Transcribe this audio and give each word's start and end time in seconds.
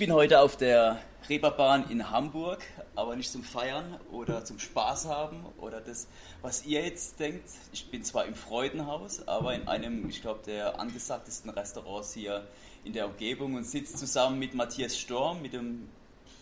bin 0.00 0.14
heute 0.14 0.40
auf 0.40 0.56
der 0.56 0.98
Reeperbahn 1.28 1.90
in 1.90 2.10
Hamburg, 2.10 2.62
aber 2.96 3.16
nicht 3.16 3.30
zum 3.30 3.44
Feiern 3.44 4.00
oder 4.10 4.46
zum 4.46 4.58
Spaß 4.58 5.04
haben 5.04 5.44
oder 5.58 5.82
das, 5.82 6.08
was 6.40 6.64
ihr 6.64 6.82
jetzt 6.82 7.20
denkt. 7.20 7.46
Ich 7.70 7.90
bin 7.90 8.02
zwar 8.02 8.24
im 8.24 8.34
Freudenhaus, 8.34 9.28
aber 9.28 9.54
in 9.54 9.68
einem, 9.68 10.08
ich 10.08 10.22
glaube, 10.22 10.40
der 10.46 10.80
angesagtesten 10.80 11.50
Restaurants 11.50 12.14
hier 12.14 12.46
in 12.82 12.94
der 12.94 13.08
Umgebung 13.08 13.56
und 13.56 13.64
sitze 13.64 13.94
zusammen 13.94 14.38
mit 14.38 14.54
Matthias 14.54 14.96
Storm, 14.96 15.42
mit 15.42 15.52
dem, 15.52 15.86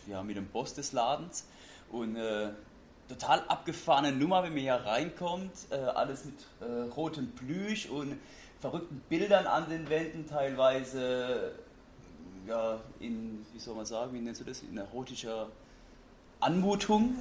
ja, 0.06 0.22
mit 0.22 0.36
dem 0.36 0.46
Boss 0.46 0.74
des 0.74 0.92
Ladens 0.92 1.44
und 1.90 2.14
äh, 2.14 2.50
total 3.08 3.40
abgefahrene 3.48 4.12
Nummer, 4.12 4.44
wenn 4.44 4.52
man 4.52 4.62
hier 4.62 4.74
reinkommt. 4.74 5.50
Äh, 5.70 5.74
alles 5.74 6.26
mit 6.26 6.36
äh, 6.60 6.82
rotem 6.94 7.32
Plüsch 7.32 7.86
und 7.88 8.20
verrückten 8.60 9.00
Bildern 9.08 9.48
an 9.48 9.68
den 9.68 9.88
Wänden, 9.90 10.28
teilweise 10.28 11.54
ja, 12.48 12.80
in, 13.00 13.44
wie 13.52 13.58
soll 13.58 13.74
man 13.74 13.86
sagen, 13.86 14.14
wie 14.14 14.20
nennst 14.20 14.40
du 14.40 14.44
das, 14.44 14.62
in 14.62 14.76
erotischer 14.76 15.48
Anmutung. 16.40 17.16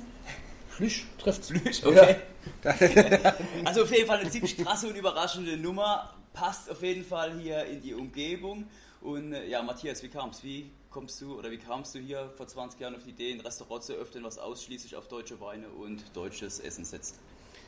Plüsch 0.75 1.05
trifft 1.17 1.47
Plüsch, 1.47 1.83
okay. 1.83 2.17
Ja. 2.63 2.73
also 3.65 3.83
auf 3.83 3.91
jeden 3.91 4.07
Fall 4.07 4.19
eine 4.19 4.29
ziemlich 4.29 4.57
krasse 4.57 4.87
und 4.87 4.95
überraschende 4.95 5.57
Nummer. 5.57 6.13
Passt 6.33 6.69
auf 6.69 6.83
jeden 6.83 7.03
Fall 7.03 7.39
hier 7.39 7.65
in 7.65 7.81
die 7.81 7.93
Umgebung. 7.93 8.67
Und 9.01 9.33
äh, 9.33 9.47
ja, 9.47 9.61
Matthias, 9.63 10.03
wie 10.03 10.07
kam 10.07 10.29
es? 10.29 10.43
Wie 10.43 10.69
kommst 10.91 11.19
du 11.21 11.37
oder 11.37 11.51
wie 11.51 11.57
kamst 11.57 11.95
du 11.95 11.99
hier 11.99 12.31
vor 12.37 12.47
20 12.47 12.79
Jahren 12.79 12.95
auf 12.95 13.03
die 13.03 13.09
Idee, 13.09 13.33
ein 13.33 13.41
Restaurant 13.41 13.83
zu 13.83 13.93
öffnen, 13.93 14.23
was 14.23 14.37
ausschließlich 14.37 14.95
auf 14.95 15.07
deutsche 15.07 15.41
Weine 15.41 15.67
und 15.69 16.15
deutsches 16.15 16.59
Essen 16.59 16.85
setzt? 16.85 17.19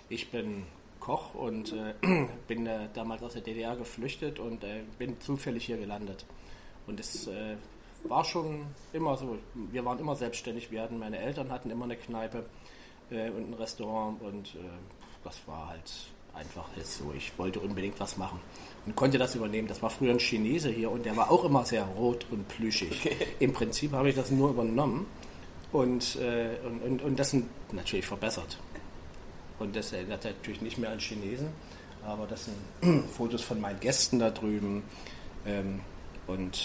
Ich 0.07 0.29
bin 0.31 0.65
Koch 0.99 1.33
und 1.33 1.73
äh, 1.73 1.93
bin 2.47 2.67
äh, 2.67 2.89
damals 2.93 3.23
aus 3.23 3.33
der 3.33 3.41
DDR 3.41 3.75
geflüchtet 3.75 4.39
und 4.39 4.63
äh, 4.63 4.83
bin 4.97 5.19
zufällig 5.19 5.65
hier 5.65 5.77
gelandet. 5.77 6.25
Und 6.89 6.99
es 6.99 7.27
äh, 7.27 7.55
war 8.03 8.25
schon 8.25 8.65
immer 8.91 9.15
so, 9.15 9.37
wir 9.53 9.85
waren 9.85 9.99
immer 9.99 10.15
selbstständig, 10.15 10.71
wir 10.71 10.81
hatten, 10.81 10.99
meine 10.99 11.19
Eltern 11.19 11.51
hatten 11.51 11.69
immer 11.69 11.85
eine 11.85 11.95
Kneipe 11.95 12.43
äh, 13.11 13.29
und 13.29 13.51
ein 13.51 13.53
Restaurant 13.53 14.21
und 14.21 14.57
das 15.23 15.39
war 15.45 15.69
halt 15.69 15.91
einfach 16.33 16.65
jetzt 16.75 16.97
so. 16.97 17.13
Ich 17.15 17.37
wollte 17.37 17.59
unbedingt 17.59 17.99
was 17.99 18.17
machen 18.17 18.39
und 18.85 18.95
konnte 18.95 19.17
das 19.17 19.35
übernehmen. 19.35 19.67
Das 19.67 19.81
war 19.81 19.89
früher 19.89 20.11
ein 20.11 20.19
Chinese 20.19 20.69
hier 20.69 20.91
und 20.91 21.05
der 21.05 21.15
war 21.15 21.31
auch 21.31 21.43
immer 21.43 21.65
sehr 21.65 21.83
rot 21.83 22.25
und 22.31 22.47
plüschig. 22.47 23.05
Okay. 23.05 23.27
Im 23.39 23.53
Prinzip 23.53 23.91
habe 23.93 24.09
ich 24.09 24.15
das 24.15 24.31
nur 24.31 24.49
übernommen 24.49 25.05
und, 25.71 26.15
äh, 26.17 26.57
und, 26.65 26.81
und, 26.81 27.01
und, 27.01 27.19
das 27.19 27.35
natürlich 27.71 28.05
verbessert. 28.05 28.57
Und 29.59 29.75
das 29.75 29.91
erinnert 29.91 30.23
natürlich 30.23 30.61
nicht 30.61 30.77
mehr 30.77 30.89
an 30.89 30.99
Chinesen, 30.99 31.49
aber 32.05 32.25
das 32.27 32.45
sind 32.45 33.09
Fotos 33.13 33.41
von 33.41 33.59
meinen 33.59 33.79
Gästen 33.79 34.19
da 34.19 34.29
drüben. 34.29 34.83
Ähm, 35.45 35.81
und 36.29 36.59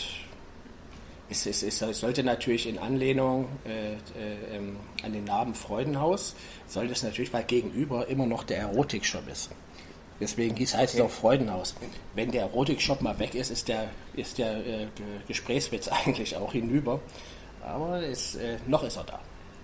es, 1.30 1.46
es, 1.46 1.62
es, 1.62 1.78
sollte 1.78 2.22
natürlich 2.22 2.68
in 2.68 2.78
Anlehnung 2.78 3.48
äh, 3.64 3.94
äh, 3.94 4.56
ähm, 4.56 4.76
an 5.02 5.12
den 5.12 5.24
Namen 5.24 5.54
Freudenhaus, 5.54 6.36
sollte 6.66 6.92
es 6.92 7.02
natürlich, 7.02 7.32
weil 7.32 7.44
gegenüber 7.44 8.06
immer 8.08 8.26
noch 8.26 8.44
der 8.44 8.58
Erotikshop 8.58 9.26
ist. 9.28 9.50
Deswegen 10.20 10.54
heißt 10.56 10.94
es 10.94 11.00
auch 11.00 11.10
Freudenhaus. 11.10 11.74
Wenn 12.14 12.30
der 12.30 12.42
Erotikshop 12.42 13.00
mal 13.00 13.18
weg 13.18 13.34
ist, 13.34 13.50
ist 13.50 13.68
der, 13.68 13.90
ist 14.14 14.38
der 14.38 14.64
äh, 14.64 14.86
Gesprächswitz 15.26 15.88
eigentlich 16.06 16.36
auch 16.36 16.52
hinüber. 16.52 17.00
Aber 17.62 18.02
es, 18.02 18.36
äh, 18.36 18.58
noch 18.66 18.84
ist 18.84 18.96
er 18.96 19.04
da. 19.04 19.20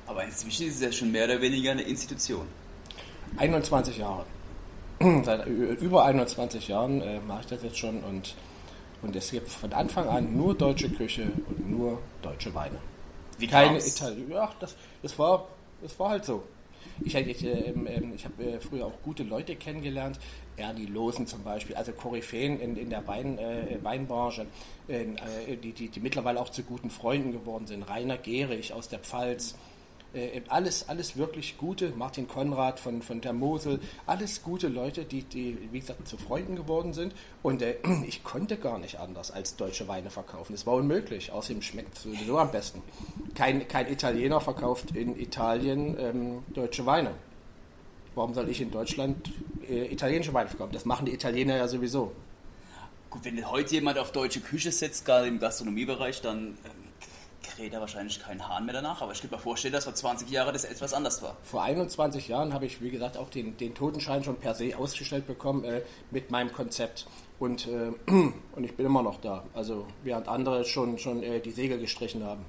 Aber 0.06 0.24
inzwischen 0.24 0.66
ist 0.66 0.76
es 0.76 0.80
ja 0.80 0.90
schon 0.90 1.12
mehr 1.12 1.26
oder 1.26 1.40
weniger 1.40 1.70
eine 1.70 1.82
Institution. 1.82 2.46
21 3.36 3.98
Jahre. 3.98 4.24
Seit 5.24 5.46
über 5.46 6.04
21 6.04 6.68
Jahren 6.68 7.00
äh, 7.00 7.20
mache 7.20 7.42
ich 7.42 7.46
das 7.46 7.62
jetzt 7.62 7.78
schon 7.78 8.02
und, 8.02 8.34
und 9.02 9.16
es 9.16 9.30
gibt 9.30 9.48
von 9.48 9.72
Anfang 9.72 10.08
an 10.08 10.36
nur 10.36 10.54
deutsche 10.54 10.90
Küche 10.90 11.30
und 11.48 11.70
nur 11.70 11.98
deutsche 12.22 12.54
Weine. 12.54 12.78
Wie 13.38 13.46
Keine 13.46 13.78
Italien. 13.78 14.30
Ja, 14.30 14.50
das, 14.60 14.76
das, 15.02 15.18
war, 15.18 15.48
das 15.82 15.98
war 15.98 16.10
halt 16.10 16.24
so. 16.24 16.42
Ich, 17.02 17.14
ich, 17.14 17.44
äh, 17.44 17.70
äh, 17.70 18.02
ich 18.14 18.24
habe 18.24 18.44
äh, 18.44 18.60
früher 18.60 18.86
auch 18.86 19.02
gute 19.02 19.22
Leute 19.22 19.56
kennengelernt, 19.56 20.18
Ernie 20.56 20.86
Losen 20.86 21.26
zum 21.26 21.42
Beispiel, 21.42 21.76
also 21.76 21.92
Koryphäen 21.92 22.60
in, 22.60 22.76
in 22.76 22.90
der 22.90 23.06
Wein, 23.06 23.38
äh, 23.38 23.78
Weinbranche, 23.82 24.46
äh, 24.88 25.06
die, 25.56 25.72
die, 25.72 25.88
die 25.88 26.00
mittlerweile 26.00 26.40
auch 26.40 26.50
zu 26.50 26.62
guten 26.62 26.90
Freunden 26.90 27.32
geworden 27.32 27.66
sind. 27.66 27.88
Rainer 27.88 28.18
Gehrig 28.18 28.74
aus 28.74 28.88
der 28.88 28.98
Pfalz, 28.98 29.56
äh, 30.14 30.40
alles, 30.48 30.88
alles 30.88 31.16
wirklich 31.16 31.58
gute, 31.58 31.90
Martin 31.90 32.26
Konrad 32.26 32.80
von, 32.80 33.02
von 33.02 33.20
der 33.20 33.32
Mosel, 33.32 33.80
alles 34.06 34.42
gute 34.42 34.68
Leute, 34.68 35.04
die, 35.04 35.22
die, 35.22 35.58
wie 35.70 35.80
gesagt, 35.80 36.06
zu 36.08 36.16
Freunden 36.16 36.56
geworden 36.56 36.92
sind. 36.92 37.14
Und 37.42 37.62
äh, 37.62 37.76
ich 38.06 38.24
konnte 38.24 38.56
gar 38.56 38.78
nicht 38.78 38.98
anders 38.98 39.30
als 39.30 39.56
deutsche 39.56 39.88
Weine 39.88 40.10
verkaufen. 40.10 40.54
Es 40.54 40.66
war 40.66 40.74
unmöglich. 40.74 41.32
Außerdem 41.32 41.62
schmeckt 41.62 41.96
es 41.96 42.02
sowieso 42.02 42.38
am 42.38 42.50
besten. 42.50 42.82
Kein, 43.34 43.66
kein 43.68 43.90
Italiener 43.90 44.40
verkauft 44.40 44.96
in 44.96 45.18
Italien 45.18 45.96
ähm, 45.98 46.42
deutsche 46.54 46.86
Weine. 46.86 47.14
Warum 48.14 48.34
soll 48.34 48.48
ich 48.48 48.60
in 48.60 48.70
Deutschland 48.70 49.30
äh, 49.68 49.92
italienische 49.92 50.34
Weine 50.34 50.48
verkaufen? 50.48 50.72
Das 50.72 50.84
machen 50.84 51.06
die 51.06 51.14
Italiener 51.14 51.56
ja 51.56 51.68
sowieso. 51.68 52.12
Gut, 53.08 53.24
wenn 53.24 53.50
heute 53.50 53.74
jemand 53.74 53.98
auf 53.98 54.12
deutsche 54.12 54.40
Küche 54.40 54.70
setzt, 54.70 55.04
gerade 55.04 55.26
im 55.26 55.38
Gastronomiebereich, 55.38 56.20
dann 56.20 56.58
ähm, 56.64 56.79
kräht 57.42 57.74
da 57.74 57.80
wahrscheinlich 57.80 58.20
kein 58.20 58.46
Hahn 58.48 58.64
mehr 58.64 58.74
danach, 58.74 59.02
aber 59.02 59.12
ich 59.12 59.20
könnte 59.20 59.36
mir 59.36 59.42
vorstellen, 59.42 59.72
dass 59.72 59.84
vor 59.84 59.94
20 59.94 60.30
Jahren 60.30 60.52
das 60.52 60.64
etwas 60.64 60.94
anders 60.94 61.22
war. 61.22 61.36
Vor 61.42 61.62
21 61.62 62.28
Jahren 62.28 62.52
habe 62.52 62.66
ich, 62.66 62.80
wie 62.80 62.90
gesagt, 62.90 63.16
auch 63.16 63.30
den, 63.30 63.56
den 63.56 63.74
Totenschein 63.74 64.24
schon 64.24 64.36
per 64.36 64.54
se 64.54 64.76
ausgestellt 64.76 65.26
bekommen 65.26 65.64
äh, 65.64 65.82
mit 66.10 66.30
meinem 66.30 66.52
Konzept. 66.52 67.06
Und, 67.38 67.66
äh, 67.66 67.92
und 68.06 68.64
ich 68.64 68.76
bin 68.76 68.86
immer 68.86 69.02
noch 69.02 69.20
da. 69.20 69.44
Also 69.54 69.86
während 70.02 70.28
andere 70.28 70.64
schon, 70.64 70.98
schon 70.98 71.22
äh, 71.22 71.40
die 71.40 71.52
Segel 71.52 71.78
gestrichen 71.78 72.24
haben. 72.24 72.44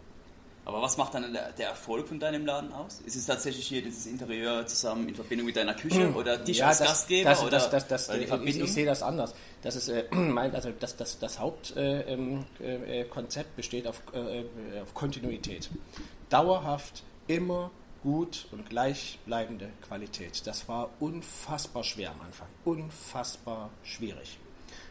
Aber 0.63 0.81
was 0.81 0.95
macht 0.95 1.15
dann 1.15 1.33
der, 1.33 1.67
Erfolg 1.67 2.07
von 2.07 2.19
deinem 2.19 2.45
Laden 2.45 2.71
aus? 2.71 3.01
Ist 3.01 3.15
es 3.15 3.25
tatsächlich 3.25 3.67
hier 3.67 3.81
dieses 3.81 4.05
Interieur 4.05 4.65
zusammen 4.67 5.07
in 5.07 5.15
Verbindung 5.15 5.47
mit 5.47 5.55
deiner 5.55 5.73
Küche 5.73 6.11
oder 6.15 6.37
dich 6.37 6.59
ja, 6.59 6.67
als 6.67 6.77
das, 6.77 6.87
Gastgeber? 6.87 7.29
Das, 7.31 7.41
oder 7.41 7.51
das, 7.51 7.69
das, 7.69 7.87
das, 7.87 8.07
die 8.07 8.27
Verbindung? 8.27 8.63
Ich, 8.63 8.69
ich, 8.69 8.73
sehe 8.73 8.85
das 8.85 9.01
anders. 9.01 9.33
Das 9.63 9.75
ist, 9.75 9.89
äh, 9.89 10.05
also 10.11 10.71
das, 10.79 10.97
das, 10.97 11.19
das 11.19 11.39
Hauptkonzept 11.39 11.77
äh, 11.77 12.13
ähm, 12.13 12.45
äh, 12.59 13.05
besteht 13.55 13.85
auf, 13.87 14.01
äh, 14.13 14.43
auf 14.81 14.93
Kontinuität. 14.93 15.69
Dauerhaft, 16.29 17.03
immer 17.27 17.69
gut 18.03 18.47
und 18.51 18.67
gleichbleibende 18.69 19.69
Qualität. 19.87 20.45
Das 20.45 20.67
war 20.67 20.89
unfassbar 20.99 21.83
schwer 21.83 22.11
am 22.11 22.21
Anfang. 22.21 22.47
Unfassbar 22.65 23.69
schwierig. 23.83 24.39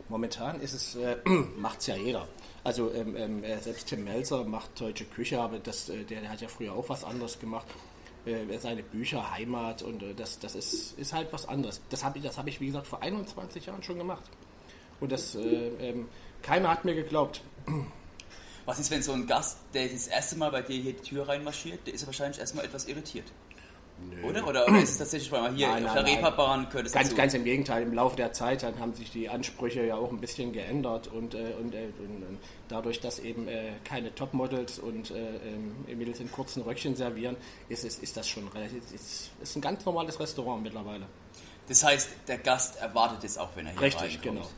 Momentan 0.08 0.60
ist 0.60 0.74
es, 0.74 0.96
äh, 0.96 1.16
macht 1.56 1.80
es 1.80 1.86
ja 1.86 1.96
jeder. 1.96 2.28
Also 2.62 2.92
ähm, 2.92 3.16
ähm, 3.16 3.42
selbst 3.60 3.88
Tim 3.88 4.04
Melzer 4.04 4.44
macht 4.44 4.80
deutsche 4.80 5.04
Küche, 5.04 5.40
aber 5.40 5.58
das, 5.58 5.88
äh, 5.88 6.04
der, 6.04 6.20
der, 6.20 6.30
hat 6.30 6.40
ja 6.40 6.48
früher 6.48 6.74
auch 6.74 6.88
was 6.88 7.04
anderes 7.04 7.38
gemacht. 7.38 7.66
Äh, 8.26 8.58
seine 8.58 8.82
Bücher, 8.82 9.32
Heimat 9.32 9.82
und 9.82 10.02
äh, 10.02 10.14
das, 10.14 10.38
das 10.38 10.54
ist, 10.54 10.98
ist 10.98 11.12
halt 11.12 11.32
was 11.32 11.48
anderes. 11.48 11.80
Das 11.88 12.04
habe 12.04 12.18
ich, 12.18 12.36
hab 12.36 12.46
ich, 12.46 12.60
wie 12.60 12.66
gesagt, 12.66 12.86
vor 12.86 13.02
21 13.02 13.66
Jahren 13.66 13.82
schon 13.82 13.98
gemacht. 13.98 14.24
Und 15.00 15.12
das, 15.12 15.34
äh, 15.34 15.40
ähm, 15.40 16.08
keiner 16.42 16.70
hat 16.70 16.84
mir 16.84 16.94
geglaubt. 16.94 17.42
Was 18.66 18.78
ist, 18.78 18.90
wenn 18.90 19.02
so 19.02 19.12
ein 19.12 19.26
Gast, 19.26 19.58
der 19.74 19.88
das 19.88 20.06
erste 20.06 20.36
Mal 20.36 20.50
bei 20.50 20.62
dir 20.62 20.80
hier 20.80 20.92
die 20.92 21.02
Tür 21.02 21.28
reinmarschiert, 21.28 21.86
der 21.86 21.94
ist 21.94 22.06
wahrscheinlich 22.06 22.38
erstmal 22.38 22.64
etwas 22.64 22.86
irritiert? 22.86 23.26
Nö. 24.08 24.28
Oder? 24.28 24.46
Oder, 24.46 24.66
ist 24.78 24.90
es 24.90 24.98
tatsächlich, 24.98 25.30
weil 25.30 25.42
man 25.42 25.56
hier 25.56 25.68
nein, 25.68 25.86
auf 25.86 25.92
der 25.92 26.06
Reeperbahn 26.06 26.68
könnte 26.68 26.86
es 26.86 26.92
ganz, 26.92 27.14
ganz 27.14 27.34
im 27.34 27.44
Gegenteil. 27.44 27.82
Im 27.82 27.92
Laufe 27.92 28.16
der 28.16 28.32
Zeit 28.32 28.62
dann 28.62 28.78
haben 28.78 28.94
sich 28.94 29.10
die 29.10 29.28
Ansprüche 29.28 29.84
ja 29.84 29.96
auch 29.96 30.10
ein 30.10 30.20
bisschen 30.20 30.52
geändert 30.52 31.08
und, 31.08 31.34
äh, 31.34 31.52
und, 31.60 31.74
äh, 31.74 31.88
und 31.98 32.38
dadurch, 32.68 33.00
dass 33.00 33.18
eben 33.18 33.48
äh, 33.48 33.72
keine 33.84 34.14
Topmodels 34.14 34.78
und 34.78 35.10
äh, 35.10 35.36
ähm, 35.36 35.98
Mädels 35.98 36.20
in 36.20 36.30
kurzen 36.32 36.62
Röckchen 36.62 36.96
servieren, 36.96 37.36
ist, 37.68 37.84
ist, 37.84 38.02
ist 38.02 38.16
das 38.16 38.28
schon 38.28 38.48
relativ, 38.48 38.82
ist, 38.94 39.30
ist 39.42 39.56
ein 39.56 39.60
ganz 39.60 39.84
normales 39.84 40.18
Restaurant 40.18 40.62
mittlerweile. 40.62 41.06
Das 41.68 41.84
heißt, 41.84 42.10
der 42.26 42.38
Gast 42.38 42.80
erwartet 42.80 43.24
es 43.24 43.38
auch, 43.38 43.50
wenn 43.54 43.66
er 43.66 43.72
hier 43.72 43.82
Richtig, 43.82 44.02
reinkommt. 44.02 44.22
genau. 44.22 44.48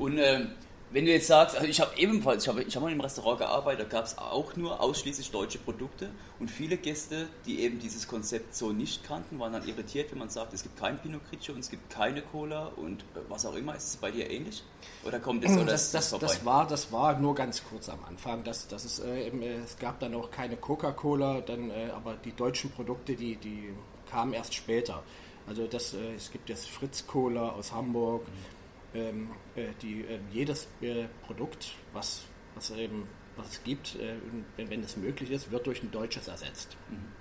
Und 0.00 0.16
ähm, 0.16 0.52
wenn 0.92 1.04
du 1.04 1.12
jetzt 1.12 1.26
sagst, 1.26 1.56
also 1.56 1.68
ich 1.68 1.78
habe 1.78 1.92
ebenfalls, 1.98 2.44
ich 2.44 2.48
habe 2.48 2.62
ich 2.62 2.74
hab 2.74 2.82
mal 2.82 2.90
im 2.90 3.02
Restaurant 3.02 3.38
gearbeitet, 3.38 3.86
da 3.86 3.98
gab 3.98 4.06
es 4.06 4.16
auch 4.16 4.56
nur 4.56 4.80
ausschließlich 4.80 5.30
deutsche 5.30 5.58
Produkte 5.58 6.08
und 6.38 6.50
viele 6.50 6.78
Gäste, 6.78 7.28
die 7.44 7.60
eben 7.60 7.78
dieses 7.78 8.08
Konzept 8.08 8.54
so 8.54 8.72
nicht 8.72 9.04
kannten, 9.04 9.38
waren 9.38 9.52
dann 9.52 9.68
irritiert, 9.68 10.10
wenn 10.10 10.18
man 10.18 10.30
sagt, 10.30 10.54
es 10.54 10.62
gibt 10.62 10.78
kein 10.78 10.98
Pinot 10.98 11.20
Grigio 11.28 11.52
und 11.52 11.60
es 11.60 11.70
gibt 11.70 11.90
keine 11.90 12.22
Cola 12.22 12.72
und 12.76 13.02
äh, 13.02 13.18
was 13.28 13.44
auch 13.44 13.54
immer. 13.54 13.76
Ist 13.76 13.88
es 13.88 13.96
bei 13.96 14.10
dir 14.10 14.30
ähnlich? 14.30 14.64
Oder 15.04 15.20
kommt 15.20 15.44
es 15.44 15.52
oder 15.52 15.66
das, 15.66 15.92
das, 15.92 16.10
das, 16.10 16.18
das 16.18 16.44
war 16.46 16.66
Das 16.66 16.90
war 16.90 17.18
nur 17.18 17.34
ganz 17.34 17.62
kurz 17.62 17.90
am 17.90 18.02
Anfang. 18.08 18.42
Das, 18.42 18.68
das 18.68 18.86
ist, 18.86 19.00
äh, 19.00 19.28
äh 19.28 19.56
es 19.62 19.78
gab 19.78 20.00
dann 20.00 20.14
auch 20.14 20.30
keine 20.30 20.56
Coca-Cola, 20.56 21.40
äh, 21.40 21.90
aber 21.94 22.16
die 22.24 22.32
deutschen 22.32 22.70
Produkte, 22.70 23.14
die, 23.14 23.36
die 23.36 23.68
kamen 24.10 24.32
erst 24.32 24.54
später. 24.54 25.02
Also 25.46 25.66
das, 25.66 25.92
äh, 25.92 26.14
es 26.16 26.32
gibt 26.32 26.48
jetzt 26.48 26.70
Fritz 26.70 27.06
Cola 27.06 27.50
aus 27.50 27.72
Hamburg. 27.72 28.26
Mhm 28.26 28.59
ähm, 28.94 29.30
äh, 29.54 29.68
die, 29.82 30.02
äh, 30.02 30.18
jedes 30.32 30.68
äh, 30.80 31.06
Produkt, 31.26 31.74
was, 31.92 32.22
was, 32.54 32.70
eben, 32.70 33.06
was 33.36 33.48
es 33.48 33.64
gibt, 33.64 33.96
äh, 33.96 34.14
wenn, 34.56 34.70
wenn 34.70 34.82
es 34.82 34.96
möglich 34.96 35.30
ist, 35.30 35.50
wird 35.50 35.66
durch 35.66 35.82
ein 35.82 35.90
deutsches 35.90 36.28
ersetzt. 36.28 36.76
Mhm. 36.88 37.12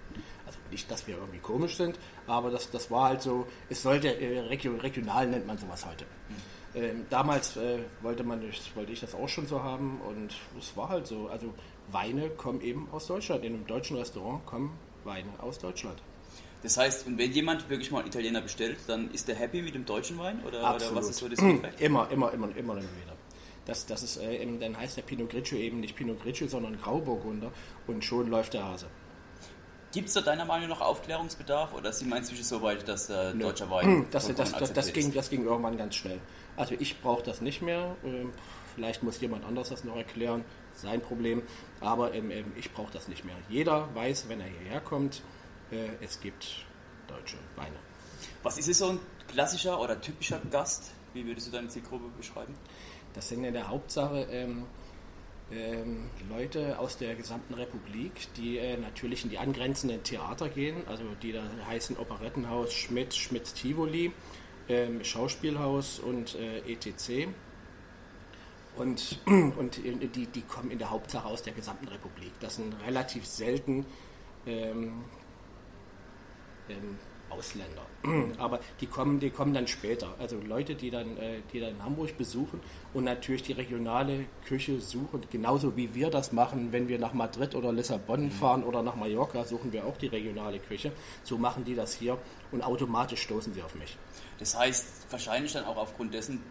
Also 0.46 0.60
nicht, 0.72 0.90
dass 0.90 1.08
wir 1.08 1.18
irgendwie 1.18 1.40
komisch 1.40 1.78
sind, 1.78 2.00
aber 2.26 2.50
das, 2.50 2.72
das 2.72 2.90
war 2.90 3.10
halt 3.10 3.22
so, 3.22 3.46
es 3.70 3.82
sollte, 3.82 4.20
äh, 4.20 4.40
regional 4.40 5.28
nennt 5.28 5.46
man 5.46 5.58
sowas 5.58 5.86
heute. 5.86 6.06
Mhm. 6.06 6.36
Ähm, 6.76 7.06
damals 7.10 7.58
äh, 7.58 7.80
wollte, 8.02 8.24
man, 8.24 8.42
wollte 8.76 8.92
ich 8.92 9.00
das 9.00 9.16
auch 9.16 9.28
schon 9.28 9.48
so 9.48 9.64
haben 9.64 10.00
und 10.02 10.36
es 10.58 10.78
war 10.78 10.90
halt 10.90 11.08
so. 11.08 11.28
Also 11.28 11.54
Weine 11.92 12.30
kommen 12.30 12.62
eben 12.62 12.88
aus 12.92 13.08
Deutschland. 13.08 13.44
In 13.44 13.56
einem 13.56 13.66
deutschen 13.66 13.98
Restaurant 13.98 14.46
kommen 14.46 14.78
Weine 15.04 15.30
aus 15.40 15.58
Deutschland. 15.58 16.00
Das 16.62 16.78
heißt, 16.78 17.08
und 17.08 17.18
wenn 17.18 17.32
jemand 17.32 17.70
wirklich 17.70 17.90
mal 17.92 18.06
Italiener 18.06 18.42
bestellt, 18.42 18.78
dann 18.88 19.12
ist 19.12 19.28
der 19.28 19.36
happy 19.36 19.62
mit 19.62 19.76
dem 19.76 19.86
deutschen 19.86 20.18
Wein? 20.20 20.42
Oder, 20.46 20.64
Absolut. 20.64 20.92
oder 20.92 21.02
was 21.02 21.10
ist 21.10 21.18
so 21.18 21.30
das 21.30 21.40
Feedback? 21.40 21.74
Immer, 21.80 22.12
immer, 22.12 22.34
immer, 22.34 22.50
immer 22.56 22.76
wieder. 22.76 23.16
Das, 23.66 23.86
das 23.86 24.04
ist, 24.04 24.18
äh, 24.18 24.46
dann 24.60 24.78
heißt 24.78 24.98
der 24.98 25.04
Pinot 25.04 25.30
Grigio 25.30 25.58
eben 25.58 25.80
nicht 25.80 25.96
Pinot 25.96 26.22
Grigio, 26.22 26.48
sondern 26.48 26.82
Grauburgunder 26.82 27.52
und 27.88 28.04
schon 28.04 28.28
läuft 28.28 28.56
der 28.56 28.66
Hase. 28.66 28.88
Gibt 29.92 30.08
es 30.08 30.14
da 30.14 30.22
deiner 30.22 30.46
Meinung 30.46 30.70
nach 30.70 30.82
Aufklärungsbedarf 30.82 31.74
oder 31.74 31.92
sind 31.92 32.10
wir 32.10 32.18
inzwischen 32.18 32.44
so 32.44 32.62
weit, 32.62 32.88
dass 32.88 33.10
äh, 33.10 33.34
deutscher 33.34 33.70
Wein 33.72 34.06
das, 34.12 34.28
das, 34.36 34.52
das, 34.54 34.74
das, 34.74 34.94
ging, 34.94 35.14
das 35.14 35.30
ging 35.30 35.46
irgendwann 35.46 35.78
ganz 35.78 35.96
schnell. 35.96 36.20
Also 36.58 36.76
ich 36.78 37.02
brauche 37.02 37.24
das 37.24 37.42
nicht 37.42 37.62
mehr. 37.62 37.96
Ähm, 38.04 38.32
vielleicht 38.76 39.02
muss 39.02 39.20
jemand 39.22 39.46
anders 39.46 39.70
das 39.70 39.84
noch 39.84 39.96
erklären. 39.96 40.46
Sein 40.74 41.02
Problem. 41.02 41.42
Aber 41.80 42.14
ähm, 42.14 42.30
ähm, 42.30 42.52
ich 42.56 42.72
brauche 42.72 42.92
das 42.92 43.08
nicht 43.08 43.26
mehr. 43.26 43.36
Jeder 43.50 43.88
weiß, 43.96 44.30
wenn 44.30 44.42
er 44.42 44.48
hierher 44.48 44.80
kommt, 44.80 45.24
äh, 45.72 45.90
es 46.02 46.20
gibt 46.20 46.66
deutsche 47.08 47.38
Weine. 47.56 47.76
Was 48.44 48.58
ist 48.58 48.68
es 48.68 48.80
so 48.80 48.90
ein 48.90 49.00
klassischer 49.28 49.80
oder 49.80 50.00
typischer 50.00 50.40
Gast? 50.52 50.92
Wie 51.14 51.26
würdest 51.26 51.48
du 51.48 51.52
deine 51.52 51.68
Zielgruppe 51.68 52.10
beschreiben? 52.18 52.54
Das 53.14 53.30
sind 53.30 53.44
in 53.44 53.54
der 53.54 53.70
Hauptsache 53.70 54.28
ähm, 54.32 54.66
ähm, 55.52 56.10
Leute 56.30 56.78
aus 56.78 56.98
der 56.98 57.16
gesamten 57.16 57.56
Republik, 57.56 58.34
die 58.38 58.58
äh, 58.58 58.78
natürlich 58.78 59.24
in 59.24 59.32
die 59.32 59.40
angrenzenden 59.40 60.04
Theater 60.04 60.50
gehen, 60.50 60.88
also 60.88 61.04
die 61.22 61.32
da 61.32 61.42
heißen 61.68 61.98
Operettenhaus 61.98 62.74
Schmidt, 62.74 63.16
Schmidt 63.16 63.56
Tivoli, 63.56 64.12
ähm, 64.68 65.04
Schauspielhaus 65.04 66.00
und 66.00 66.36
äh, 66.36 66.60
ETC. 66.60 67.30
Und, 68.76 69.20
und 69.26 69.82
die, 69.84 70.28
die 70.28 70.42
kommen 70.44 70.70
in 70.70 70.78
der 70.78 70.92
Hauptsache 70.92 71.28
aus 71.28 71.42
der 71.42 71.54
gesamten 71.54 71.88
Republik. 71.88 72.32
Das 72.40 72.58
sind 72.58 72.76
relativ 72.86 73.26
selten 73.26 73.86
ähm, 74.46 75.04
ähm, 76.70 76.98
Ausländer. 77.30 77.86
Aber 78.38 78.60
die 78.82 78.88
kommen, 78.88 79.20
die 79.20 79.30
kommen 79.30 79.54
dann 79.54 79.68
später. 79.68 80.16
Also 80.20 80.38
Leute, 80.38 80.76
die 80.76 80.90
dann, 80.90 81.18
äh, 81.18 81.42
die 81.54 81.60
dann 81.60 81.84
Hamburg 81.84 82.18
besuchen 82.18 82.60
und 82.94 83.04
natürlich 83.04 83.44
die 83.44 83.54
regionale 83.54 84.26
Küche 84.46 84.80
suchen, 84.80 85.22
genauso 85.32 85.76
wie 85.78 85.94
wir 85.94 86.10
das 86.10 86.32
machen, 86.32 86.72
wenn 86.72 86.88
wir 86.88 87.00
nach 87.00 87.14
Madrid 87.14 87.56
oder 87.56 87.72
Lissabon 87.72 88.26
mhm. 88.26 88.32
fahren 88.32 88.64
oder 88.64 88.82
nach 88.82 88.96
Mallorca, 88.96 89.44
suchen 89.46 89.72
wir 89.72 89.86
auch 89.86 89.98
die 89.98 90.08
regionale 90.08 90.60
Küche. 90.60 90.92
So 91.24 91.38
machen 91.38 91.64
die 91.66 91.76
das 91.76 91.94
hier 91.94 92.18
und 92.52 92.64
automatisch 92.64 93.22
stoßen 93.22 93.54
sie 93.54 93.62
auf 93.62 93.76
mich. 93.76 93.98
Das 94.40 94.58
heißt 94.58 95.12
wahrscheinlich 95.12 95.54
dann 95.54 95.66
auch 95.66 95.78
aufgrund 95.78 96.14
dessen, 96.14 96.42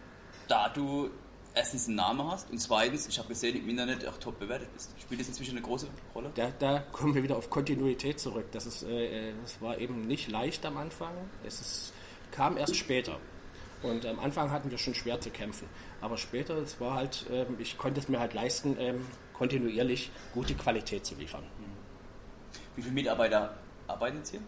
da 0.47 0.69
du 0.69 1.09
erstens 1.53 1.87
einen 1.87 1.95
Namen 1.95 2.31
hast 2.31 2.49
und 2.49 2.59
zweitens, 2.59 3.07
ich 3.07 3.17
habe 3.17 3.29
gesehen, 3.29 3.57
im 3.57 3.69
Internet 3.69 4.05
auch 4.07 4.17
top 4.17 4.39
bewertet 4.39 4.71
bist. 4.73 4.93
Spielt 4.99 5.21
das 5.21 5.27
inzwischen 5.27 5.57
eine 5.57 5.61
große 5.61 5.87
Rolle? 6.13 6.31
Da, 6.35 6.51
da 6.59 6.79
kommen 6.91 7.15
wir 7.15 7.23
wieder 7.23 7.37
auf 7.37 7.49
Kontinuität 7.49 8.19
zurück. 8.19 8.45
Das, 8.51 8.65
ist, 8.65 8.83
äh, 8.83 9.33
das 9.41 9.61
war 9.61 9.77
eben 9.77 10.07
nicht 10.07 10.29
leicht 10.29 10.65
am 10.65 10.77
Anfang. 10.77 11.13
Es 11.45 11.59
ist, 11.59 11.93
kam 12.31 12.57
erst 12.57 12.75
später. 12.75 13.17
Und 13.81 14.05
am 14.05 14.19
Anfang 14.19 14.51
hatten 14.51 14.69
wir 14.71 14.77
schon 14.77 14.93
schwer 14.93 15.21
zu 15.21 15.29
kämpfen. 15.29 15.67
Aber 16.01 16.17
später, 16.17 16.57
es 16.57 16.79
war 16.81 16.95
halt, 16.95 17.25
äh, 17.29 17.45
ich 17.59 17.77
konnte 17.77 17.99
es 17.99 18.09
mir 18.09 18.19
halt 18.19 18.33
leisten, 18.33 18.77
äh, 18.77 18.95
kontinuierlich 19.33 20.11
gute 20.33 20.53
Qualität 20.53 21.05
zu 21.05 21.15
liefern. 21.15 21.43
Wie 22.75 22.81
viele 22.81 22.93
Mitarbeiter 22.93 23.57
arbeiten 23.87 24.17
jetzt 24.17 24.31
hier? 24.31 24.41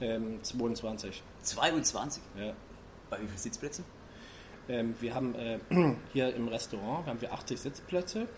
Ähm, 0.00 0.42
22. 0.42 1.22
22? 1.42 2.22
Ja. 2.36 2.54
Bei 3.10 3.20
wie 3.20 3.26
vielen 3.26 3.38
Sitzplätzen? 3.38 3.84
Ähm, 4.68 4.94
wir 5.00 5.14
haben 5.14 5.34
äh, 5.34 5.58
hier 6.12 6.34
im 6.34 6.48
Restaurant 6.48 7.06
haben 7.06 7.20
wir 7.20 7.32
80 7.32 7.58
Sitzplätze 7.58 8.28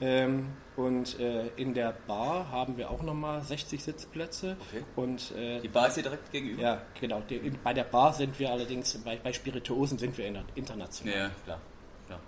ähm, 0.00 0.48
und 0.76 1.18
äh, 1.20 1.46
in 1.56 1.72
der 1.72 1.94
Bar 2.06 2.50
haben 2.50 2.76
wir 2.76 2.90
auch 2.90 3.02
nochmal 3.02 3.42
60 3.42 3.82
Sitzplätze. 3.82 4.56
Okay. 4.68 4.84
Und, 4.94 5.32
äh, 5.32 5.60
die 5.60 5.68
Bar 5.68 5.88
ist 5.88 5.94
hier 5.94 6.02
direkt 6.02 6.30
gegenüber? 6.30 6.62
Ja, 6.62 6.82
genau. 7.00 7.22
Die, 7.28 7.36
in, 7.36 7.58
bei 7.62 7.72
der 7.72 7.84
Bar 7.84 8.12
sind 8.12 8.38
wir 8.38 8.50
allerdings, 8.50 8.98
bei, 8.98 9.16
bei 9.16 9.32
Spirituosen 9.32 9.96
sind 9.98 10.16
wir 10.18 10.26
international. 10.54 11.14
Ja, 11.14 11.30
klar. 11.44 11.60
klar. 12.06 12.20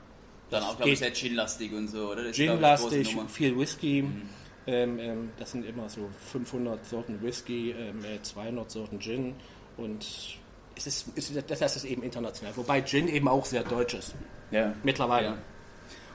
Dann 0.48 0.62
auch, 0.62 0.76
glaube 0.76 0.92
ich, 0.92 0.98
sehr 0.98 1.12
Gin-lastig 1.12 1.72
und 1.72 1.88
so, 1.88 2.12
oder? 2.12 2.32
Gin-lastig, 2.32 3.14
viel 3.28 3.58
Whisky. 3.58 4.02
Mhm. 4.02 4.22
Ähm, 4.66 4.98
ähm, 4.98 5.30
das 5.38 5.52
sind 5.52 5.66
immer 5.66 5.90
so 5.90 6.08
500 6.32 6.84
Sorten 6.86 7.22
Whisky, 7.22 7.74
200 8.22 8.64
ähm, 8.64 8.70
Sorten 8.70 9.00
Gin 9.00 9.34
und 9.76 10.37
es 10.78 10.86
ist, 10.86 11.08
ist, 11.16 11.50
das 11.50 11.60
heißt 11.60 11.76
es 11.76 11.84
eben 11.84 12.02
international. 12.02 12.56
Wobei 12.56 12.80
Gin 12.82 13.08
eben 13.08 13.28
auch 13.28 13.44
sehr 13.44 13.64
deutsch 13.64 13.94
ist. 13.94 14.14
Ja. 14.50 14.74
Mittlerweile. 14.82 15.26
Ja. 15.26 15.38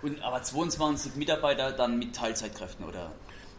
Und, 0.01 0.21
aber 0.21 0.42
22 0.42 1.15
Mitarbeiter 1.15 1.71
dann 1.71 2.00
mit 2.00 2.15
Teilzeitkräften, 2.15 2.86
oder? 2.86 3.12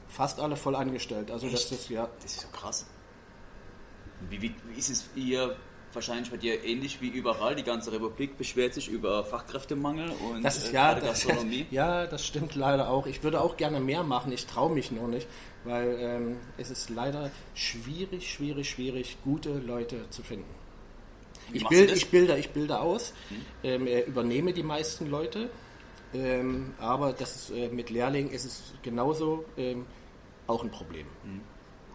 Fast 0.08 0.40
alle 0.40 0.56
voll 0.56 0.76
angestellt. 0.76 1.30
Also 1.30 1.48
das 1.48 1.70
ist 1.70 1.90
ja. 1.90 2.08
Das 2.22 2.32
ist 2.32 2.40
so 2.40 2.48
krass. 2.48 2.86
Wie, 4.30 4.40
wie, 4.40 4.54
wie 4.68 4.78
ist 4.78 4.90
es 4.90 5.08
hier 5.14 5.56
wahrscheinlich 5.92 6.30
bei 6.30 6.36
dir 6.38 6.64
ähnlich 6.64 7.00
wie 7.00 7.08
überall? 7.08 7.54
Die 7.54 7.62
ganze 7.62 7.92
Republik 7.92 8.38
beschwert 8.38 8.74
sich 8.74 8.88
über 8.88 9.24
Fachkräftemangel 9.24 10.10
und 10.10 10.42
das 10.42 10.56
ist, 10.56 10.70
äh, 10.70 10.74
ja, 10.74 10.94
Gastronomie. 11.00 11.64
Das, 11.64 11.72
ja, 11.72 12.06
das 12.06 12.26
stimmt 12.26 12.54
leider 12.54 12.88
auch. 12.88 13.06
Ich 13.06 13.22
würde 13.22 13.40
auch 13.40 13.56
gerne 13.56 13.80
mehr 13.80 14.02
machen. 14.02 14.32
Ich 14.32 14.46
traue 14.46 14.72
mich 14.72 14.90
nur 14.90 15.08
nicht, 15.08 15.28
weil 15.64 15.96
ähm, 15.98 16.36
es 16.56 16.70
ist 16.70 16.90
leider 16.90 17.30
schwierig, 17.54 18.32
schwierig, 18.32 18.70
schwierig, 18.70 19.18
gute 19.24 19.52
Leute 19.58 20.08
zu 20.10 20.22
finden. 20.22 20.63
Ich, 21.52 21.66
bild, 21.68 21.92
ich, 21.92 22.10
bilde, 22.10 22.36
ich 22.38 22.50
bilde 22.50 22.80
aus, 22.80 23.12
hm. 23.28 23.86
ähm, 23.86 23.86
übernehme 24.06 24.52
die 24.52 24.62
meisten 24.62 25.08
Leute, 25.10 25.50
ähm, 26.14 26.74
aber 26.78 27.12
das 27.12 27.36
ist, 27.36 27.50
äh, 27.50 27.68
mit 27.68 27.90
Lehrlingen 27.90 28.32
ist 28.32 28.44
es 28.44 28.74
genauso 28.82 29.44
ähm, 29.56 29.86
auch 30.46 30.62
ein 30.62 30.70
Problem. 30.70 31.06
Hm. 31.24 31.40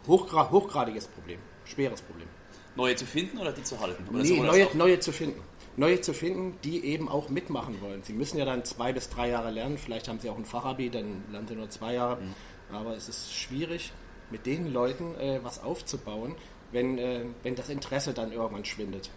Hochgra 0.07 0.50
hochgradiges 0.50 1.07
Problem, 1.07 1.40
schweres 1.66 2.01
Problem. 2.01 2.28
Neue 2.75 2.96
zu 2.96 3.06
finden 3.06 3.38
oder 3.38 3.51
die 3.51 3.63
zu 3.63 3.80
halten? 3.80 4.07
Oder 4.10 4.24
nee, 4.24 4.40
neue, 4.40 4.68
neue 4.75 5.00
zu 5.00 5.12
finden. 5.12 5.42
Neue 5.75 6.02
zu 6.02 6.13
finden, 6.13 6.57
die 6.63 6.86
eben 6.86 7.07
auch 7.07 7.30
mitmachen 7.30 7.81
wollen. 7.81 8.04
Sie 8.04 8.13
müssen 8.13 8.38
ja 8.38 8.45
dann 8.45 8.66
zwei 8.66 8.92
bis 8.92 9.10
drei 9.10 9.30
Jahre 9.30 9.52
lernen, 9.52 9.78
vielleicht 9.78 10.07
haben 10.07 10.19
sie 10.19 10.30
auch 10.30 10.38
ein 10.38 10.45
Fachabi, 10.45 10.90
dann 10.90 11.24
lernen 11.31 11.48
sie 11.48 11.56
nur 11.56 11.69
zwei 11.69 11.94
Jahre. 11.94 12.18
Mhm. 12.18 12.36
Aber 12.75 12.95
es 12.95 13.07
ist 13.10 13.34
schwierig, 13.34 13.94
mit 14.30 14.45
den 14.45 14.72
Leuten 14.72 15.16
äh, 15.16 15.40
was 15.42 15.63
aufzubauen, 15.63 16.36
wenn, 16.72 16.98
äh, 16.98 17.25
wenn 17.44 17.56
das 17.56 17.69
Interesse 17.69 18.14
dann 18.14 18.31
irgendwann 18.31 18.66
schwindet. 18.66 19.09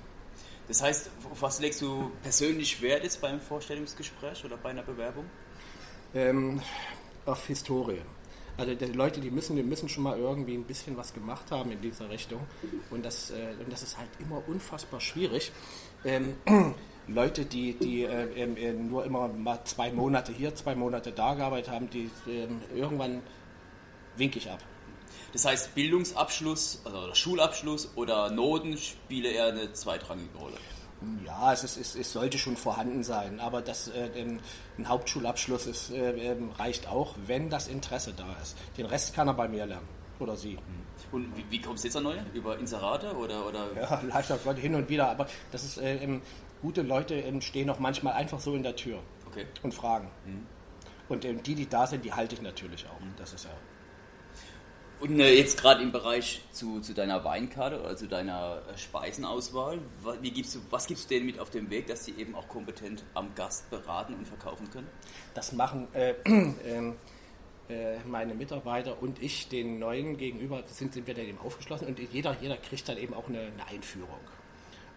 Das 0.73 0.81
heißt, 0.81 1.11
auf 1.31 1.43
was 1.43 1.61
legst 1.61 1.83
du 1.83 2.11
persönlich 2.23 2.81
Wert 2.81 3.05
jetzt 3.05 3.21
beim 3.21 3.43
Vorstellungsgespräch 3.43 4.43
oder 4.43 4.57
bei 4.57 4.71
einer 4.71 4.83
Bewerbung? 4.83 5.27
Ähm, 6.15 6.63
auf 7.27 7.47
Historie. 7.47 8.01
Also 8.57 8.75
die 8.75 8.87
Leute, 8.87 9.21
die 9.21 9.31
müssen, 9.31 9.55
die 9.55 9.63
müssen 9.63 9.91
schon 9.91 10.03
mal 10.03 10.19
irgendwie 10.19 10.55
ein 10.55 10.65
bisschen 10.65 10.97
was 10.97 11.13
gemacht 11.13 11.51
haben 11.51 11.73
in 11.73 11.83
dieser 11.83 12.09
Richtung. 12.09 12.41
Und 12.91 13.05
das, 13.05 13.33
äh, 13.33 13.53
und 13.63 13.71
das 13.71 13.83
ist 13.83 13.99
halt 13.99 14.09
immer 14.19 14.43
unfassbar 14.49 15.03
schwierig. 15.03 15.53
Ähm, 16.07 16.37
Leute, 17.07 17.45
die, 17.45 17.75
die 17.75 18.05
äh, 18.05 18.43
äh, 18.43 18.73
nur 18.73 19.05
immer 19.05 19.29
mal 19.29 19.63
zwei 19.65 19.93
Monate 19.93 20.33
hier, 20.33 20.55
zwei 20.55 20.75
Monate 20.75 21.13
da 21.13 21.35
gearbeitet 21.35 21.71
haben, 21.71 21.91
die 21.91 22.11
ähm, 22.27 22.63
irgendwann 22.75 23.21
winke 24.17 24.39
ich 24.39 24.51
ab. 24.51 24.61
Das 25.33 25.45
heißt, 25.45 25.75
Bildungsabschluss 25.75 26.83
also 26.85 27.15
Schulabschluss 27.15 27.91
oder 27.97 28.31
Noten 28.31 28.77
spiele 28.77 29.31
eher 29.31 29.47
eine 29.47 29.73
zweitrangige 29.73 30.37
Rolle. 30.39 30.57
Ja, 31.25 31.53
es, 31.53 31.65
ist, 31.65 31.77
es, 31.77 31.97
es 31.97 32.13
sollte 32.13 32.39
schon 32.39 32.57
vorhanden 32.57 33.03
sein, 33.03 33.41
aber 33.41 33.61
das, 33.61 33.89
äh, 33.89 34.11
ein 34.15 34.89
Hauptschulabschluss 34.89 35.67
ist, 35.67 35.91
äh, 35.91 36.33
ähm, 36.33 36.51
reicht 36.51 36.87
auch, 36.87 37.17
wenn 37.27 37.51
das 37.51 37.69
Interesse 37.69 38.13
da 38.17 38.37
ist. 38.41 38.57
Den 38.77 38.87
Rest 38.87 39.15
kann 39.15 39.27
er 39.27 39.35
bei 39.35 39.49
mir 39.49 39.67
lernen 39.67 39.89
oder 40.21 40.37
sie. 40.37 40.53
Hm. 40.53 40.61
Und 41.11 41.37
wie, 41.37 41.45
wie 41.51 41.61
kommst 41.61 41.83
du 41.83 41.89
jetzt 41.89 41.97
an 41.97 42.05
neue? 42.05 42.25
Über 42.33 42.59
Inserate 42.59 43.17
oder, 43.17 43.47
oder? 43.47 43.67
Ja, 43.75 44.01
leichter 44.09 44.39
Gott 44.39 44.59
hin 44.59 44.75
und 44.75 44.89
wieder, 44.89 45.09
aber 45.09 45.27
das 45.51 45.65
ist, 45.65 45.79
äh, 45.79 46.21
gute 46.61 46.83
Leute 46.83 47.17
äh, 47.17 47.41
stehen 47.41 47.69
auch 47.69 47.79
manchmal 47.79 48.15
einfach 48.15 48.41
so 48.41 48.55
in 48.55 48.63
der 48.63 48.77
Tür 48.77 49.01
okay. 49.27 49.47
und 49.63 49.75
fragen. 49.75 50.09
Mhm. 50.25 50.47
Und 51.09 51.25
äh, 51.25 51.35
die, 51.35 51.55
die 51.55 51.69
da 51.69 51.87
sind, 51.87 52.05
die 52.05 52.13
halte 52.13 52.37
ich 52.37 52.43
natürlich 52.43 52.87
auch. 52.87 53.01
Mhm. 53.01 53.15
Das 53.17 53.33
ist 53.33 53.45
ja 53.45 53.51
und 55.03 55.19
äh, 55.19 55.35
jetzt 55.35 55.61
gerade 55.61 55.83
im 55.83 55.91
Bereich 55.91 56.43
zu, 56.53 56.81
zu 56.81 56.95
deiner 56.95 57.25
Weinkarte 57.25 57.81
oder 57.81 57.97
zu 57.97 58.07
deiner 58.07 58.63
äh, 58.73 58.79
Speisenauswahl, 58.79 59.81
wie 60.21 60.31
gibst 60.31 60.55
du, 60.55 60.61
was 60.71 60.87
gibst 60.87 61.07
du 61.11 61.15
denen 61.15 61.27
mit 61.27 61.41
auf 61.41 61.51
den 61.51 61.71
Weg, 61.71 61.89
dass 61.89 62.05
sie 62.05 62.13
eben 62.13 62.37
auch 62.37 62.47
kompetent 62.47 63.03
am 63.15 63.35
Gast 63.35 63.69
beraten 63.69 64.15
und 64.15 64.29
verkaufen 64.29 64.71
können? 64.71 64.87
Das 65.35 65.53
machen 65.53 65.89
äh, 65.93 66.15
ähm, 66.25 66.95
äh, 67.69 67.99
meine 68.07 68.35
Mitarbeiter 68.35 69.03
und 69.03 69.21
ich 69.21 69.49
den 69.49 69.81
Neuen 69.81 70.17
gegenüber, 70.19 70.63
sind, 70.67 70.93
sind 70.95 71.05
wir 71.09 71.15
dem 71.15 71.41
aufgeschlossen 71.41 71.89
und 71.89 71.99
jeder, 71.99 72.37
jeder 72.41 72.57
kriegt 72.57 72.89
dann 72.89 72.97
eben 72.97 73.13
auch 73.13 73.29
eine, 73.29 73.41
eine 73.41 73.67
Einführung. 73.69 74.21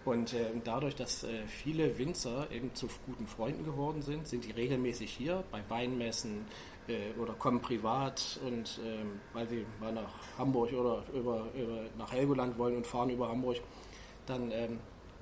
Und 0.03 0.33
äh, 0.33 0.51
dadurch, 0.63 0.95
dass 0.95 1.25
viele 1.47 1.97
Winzer 1.97 2.45
eben 2.51 2.75
zu 2.75 2.87
guten 3.07 3.25
Freunden 3.25 3.65
geworden 3.65 4.03
sind, 4.03 4.27
sind 4.27 4.45
die 4.45 4.51
regelmäßig 4.51 5.09
hier 5.09 5.43
bei 5.51 5.63
Weinmessen, 5.67 6.45
äh, 6.87 7.19
oder 7.19 7.33
kommen 7.33 7.61
privat 7.61 8.39
und 8.45 8.79
ähm, 8.85 9.19
weil 9.33 9.47
sie 9.47 9.65
mal 9.79 9.91
nach 9.91 10.11
Hamburg 10.37 10.71
oder 10.73 11.03
über, 11.13 11.47
über, 11.53 11.81
nach 11.97 12.11
Helgoland 12.11 12.57
wollen 12.57 12.77
und 12.77 12.87
fahren 12.87 13.09
über 13.09 13.27
Hamburg, 13.29 13.57
dann 14.25 14.51
ähm, 14.51 14.79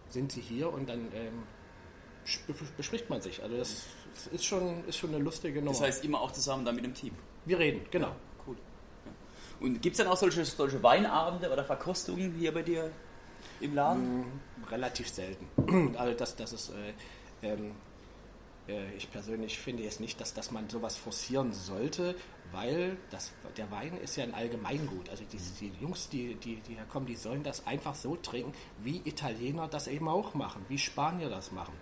sind 0.10 0.32
sie 0.32 0.42
hier 0.42 0.72
und 0.72 0.90
dann 0.90 1.08
ähm, 1.14 1.44
bespricht 2.78 3.10
man 3.10 3.22
sich. 3.22 3.42
Also 3.44 3.58
das, 3.58 3.86
das, 4.14 4.28
ist, 4.28 4.46
schon, 4.46 4.86
ist 4.86 4.98
schon 4.98 5.14
eine 5.14 5.24
lustige 5.24 5.60
Nummer. 5.60 5.72
Das 5.72 5.82
heißt 5.82 6.06
immer 6.06 6.22
auch 6.22 6.32
zusammen 6.32 6.66
dann 6.66 6.76
mit 6.76 6.86
dem 6.86 6.94
Team. 6.94 7.14
Wir 7.46 7.60
reden, 7.60 7.86
genau. 7.92 8.08
Ja, 8.08 8.16
cool. 8.48 8.56
Ja. 9.06 9.12
Und 9.66 9.82
gibt 9.82 9.96
es 9.96 9.98
dann 9.98 10.08
auch 10.08 10.18
solche, 10.18 10.46
solche 10.46 10.82
Weinabende 10.82 11.52
oder 11.52 11.64
Verkostungen 11.64 12.34
hier 12.34 12.54
bei 12.54 12.62
dir 12.62 12.92
im 13.60 13.76
Laden? 13.76 14.20
Mm, 14.20 14.64
relativ 14.70 15.10
selten. 15.10 15.48
Also 15.98 16.18
das, 16.18 16.36
das 16.36 16.54
ist 16.54 16.70
äh, 16.70 16.94
ähm, 17.48 17.72
äh, 17.72 17.72
ich 18.98 19.12
persönlich 19.12 19.60
finde 19.60 19.84
jetzt 19.84 20.00
nicht, 20.00 20.22
dass, 20.22 20.34
dass 20.34 20.52
man 20.52 20.70
sowas 20.70 20.96
forcieren 20.96 21.52
sollte, 21.52 22.16
weil 22.54 22.98
das, 23.10 23.34
der 23.58 23.70
Wein 23.72 23.98
ist 23.98 24.16
ja 24.16 24.24
ein 24.24 24.34
Allgemeingut. 24.34 25.10
Also 25.10 25.24
die, 25.26 25.38
die 25.60 25.74
Jungs, 25.82 26.08
die, 26.10 26.36
die, 26.36 26.58
die 26.58 26.76
herkommen, 26.76 27.08
die 27.08 27.16
sollen 27.16 27.44
das 27.44 27.68
einfach 27.68 27.96
so 27.96 28.16
trinken, 28.16 28.54
wie 28.80 29.02
Italiener 29.04 29.68
das 29.68 29.88
eben 29.88 30.08
auch 30.08 30.34
machen, 30.34 30.66
wie 30.70 30.78
Spanier 30.78 31.30
das 31.30 31.52
machen. 31.52 31.74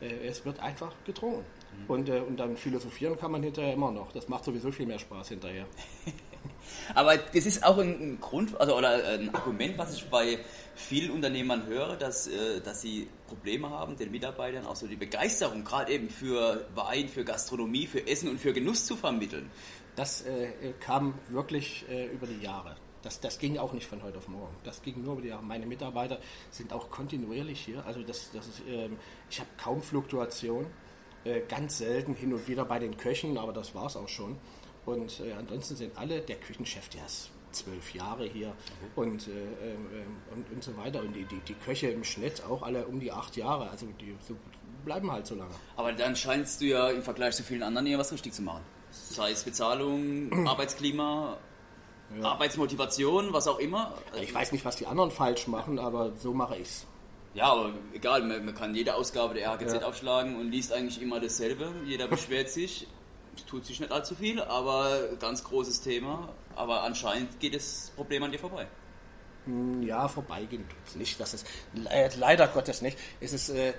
Äh, 0.00 0.26
es 0.26 0.44
wird 0.44 0.58
einfach 0.60 0.92
getrunken. 1.04 1.44
Mhm. 1.78 1.90
Und, 1.90 2.08
äh, 2.08 2.20
und 2.20 2.36
dann 2.38 2.56
philosophieren 2.56 3.16
kann 3.18 3.30
man 3.30 3.42
hinterher 3.42 3.74
immer 3.74 3.92
noch. 3.92 4.12
Das 4.12 4.28
macht 4.28 4.44
sowieso 4.44 4.72
viel 4.72 4.86
mehr 4.86 4.98
Spaß 4.98 5.28
hinterher. 5.28 5.66
Aber 6.94 7.16
das 7.16 7.46
ist 7.46 7.64
auch 7.64 7.78
ein 7.78 8.18
Grund 8.20 8.58
also, 8.60 8.76
oder 8.76 9.04
ein 9.18 9.34
Argument, 9.34 9.78
was 9.78 9.94
ich 9.94 10.04
bei 10.08 10.38
vielen 10.74 11.10
Unternehmern 11.10 11.66
höre, 11.66 11.96
dass, 11.96 12.26
äh, 12.26 12.60
dass 12.60 12.80
sie 12.80 13.08
Probleme 13.26 13.70
haben, 13.70 13.96
den 13.96 14.10
Mitarbeitern 14.10 14.66
auch 14.66 14.76
so 14.76 14.86
die 14.86 14.96
Begeisterung 14.96 15.64
gerade 15.64 15.92
eben 15.92 16.10
für 16.10 16.66
Wein, 16.74 17.08
für 17.08 17.24
Gastronomie, 17.24 17.86
für 17.86 18.06
Essen 18.06 18.28
und 18.28 18.40
für 18.40 18.52
Genuss 18.52 18.86
zu 18.86 18.96
vermitteln. 18.96 19.50
Das 19.96 20.22
äh, 20.22 20.72
kam 20.80 21.14
wirklich 21.28 21.84
äh, 21.88 22.06
über 22.06 22.26
die 22.26 22.42
Jahre. 22.42 22.76
Das, 23.02 23.20
das 23.20 23.38
ging 23.38 23.58
auch 23.58 23.72
nicht 23.72 23.86
von 23.86 24.02
heute 24.02 24.18
auf 24.18 24.28
morgen. 24.28 24.56
Das 24.64 24.82
ging 24.82 25.02
nur 25.02 25.12
über 25.12 25.22
die 25.22 25.28
Jahre. 25.28 25.44
Meine 25.44 25.66
Mitarbeiter 25.66 26.18
sind 26.50 26.72
auch 26.72 26.90
kontinuierlich 26.90 27.60
hier. 27.60 27.84
Also 27.86 28.02
das, 28.02 28.30
das 28.32 28.48
ist, 28.48 28.60
äh, 28.66 28.88
ich 29.30 29.40
habe 29.40 29.50
kaum 29.62 29.82
Fluktuation. 29.82 30.66
Äh, 31.24 31.40
ganz 31.48 31.78
selten 31.78 32.14
hin 32.14 32.34
und 32.34 32.46
wieder 32.48 32.66
bei 32.66 32.78
den 32.78 32.98
Köchen, 32.98 33.38
aber 33.38 33.54
das 33.54 33.74
war 33.74 33.86
es 33.86 33.96
auch 33.96 34.08
schon. 34.08 34.36
Und 34.86 35.20
äh, 35.20 35.32
ansonsten 35.32 35.76
sind 35.76 35.96
alle, 35.96 36.20
der 36.20 36.36
Küchenchef, 36.36 36.88
der 36.90 37.06
ist 37.06 37.30
zwölf 37.52 37.94
Jahre 37.94 38.26
hier 38.26 38.48
okay. 38.48 39.08
und, 39.08 39.28
äh, 39.28 39.30
äh, 39.30 40.34
und, 40.34 40.52
und 40.52 40.64
so 40.64 40.76
weiter. 40.76 41.00
Und 41.00 41.14
die, 41.14 41.24
die, 41.24 41.40
die 41.40 41.54
Köche 41.54 41.88
im 41.88 42.04
Schnitt 42.04 42.42
auch 42.44 42.62
alle 42.62 42.86
um 42.86 43.00
die 43.00 43.12
acht 43.12 43.36
Jahre. 43.36 43.70
Also 43.70 43.86
die 44.00 44.14
so 44.26 44.36
bleiben 44.84 45.10
halt 45.10 45.26
so 45.26 45.34
lange. 45.34 45.54
Aber 45.76 45.92
dann 45.92 46.14
scheinst 46.14 46.60
du 46.60 46.66
ja 46.66 46.90
im 46.90 47.02
Vergleich 47.02 47.34
zu 47.36 47.42
vielen 47.42 47.62
anderen 47.62 47.86
eher 47.86 47.98
was 47.98 48.12
richtig 48.12 48.32
zu 48.32 48.42
machen. 48.42 48.62
Sei 48.90 49.30
es 49.30 49.42
Bezahlung, 49.42 50.46
Arbeitsklima, 50.46 51.38
ja. 52.16 52.24
Arbeitsmotivation, 52.24 53.32
was 53.32 53.48
auch 53.48 53.58
immer. 53.58 53.94
Ich 54.20 54.34
weiß 54.34 54.52
nicht, 54.52 54.64
was 54.64 54.76
die 54.76 54.86
anderen 54.86 55.10
falsch 55.10 55.48
machen, 55.48 55.78
aber 55.78 56.12
so 56.16 56.34
mache 56.34 56.56
ich 56.56 56.68
es. 56.68 56.86
Ja, 57.32 57.46
aber 57.46 57.72
egal, 57.92 58.22
man, 58.22 58.44
man, 58.44 58.54
kann 58.54 58.74
jede 58.74 58.94
Ausgabe 58.94 59.34
der 59.34 59.52
RGZ 59.52 59.74
ja. 59.74 59.82
aufschlagen 59.82 60.36
und 60.36 60.52
liest 60.52 60.72
eigentlich 60.72 61.02
immer 61.02 61.18
dasselbe. 61.18 61.72
Jeder 61.84 62.06
beschwert 62.06 62.48
sich 62.50 62.86
es 63.36 63.44
tut 63.44 63.64
sich 63.66 63.80
nicht 63.80 63.92
allzu 63.92 64.14
viel, 64.14 64.40
aber 64.40 65.16
ganz 65.20 65.44
großes 65.44 65.80
Thema. 65.80 66.32
Aber 66.54 66.82
anscheinend 66.82 67.40
geht 67.40 67.54
das 67.54 67.92
Problem 67.96 68.22
an 68.22 68.32
dir 68.32 68.38
vorbei. 68.38 68.66
Hm, 69.46 69.82
ja, 69.82 70.08
vorbeigehen 70.08 70.68
tut 70.68 70.78
es 70.86 70.96
nicht. 70.96 71.20
Das 71.20 71.34
ist 71.34 71.46
leider 72.16 72.48
Gottes 72.48 72.82
nicht. 72.82 72.98
Es 73.20 73.32
ist, 73.32 73.50
äh, 73.50 73.74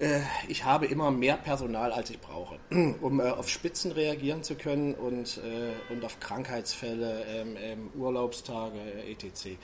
äh, 0.00 0.20
ich 0.48 0.64
habe 0.64 0.86
immer 0.86 1.10
mehr 1.10 1.36
Personal, 1.36 1.92
als 1.92 2.10
ich 2.10 2.20
brauche, 2.20 2.58
um 2.70 3.20
äh, 3.20 3.30
auf 3.30 3.48
Spitzen 3.48 3.92
reagieren 3.92 4.42
zu 4.42 4.56
können 4.56 4.94
und, 4.94 5.38
äh, 5.38 5.92
und 5.92 6.04
auf 6.04 6.18
Krankheitsfälle, 6.20 7.24
ähm, 7.26 7.56
ähm, 7.58 7.90
Urlaubstage, 7.94 8.80
etc. 9.04 9.56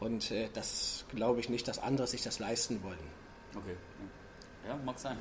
Und 0.00 0.30
äh, 0.30 0.48
das 0.52 1.04
glaube 1.14 1.40
ich 1.40 1.48
nicht, 1.48 1.68
dass 1.68 1.78
andere 1.78 2.06
sich 2.06 2.22
das 2.22 2.38
leisten 2.38 2.82
wollen. 2.82 2.98
Okay. 3.54 3.76
Ja, 4.66 4.76
mag 4.84 4.98
sein. 4.98 5.18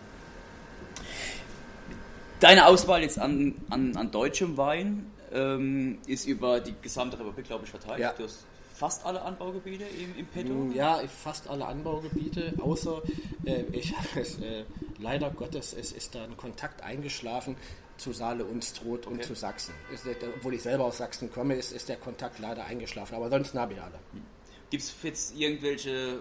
Deine 2.44 2.68
Auswahl 2.68 3.04
jetzt 3.04 3.20
an, 3.20 3.56
an, 3.70 3.96
an 3.96 4.12
deutschem 4.12 4.58
Wein 4.58 5.10
ähm, 5.32 6.00
ist 6.08 6.28
über 6.28 6.60
die 6.60 6.76
gesamte 6.82 7.18
Republik, 7.18 7.46
glaube 7.46 7.64
ich, 7.64 7.70
verteilt. 7.70 8.02
Ja. 8.02 8.12
Du 8.12 8.26
hast 8.26 8.44
fast 8.76 9.06
alle 9.06 9.22
Anbaugebiete 9.22 9.86
im, 9.86 10.18
im 10.18 10.26
Petto? 10.26 10.52
Mm, 10.52 10.74
ja, 10.74 11.00
fast 11.08 11.48
alle 11.48 11.66
Anbaugebiete, 11.66 12.52
außer 12.62 13.02
äh, 13.46 13.62
ich 13.72 13.96
habe 13.98 14.20
es 14.20 14.40
äh, 14.40 14.66
leider 15.00 15.30
Gottes, 15.30 15.72
es 15.72 15.94
ist 15.94 16.16
da 16.16 16.26
ein 16.26 16.36
Kontakt 16.36 16.84
eingeschlafen 16.84 17.56
zu 17.96 18.12
Saale 18.12 18.44
und 18.44 18.62
Stroth 18.62 19.08
und 19.08 19.14
okay. 19.14 19.22
zu 19.22 19.36
Sachsen. 19.36 19.74
Ist, 19.94 20.06
obwohl 20.36 20.56
ich 20.56 20.64
selber 20.64 20.84
aus 20.84 20.98
Sachsen 20.98 21.32
komme, 21.32 21.56
ist, 21.56 21.72
ist 21.72 21.88
der 21.88 21.96
Kontakt 21.96 22.40
leider 22.40 22.66
eingeschlafen, 22.66 23.16
aber 23.16 23.30
sonst 23.30 23.54
habe 23.54 23.72
ich 23.72 23.82
alle. 23.82 24.00
Hm. 24.12 24.22
Gibt 24.70 24.84
es 24.84 24.94
jetzt 25.02 25.40
irgendwelche 25.40 26.20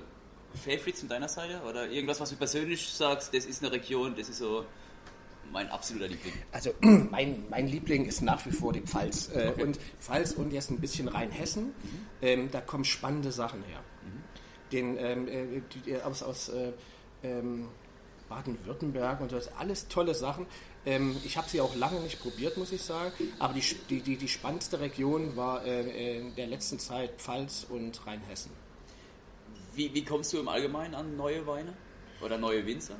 Favorites 0.54 1.00
von 1.00 1.08
deiner 1.08 1.28
Seite 1.28 1.62
oder 1.68 1.90
irgendwas, 1.90 2.20
was 2.20 2.30
du 2.30 2.36
persönlich 2.36 2.86
sagst, 2.86 3.34
das 3.34 3.44
ist 3.44 3.60
eine 3.64 3.72
Region, 3.72 4.14
das 4.16 4.28
ist 4.28 4.38
so 4.38 4.64
mein 5.52 5.68
absoluter 5.70 6.08
Liebling? 6.08 6.34
Also 6.50 6.70
mein, 6.80 7.44
mein 7.50 7.68
Liebling 7.68 8.06
ist 8.06 8.22
nach 8.22 8.44
wie 8.46 8.50
vor 8.50 8.72
die 8.72 8.80
Pfalz. 8.80 9.28
Äh, 9.28 9.50
okay. 9.50 9.62
Und 9.62 9.78
Pfalz 10.00 10.32
und 10.32 10.52
jetzt 10.52 10.70
ein 10.70 10.80
bisschen 10.80 11.08
Rheinhessen. 11.08 11.66
Mhm. 11.66 12.06
Ähm, 12.22 12.50
da 12.50 12.60
kommen 12.60 12.84
spannende 12.84 13.30
Sachen 13.30 13.62
her. 13.64 13.80
Mhm. 14.02 14.22
Den, 14.72 14.96
ähm, 14.98 15.28
äh, 15.28 15.62
die, 15.84 15.96
aus 16.02 16.22
aus 16.22 16.48
äh, 16.48 16.72
ähm, 17.22 17.68
Baden-Württemberg 18.28 19.20
und 19.20 19.32
das 19.32 19.54
alles 19.56 19.88
tolle 19.88 20.14
Sachen. 20.14 20.46
Ähm, 20.86 21.16
ich 21.24 21.36
habe 21.36 21.48
sie 21.48 21.60
auch 21.60 21.76
lange 21.76 22.00
nicht 22.00 22.20
probiert, 22.20 22.56
muss 22.56 22.72
ich 22.72 22.82
sagen. 22.82 23.12
Aber 23.38 23.52
die, 23.52 23.62
die, 23.90 24.00
die, 24.00 24.16
die 24.16 24.28
spannendste 24.28 24.80
Region 24.80 25.36
war 25.36 25.64
äh, 25.64 26.18
in 26.18 26.34
der 26.34 26.46
letzten 26.46 26.78
Zeit 26.78 27.12
Pfalz 27.18 27.66
und 27.68 28.04
Rheinhessen. 28.06 28.50
Wie, 29.74 29.92
wie 29.94 30.04
kommst 30.04 30.32
du 30.32 30.38
im 30.38 30.48
Allgemeinen 30.48 30.94
an 30.94 31.16
neue 31.16 31.46
Weine 31.46 31.74
oder 32.20 32.38
neue 32.38 32.66
Winzer? 32.66 32.96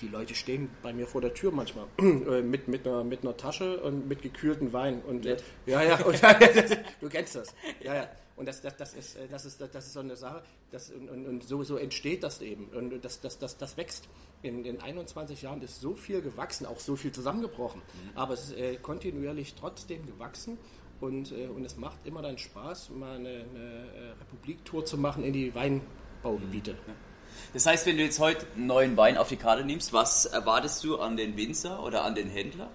Die 0.00 0.08
Leute 0.08 0.34
stehen 0.34 0.70
bei 0.82 0.92
mir 0.92 1.06
vor 1.06 1.20
der 1.20 1.34
Tür 1.34 1.52
manchmal 1.52 1.86
äh, 1.98 2.42
mit, 2.42 2.68
mit, 2.68 2.86
einer, 2.86 3.04
mit 3.04 3.22
einer 3.22 3.36
Tasche 3.36 3.80
und 3.80 4.08
mit 4.08 4.22
gekühlten 4.22 4.72
Wein. 4.72 5.02
Und, 5.02 5.26
äh, 5.26 5.36
ja, 5.66 5.82
ja, 5.82 6.04
und, 6.04 6.20
du 7.00 7.08
kennst 7.08 7.36
das. 7.36 7.54
Ja, 7.82 7.94
ja. 7.94 8.08
Und 8.36 8.46
das, 8.46 8.62
das, 8.62 8.74
das, 8.76 8.94
ist, 8.94 9.16
äh, 9.16 9.28
das, 9.28 9.44
ist, 9.44 9.60
das 9.60 9.86
ist 9.86 9.92
so 9.92 10.00
eine 10.00 10.16
Sache, 10.16 10.42
das, 10.70 10.90
und, 10.90 11.10
und, 11.10 11.26
und 11.26 11.44
so, 11.44 11.62
so 11.62 11.76
entsteht 11.76 12.22
das 12.22 12.40
eben. 12.40 12.68
Und 12.68 13.04
das, 13.04 13.20
das, 13.20 13.38
das, 13.38 13.58
das 13.58 13.76
wächst. 13.76 14.08
In 14.42 14.62
den 14.62 14.80
21 14.80 15.42
Jahren 15.42 15.60
ist 15.60 15.80
so 15.80 15.94
viel 15.94 16.22
gewachsen, 16.22 16.64
auch 16.64 16.80
so 16.80 16.96
viel 16.96 17.12
zusammengebrochen. 17.12 17.82
Mhm. 17.82 18.16
Aber 18.16 18.32
es 18.32 18.44
ist 18.44 18.56
äh, 18.56 18.76
kontinuierlich 18.76 19.54
trotzdem 19.56 20.06
gewachsen. 20.06 20.56
Und, 21.00 21.32
äh, 21.32 21.48
und 21.48 21.64
es 21.64 21.76
macht 21.76 21.98
immer 22.06 22.22
dann 22.22 22.38
Spaß, 22.38 22.90
mal 22.90 23.16
eine, 23.16 23.44
eine 23.54 24.14
Republiktour 24.20 24.86
zu 24.86 24.96
machen 24.96 25.22
in 25.22 25.34
die 25.34 25.54
Weinbaugebiete. 25.54 26.72
Mhm. 26.72 27.09
Das 27.52 27.66
heißt, 27.66 27.86
wenn 27.86 27.96
du 27.96 28.04
jetzt 28.04 28.18
heute 28.18 28.46
einen 28.54 28.66
neuen 28.66 28.96
Wein 28.96 29.16
auf 29.16 29.28
die 29.28 29.36
Karte 29.36 29.64
nimmst, 29.64 29.92
was 29.92 30.26
erwartest 30.26 30.84
du 30.84 30.98
an 30.98 31.16
den 31.16 31.36
Winzer 31.36 31.82
oder 31.82 32.04
an 32.04 32.14
den 32.14 32.28
Händler? 32.28 32.70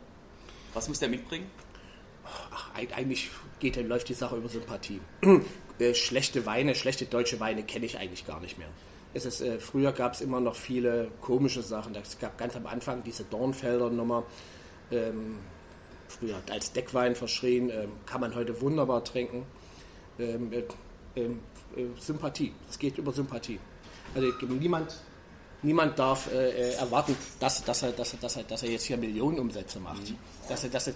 Was 0.73 0.87
muss 0.89 0.99
der 0.99 1.09
mitbringen? 1.09 1.49
Ach, 2.25 2.69
eigentlich 2.73 3.29
geht, 3.59 3.75
läuft 3.77 4.09
die 4.09 4.13
Sache 4.13 4.35
über 4.35 4.49
Sympathie. 4.49 5.01
Äh, 5.77 5.93
schlechte 5.93 6.45
Weine, 6.45 6.73
schlechte 6.73 7.05
deutsche 7.05 7.41
Weine 7.41 7.61
kenne 7.63 7.85
ich 7.85 7.97
eigentlich 7.97 8.25
gar 8.25 8.39
nicht 8.39 8.57
mehr. 8.57 8.69
Es 9.13 9.25
ist, 9.25 9.41
äh, 9.41 9.59
früher 9.59 9.91
gab 9.91 10.13
es 10.13 10.21
immer 10.21 10.39
noch 10.39 10.55
viele 10.55 11.09
komische 11.19 11.61
Sachen. 11.61 11.93
Es 11.95 12.17
gab 12.17 12.37
ganz 12.37 12.55
am 12.55 12.65
Anfang 12.65 13.03
diese 13.03 13.25
Dornfelder 13.25 13.89
Nummer. 13.89 14.23
Ähm, 14.89 15.39
früher 16.07 16.41
als 16.49 16.71
Deckwein 16.71 17.15
verschrien, 17.15 17.69
ähm, 17.69 17.91
kann 18.05 18.21
man 18.21 18.35
heute 18.35 18.61
wunderbar 18.61 19.03
trinken. 19.03 19.45
Ähm, 20.17 20.53
äh, 20.53 20.63
ähm, 21.15 21.39
äh, 21.75 21.85
Sympathie, 21.99 22.53
es 22.69 22.79
geht 22.79 22.97
über 22.97 23.11
Sympathie. 23.11 23.59
Also 24.15 24.31
niemand, 24.47 24.95
niemand 25.61 25.99
darf 25.99 26.31
äh, 26.31 26.49
äh, 26.49 26.73
erwarten, 26.75 27.15
dass, 27.39 27.63
dass, 27.63 27.83
er, 27.83 27.91
dass, 27.91 28.13
er, 28.13 28.19
dass, 28.19 28.37
er, 28.37 28.43
dass 28.43 28.63
er 28.63 28.69
jetzt 28.69 28.85
hier 28.85 28.97
Millionenumsätze 28.97 29.79
macht. 29.79 30.09
Mhm. 30.09 30.17
Dass 30.47 30.63
er, 30.63 30.69
dass 30.69 30.87
er, 30.87 30.93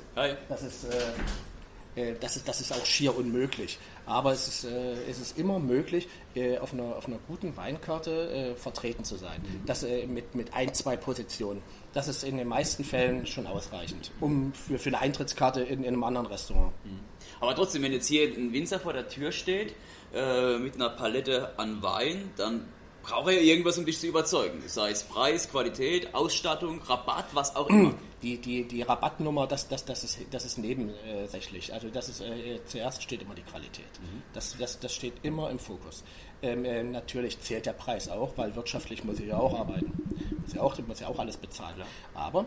das, 0.48 0.64
ist, 0.64 0.86
äh, 0.86 2.12
äh, 2.12 2.16
das, 2.20 2.38
ist, 2.38 2.48
das 2.48 2.62
ist 2.62 2.72
auch 2.72 2.86
schier 2.86 3.16
unmöglich. 3.16 3.78
Aber 4.06 4.32
es 4.32 4.48
ist, 4.48 4.64
äh, 4.64 4.94
es 5.10 5.20
ist 5.20 5.38
immer 5.38 5.60
möglich, 5.60 6.08
äh, 6.36 6.58
auf, 6.58 6.74
einer, 6.74 6.96
auf 6.96 7.08
einer 7.08 7.20
guten 7.28 7.58
Weinkarte 7.58 8.56
vertreten 8.58 9.04
zu 9.04 9.18
sein. 9.18 9.42
Mhm. 9.42 9.66
Das, 9.66 9.84
mit, 10.08 10.36
mit 10.36 10.54
ein, 10.54 10.74
zwei 10.74 10.96
Positionen. 10.96 11.62
Das 11.94 12.08
ist 12.08 12.24
in 12.24 12.38
den 12.38 12.48
meisten 12.48 12.84
Fällen 12.84 13.26
schon 13.26 13.48
ausreichend, 13.48 14.12
um 14.20 14.54
für, 14.54 14.80
für 14.80 14.90
eine 14.90 15.00
Eintrittskarte 15.00 15.62
in, 15.62 15.84
in 15.84 15.88
einem 15.88 16.04
anderen 16.04 16.28
Restaurant. 16.28 16.72
Mhm. 16.86 17.00
Aber 17.42 17.56
trotzdem, 17.56 17.84
wenn 17.84 17.94
jetzt 17.94 18.08
hier 18.08 18.28
ein 18.28 18.54
Winzer 18.54 18.80
vor 18.80 18.94
der 18.94 19.08
Tür 19.08 19.32
steht, 19.32 19.74
mit 20.12 20.76
einer 20.76 20.90
Palette 20.90 21.58
an 21.58 21.84
Wein, 21.84 22.32
dann 22.36 22.66
brauche 23.04 23.34
ja 23.34 23.40
irgendwas, 23.40 23.78
um 23.78 23.86
dich 23.86 24.00
zu 24.00 24.08
überzeugen. 24.08 24.62
Sei 24.68 24.92
es 24.92 25.04
Preis, 25.04 25.50
Qualität, 25.50 26.14
Ausstattung, 26.14 26.82
Rabatt, 26.82 27.26
was 27.34 27.56
auch 27.56 27.68
immer. 27.70 27.94
Die, 28.22 28.38
die, 28.38 28.66
die 28.66 28.82
Rabattnummer, 28.82 29.48
das, 29.48 29.70
das, 29.70 29.86
das, 29.86 30.04
ist, 30.04 30.20
das 30.30 30.44
ist 30.44 30.58
nebensächlich. 30.58 31.74
Also 31.74 31.88
das 31.88 32.10
ist, 32.10 32.20
äh, 32.20 32.60
zuerst 32.66 33.02
steht 33.02 33.22
immer 33.22 33.34
die 33.34 33.44
Qualität. 33.44 33.86
Mhm. 34.02 34.24
Das, 34.34 34.58
das, 34.60 34.78
das 34.78 34.94
steht 34.94 35.14
immer 35.24 35.50
im 35.50 35.58
Fokus. 35.58 36.04
Ähm, 36.42 36.66
äh, 36.66 36.84
natürlich 36.84 37.40
zählt 37.40 37.66
der 37.66 37.72
Preis 37.72 38.10
auch, 38.10 38.34
weil 38.36 38.54
wirtschaftlich 38.58 39.06
muss 39.06 39.22
ich 39.22 39.28
ja 39.28 39.38
auch 39.38 39.58
arbeiten. 39.58 39.94
Muss 40.42 40.54
ja 40.54 40.62
auch, 40.62 40.78
muss 40.86 41.00
ja 41.00 41.08
auch 41.08 41.18
alles 41.18 41.38
bezahlen. 41.38 41.76
Ja. 41.80 41.86
Aber 42.14 42.46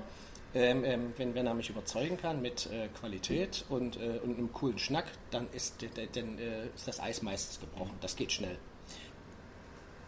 ähm, 0.55 0.85
ähm, 0.85 1.15
wenn, 1.17 1.35
wenn 1.35 1.47
er 1.47 1.55
mich 1.55 1.71
überzeugen 1.71 2.19
kann 2.19 2.43
mit 2.43 2.67
äh, 2.67 2.89
Qualität 2.89 3.65
und, 3.71 3.97
äh, 3.97 4.21
und 4.23 4.37
einem 4.37 4.53
coolen 4.53 4.79
Schnack, 4.79 5.07
dann 5.31 5.49
ist, 5.53 5.77
dann, 6.15 6.39
äh, 6.39 6.67
ist 6.75 6.87
das 6.87 7.01
Eis 7.01 7.23
meistens 7.23 7.61
gebrochen. 7.61 7.97
Das 8.03 8.17
geht 8.17 8.31
schnell. 8.33 8.59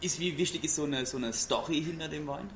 Ist, 0.01 0.19
wie 0.19 0.37
wichtig 0.37 0.63
ist 0.63 0.75
so 0.75 0.83
eine, 0.83 1.05
so 1.05 1.17
eine 1.17 1.33
Story 1.33 1.81
hinter 1.81 2.07
dem 2.07 2.27
Wein? 2.27 2.49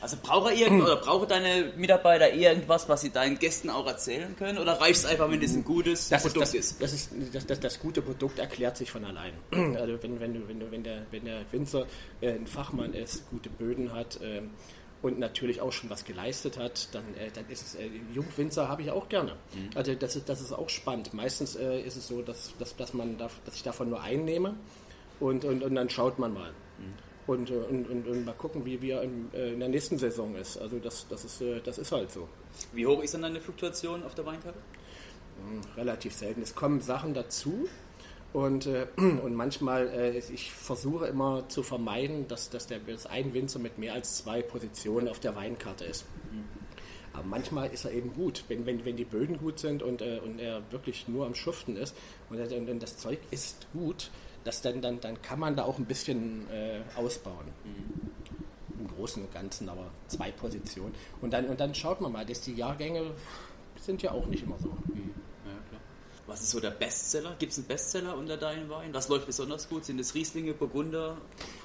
Also 0.00 0.16
brauche 0.22 0.52
irgend 0.52 0.82
oder 0.84 0.96
brauche 0.96 1.26
deine 1.26 1.72
Mitarbeiter 1.76 2.32
irgendwas, 2.32 2.88
was 2.88 3.00
sie 3.00 3.10
deinen 3.10 3.38
Gästen 3.38 3.70
auch 3.70 3.86
erzählen 3.86 4.34
können? 4.36 4.58
Oder 4.58 4.80
reicht 4.80 5.00
es 5.00 5.06
einfach, 5.06 5.30
wenn 5.30 5.40
das 5.40 5.54
ein 5.54 5.64
gutes 5.64 6.08
das 6.08 6.22
Produkt 6.22 6.54
ist? 6.54 6.80
Das, 6.80 6.92
ist. 6.92 7.10
das, 7.12 7.22
ist 7.24 7.34
das, 7.34 7.46
das, 7.46 7.60
das, 7.60 7.80
gute 7.80 8.02
Produkt 8.02 8.38
erklärt 8.38 8.76
sich 8.76 8.90
von 8.90 9.04
allein. 9.04 9.32
Also 9.78 10.02
wenn, 10.02 10.20
wenn, 10.20 10.48
wenn, 10.48 10.70
wenn, 10.70 10.82
der, 10.82 11.06
wenn 11.10 11.24
der 11.24 11.40
Winzer 11.52 11.86
äh, 12.20 12.32
ein 12.32 12.46
Fachmann 12.46 12.94
ist, 12.94 13.28
gute 13.30 13.48
Böden 13.48 13.92
hat 13.92 14.20
äh, 14.20 14.42
und 15.02 15.18
natürlich 15.18 15.60
auch 15.60 15.72
schon 15.72 15.90
was 15.90 16.04
geleistet 16.04 16.58
hat, 16.58 16.88
dann, 16.92 17.04
äh, 17.14 17.30
dann 17.32 17.48
ist 17.48 17.66
es, 17.66 17.74
äh, 17.74 17.88
Jungwinzer 18.12 18.68
habe 18.68 18.82
ich 18.82 18.90
auch 18.90 19.08
gerne. 19.08 19.32
Mhm. 19.54 19.70
Also 19.74 19.94
das 19.94 20.16
ist, 20.16 20.28
das 20.28 20.40
ist 20.40 20.52
auch 20.52 20.68
spannend. 20.68 21.12
Meistens 21.14 21.56
äh, 21.56 21.80
ist 21.80 21.96
es 21.96 22.08
so, 22.08 22.22
dass, 22.22 22.52
dass, 22.58 22.76
dass, 22.76 22.94
man 22.94 23.18
da, 23.18 23.30
dass 23.44 23.54
ich 23.54 23.62
davon 23.62 23.90
nur 23.90 24.02
einnehme 24.02 24.54
und, 25.20 25.44
und, 25.44 25.62
und 25.62 25.74
dann 25.74 25.90
schaut 25.90 26.18
man 26.18 26.32
mal. 26.32 26.52
Und, 27.26 27.50
und, 27.50 27.90
und, 27.90 28.08
und, 28.08 28.24
mal 28.24 28.32
gucken, 28.32 28.64
wie 28.64 28.80
wir 28.80 29.02
in, 29.02 29.30
äh, 29.34 29.52
in, 29.52 29.60
der 29.60 29.68
nächsten 29.68 29.98
Saison 29.98 30.34
ist. 30.34 30.56
Also 30.56 30.78
das, 30.78 31.06
das, 31.08 31.26
ist, 31.26 31.42
äh, 31.42 31.60
das 31.60 31.76
ist 31.76 31.92
halt 31.92 32.10
so. 32.10 32.26
Wie 32.72 32.86
hoch 32.86 33.02
ist 33.02 33.12
dann 33.12 33.20
deine 33.20 33.40
Fluktuation 33.40 34.02
auf 34.02 34.14
der 34.14 34.24
Weinkarte? 34.24 34.58
Hm, 35.36 35.60
relativ 35.76 36.14
selten. 36.14 36.40
Es 36.40 36.54
kommen 36.54 36.80
Sachen 36.80 37.12
dazu 37.12 37.68
und, 38.32 38.64
äh, 38.64 38.86
und 38.96 39.34
manchmal, 39.34 40.16
ich 40.16 40.52
versuche 40.52 41.06
immer 41.06 41.46
zu 41.50 41.62
vermeiden, 41.62 42.26
dass, 42.28 42.48
dass 42.48 42.66
der, 42.66 42.78
dass 42.78 43.04
ein 43.04 43.34
Winzer 43.34 43.58
mit 43.58 43.76
mehr 43.76 43.92
als 43.92 44.16
zwei 44.16 44.40
Positionen 44.40 45.06
auf 45.06 45.20
der 45.20 45.36
Weinkarte 45.36 45.84
ist. 45.84 46.06
Aber 47.12 47.24
manchmal 47.24 47.68
ist 47.68 47.84
er 47.84 47.92
eben 47.92 48.14
gut, 48.14 48.44
wenn, 48.48 48.64
wenn, 48.64 48.86
wenn 48.86 48.96
die 48.96 49.04
Böden 49.04 49.36
gut 49.36 49.58
sind 49.58 49.82
und, 49.82 50.00
und 50.00 50.38
er 50.38 50.62
wirklich 50.70 51.08
nur 51.08 51.26
am 51.26 51.34
Schuften 51.34 51.76
ist 51.76 51.94
und, 52.30 52.38
und 52.40 52.82
das 52.82 52.96
Zeug 52.96 53.18
ist 53.30 53.66
gut, 53.74 54.10
das 54.44 54.62
dann, 54.62 54.80
dann, 54.80 55.00
dann 55.00 55.20
kann 55.22 55.38
man 55.38 55.56
da 55.56 55.64
auch 55.64 55.78
ein 55.78 55.84
bisschen 55.84 56.48
äh, 56.50 56.80
ausbauen. 56.96 57.46
Mhm. 57.64 58.80
Im 58.80 58.88
Großen 58.88 59.22
und 59.22 59.32
Ganzen 59.32 59.68
aber 59.68 59.86
zwei 60.06 60.30
Positionen. 60.30 60.94
Und 61.20 61.32
dann, 61.32 61.46
und 61.46 61.58
dann 61.60 61.74
schaut 61.74 62.00
man 62.00 62.12
mal, 62.12 62.24
dass 62.24 62.40
die 62.40 62.54
Jahrgänge 62.54 63.10
sind 63.80 64.02
ja 64.02 64.12
auch 64.12 64.26
nicht 64.26 64.44
immer 64.44 64.58
so. 64.58 64.68
Mhm. 64.68 65.14
Was 66.28 66.42
ist 66.42 66.50
so 66.50 66.60
der 66.60 66.72
Bestseller? 66.72 67.34
Gibt 67.38 67.52
es 67.52 67.58
einen 67.58 67.68
Bestseller 67.68 68.14
unter 68.14 68.36
deinen 68.36 68.68
Weinen? 68.68 68.92
Was 68.92 69.08
läuft 69.08 69.24
besonders 69.24 69.66
gut? 69.66 69.86
Sind 69.86 69.98
es 69.98 70.14
Rieslinge, 70.14 70.52
Burgunder, 70.52 71.16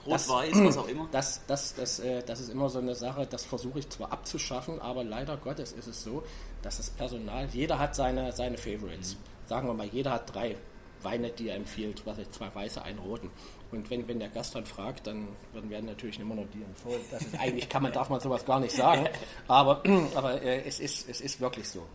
Rot-Weiß, 0.06 0.54
was 0.64 0.78
auch 0.78 0.88
immer? 0.88 1.10
Das, 1.12 1.42
das, 1.48 1.76
das, 1.76 2.00
äh, 2.00 2.24
das 2.24 2.40
ist 2.40 2.50
immer 2.50 2.70
so 2.70 2.80
eine 2.80 2.96
Sache, 2.96 3.28
das 3.30 3.44
versuche 3.44 3.80
ich 3.80 3.90
zwar 3.90 4.14
abzuschaffen, 4.14 4.80
aber 4.80 5.04
leider 5.04 5.36
Gottes 5.36 5.74
ist 5.74 5.88
es 5.88 6.02
so, 6.02 6.24
dass 6.62 6.78
das 6.78 6.90
Personal, 6.92 7.50
jeder 7.52 7.78
hat 7.78 7.94
seine, 7.94 8.32
seine 8.32 8.58
Favorites. 8.58 9.16
Mhm. 9.16 9.50
Sagen 9.50 9.68
wir 9.68 9.74
mal, 9.74 9.88
jeder 9.88 10.12
hat 10.12 10.34
drei 10.34 10.56
Weine, 11.04 11.30
die 11.30 11.50
er 11.50 11.56
empfiehlt, 11.56 12.06
was 12.06 12.18
ich, 12.18 12.30
zwei 12.32 12.54
weiße, 12.54 12.82
einen 12.82 13.00
roten. 13.00 13.30
Und 13.72 13.90
wenn, 13.90 14.08
wenn 14.08 14.20
der 14.20 14.30
Gast 14.30 14.56
dann 14.56 14.66
fragt, 14.66 15.08
dann 15.08 15.28
werden 15.54 15.86
natürlich 15.86 16.20
immer 16.20 16.36
nur 16.36 16.46
die 16.46 16.62
empfohlen. 16.62 17.02
Das 17.10 17.24
ist, 17.24 17.40
eigentlich 17.40 17.68
kann 17.70 17.82
man, 17.84 17.92
darf 17.92 18.10
man 18.10 18.20
sowas 18.20 18.46
gar 18.46 18.60
nicht 18.60 18.76
sagen, 18.76 19.08
aber, 19.48 19.82
aber 20.16 20.42
äh, 20.42 20.64
es, 20.64 20.80
ist, 20.80 21.10
es 21.10 21.22
ist 21.22 21.42
wirklich 21.42 21.68
so. 21.68 21.86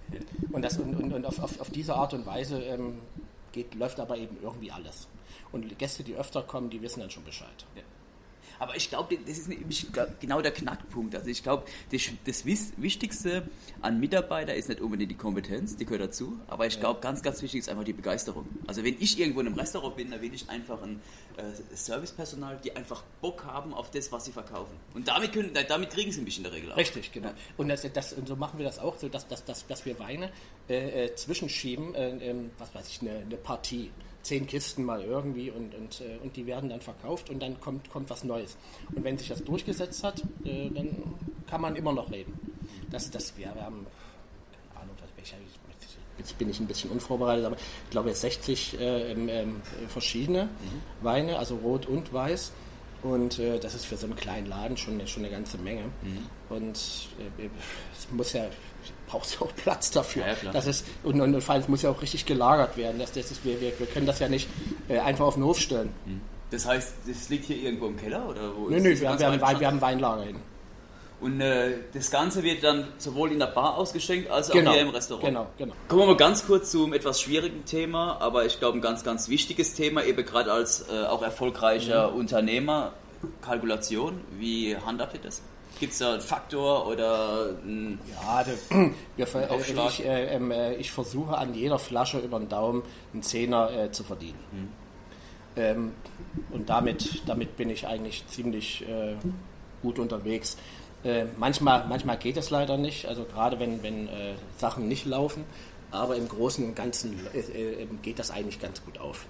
Und, 0.50 0.62
das, 0.62 0.79
und, 0.79 0.95
und, 0.97 1.12
und 1.12 1.25
auf, 1.25 1.38
auf, 1.38 1.61
auf 1.61 1.71
diese 1.71 1.95
Art 1.95 2.15
und 2.15 2.27
Weise 2.27 2.61
ähm, 2.62 2.99
geht, 3.53 3.75
läuft 3.75 4.00
aber 4.00 4.17
eben 4.17 4.37
irgendwie 4.43 4.73
alles. 4.73 5.09
Und 5.53 5.79
Gäste, 5.79 6.03
die 6.03 6.15
öfter 6.15 6.43
kommen, 6.43 6.69
die 6.69 6.83
wissen 6.83 7.00
dann 7.00 7.11
schon 7.11 7.25
Bescheid. 7.25 7.65
Ja. 7.77 7.83
Aber 8.59 8.77
ich 8.77 8.88
glaube, 8.88 9.17
das 9.27 9.38
ist 9.38 9.50
genau 10.21 10.41
der 10.41 10.53
Knackpunkt. 10.53 11.15
Also 11.15 11.29
ich 11.29 11.43
glaube, 11.43 11.65
das, 11.93 12.03
das, 12.25 12.45
Wichtigste 12.45 13.49
an 13.83 14.00
Mitarbeiter 14.00 14.55
ist 14.55 14.69
nicht 14.69 14.81
unbedingt 14.81 15.11
die 15.11 15.17
Kompetenz, 15.17 15.77
die 15.77 15.85
gehört 15.85 16.03
dazu, 16.03 16.38
aber 16.49 16.67
ich 16.67 16.81
glaube, 16.81 17.00
ganz, 17.00 17.23
ganz 17.23 17.43
wichtig 17.43 17.61
ist 17.61 17.69
einfach 17.69 17.85
die 17.85 17.93
Begeisterung. 17.93 18.47
Also 18.67 18.85
wenn 18.85 18.97
ich 18.99 19.19
irgendwo 19.19 19.41
in 19.41 19.47
einem 19.47 19.57
Restaurant 19.57 19.97
bin, 19.97 20.11
dann 20.11 20.21
will 20.21 20.33
ich 20.33 20.49
einfach 20.49 20.83
ein 20.83 21.00
äh, 21.37 21.77
Servicepersonal, 21.77 22.59
die 22.65 22.75
einfach 22.75 23.03
Bock 23.21 23.45
haben 23.45 23.75
auf 23.75 23.91
das, 23.91 24.11
was 24.12 24.25
sie 24.25 24.33
verkaufen. 24.33 24.75
Und 24.94 25.09
damit, 25.09 25.33
können, 25.33 25.53
damit 25.68 25.90
kriegen 25.90 26.11
sie 26.12 26.23
mich 26.23 26.37
in 26.38 26.44
der 26.44 26.53
Regel 26.53 26.73
auch. 26.73 26.77
Richtig, 26.77 27.12
genau. 27.12 27.31
Und, 27.57 27.68
das, 27.68 27.87
das, 27.92 28.12
und 28.12 28.27
so 28.27 28.37
machen 28.37 28.59
wir 28.59 28.66
das 28.66 28.79
auch, 28.79 28.99
so 28.99 29.09
dass, 29.09 29.29
dass, 29.29 29.44
dass, 29.44 29.66
dass 29.66 29.87
wir 29.87 29.99
Weine 29.99 30.31
äh, 30.68 31.05
äh 31.05 31.14
zwischenschieben, 31.14 31.94
äh, 31.94 32.31
ähm, 32.31 32.51
was 32.59 32.75
weiß 32.75 32.88
ich, 32.88 33.03
eine, 33.03 33.18
eine 33.18 33.37
Partie 33.37 33.90
zehn 34.22 34.46
Kisten 34.46 34.85
mal 34.85 35.02
irgendwie 35.02 35.50
und, 35.50 35.74
und, 35.74 36.00
äh, 36.00 36.18
und 36.22 36.37
die 36.37 36.46
werden 36.46 36.68
dann 36.68 36.81
verkauft 36.81 37.31
und 37.31 37.40
dann 37.40 37.61
kommt, 37.61 37.90
kommt 37.90 38.11
was 38.11 38.24
Neues. 38.24 38.57
Und 38.94 39.04
wenn 39.04 39.16
sich 39.16 39.28
das 39.28 39.42
durchgesetzt 39.44 40.04
hat, 40.04 40.22
äh, 40.44 40.70
dann 40.70 40.88
kann 41.46 41.61
man 41.61 41.76
immer 41.76 41.92
noch 41.92 42.11
reden. 42.11 42.38
Das, 42.90 43.11
das, 43.11 43.37
wir, 43.37 43.54
wir 43.54 43.62
haben, 43.62 43.87
keine 44.72 44.83
Ahnung, 44.83 44.96
welcher, 45.16 45.37
jetzt 46.18 46.37
bin 46.37 46.50
ich 46.50 46.61
ein 46.61 46.66
bisschen 46.66 46.90
unvorbereitet, 46.90 47.44
aber 47.44 47.57
ich 47.57 47.90
glaube 47.90 48.12
60 48.12 48.78
äh, 48.78 49.12
äh, 49.12 49.46
verschiedene 49.88 50.44
mhm. 50.44 51.04
Weine, 51.04 51.38
also 51.38 51.57
rot 51.57 51.87
und 51.87 52.12
weiß. 52.12 52.52
Und 53.02 53.38
äh, 53.38 53.61
das 53.61 53.74
ist 53.74 53.87
für 53.87 53.96
so 53.96 54.07
einen 54.07 54.16
kleinen 54.16 54.46
Laden 54.46 54.76
schon, 54.76 55.07
schon 55.07 55.24
eine 55.24 55.33
ganze 55.33 55.57
Menge. 55.59 55.85
Mhm. 56.02 56.26
Und 56.48 56.76
äh, 57.38 57.48
es 57.96 58.11
muss 58.11 58.33
ja, 58.33 58.46
braucht 59.09 59.33
ja 59.35 59.47
auch 59.47 59.55
Platz 59.57 59.90
dafür. 59.90 60.25
Ja, 60.27 60.53
das 60.53 60.66
ist, 60.66 60.87
und, 61.03 61.21
und, 61.21 61.35
und 61.35 61.40
vor 61.42 61.55
allem 61.55 61.64
muss 61.68 61.83
ja 61.83 61.90
auch 61.90 62.03
richtig 62.03 62.27
gelagert 62.27 62.77
werden. 62.77 62.99
Das, 62.99 63.12
das 63.12 63.31
ist, 63.31 63.44
wir, 63.44 63.61
wir, 63.61 63.79
wir 63.79 63.87
können 63.87 64.07
das 64.07 64.18
ja 64.18 64.29
nicht 64.29 64.49
äh, 64.88 64.99
einfach 64.99 65.27
auf 65.27 65.35
den 65.35 65.44
Hof 65.44 65.59
stellen. 65.59 65.92
Mhm. 66.07 66.21
Das 66.51 66.66
heißt, 66.66 66.94
das 67.07 67.29
liegt 67.29 67.47
hier 67.47 67.57
irgendwo 67.57 67.87
im 67.87 67.97
Keller? 67.97 68.27
Oder 68.29 68.57
wo 68.57 68.68
nö, 68.68 68.81
nö, 68.81 68.99
wir 68.99 69.09
haben, 69.09 69.18
wir, 69.18 69.27
haben, 69.27 69.61
wir 69.61 69.66
haben 69.66 69.81
Weinlager 69.81 70.23
hin. 70.23 70.37
Und 71.21 71.40
äh, 71.40 71.79
das 71.92 72.11
Ganze 72.11 72.44
wird 72.44 72.62
dann 72.62 72.87
sowohl 72.99 73.33
in 73.33 73.40
der 73.40 73.47
Bar 73.47 73.77
ausgeschenkt 73.77 74.31
als 74.31 74.51
auch 74.51 74.55
genau, 74.55 74.73
hier 74.73 74.83
im 74.83 74.90
Restaurant. 74.90 75.27
Genau, 75.27 75.47
genau. 75.59 75.75
Kommen 75.88 76.03
wir 76.03 76.07
mal 76.07 76.16
ganz 76.16 76.47
kurz 76.47 76.71
zu 76.71 76.85
einem 76.85 76.92
etwas 76.92 77.21
schwierigen 77.21 77.64
Thema, 77.64 78.18
aber 78.21 78.47
ich 78.47 78.61
glaube 78.61 78.79
ein 78.79 78.81
ganz, 78.81 79.03
ganz 79.03 79.29
wichtiges 79.29 79.75
Thema, 79.75 80.05
eben 80.05 80.25
gerade 80.25 80.53
als 80.53 80.87
äh, 80.88 81.07
auch 81.07 81.23
erfolgreicher 81.23 82.12
mhm. 82.12 82.18
Unternehmer. 82.18 82.92
Kalkulation, 83.42 84.21
wie 84.38 84.77
handhabt 84.77 85.14
ihr 85.14 85.21
das? 85.21 85.42
Gibt 85.81 85.93
es 85.93 85.99
da 85.99 86.12
einen 86.12 86.21
Faktor 86.21 86.87
oder 86.87 87.51
einen 87.62 87.99
Ja, 89.17 89.27
wir, 89.33 89.35
äh, 89.35 89.88
ich, 89.88 90.05
äh, 90.05 90.35
ähm, 90.35 90.51
äh, 90.51 90.75
ich, 90.75 90.91
versuche 90.91 91.37
an 91.37 91.55
jeder 91.55 91.79
Flasche 91.79 92.19
über 92.19 92.38
den 92.38 92.49
Daumen 92.49 92.83
einen 93.12 93.23
Zehner 93.23 93.71
äh, 93.71 93.93
zu 93.93 94.05
verdienen. 94.05 94.38
Mhm. 94.53 94.69
Ähm, 95.57 95.93
und 96.51 96.69
damit, 96.69 97.23
damit 97.27 97.57
bin 97.57 97.71
ich 97.71 97.87
eigentlich 97.87 98.27
ziemlich 98.29 98.83
äh, 98.88 99.17
gut 99.83 99.99
unterwegs. 99.99 100.57
Äh, 101.05 101.27
manchmal, 101.37 101.87
manchmal 101.88 102.17
geht 102.17 102.37
es 102.37 102.51
leider 102.51 102.77
nicht, 102.77 103.07
also 103.07 103.25
gerade 103.25 103.61
wenn, 103.61 103.83
wenn 103.83 104.09
Sachen 104.57 104.88
nicht 104.88 105.07
laufen, 105.07 105.45
aber 105.91 106.17
im 106.17 106.29
Großen 106.29 106.64
und 106.64 106.75
Ganzen 106.75 107.19
äh, 107.33 107.83
äh 107.83 107.88
geht 108.03 108.19
das 108.19 108.31
eigentlich 108.31 108.61
ganz 108.61 108.85
gut 108.85 108.99
auf. 108.99 109.27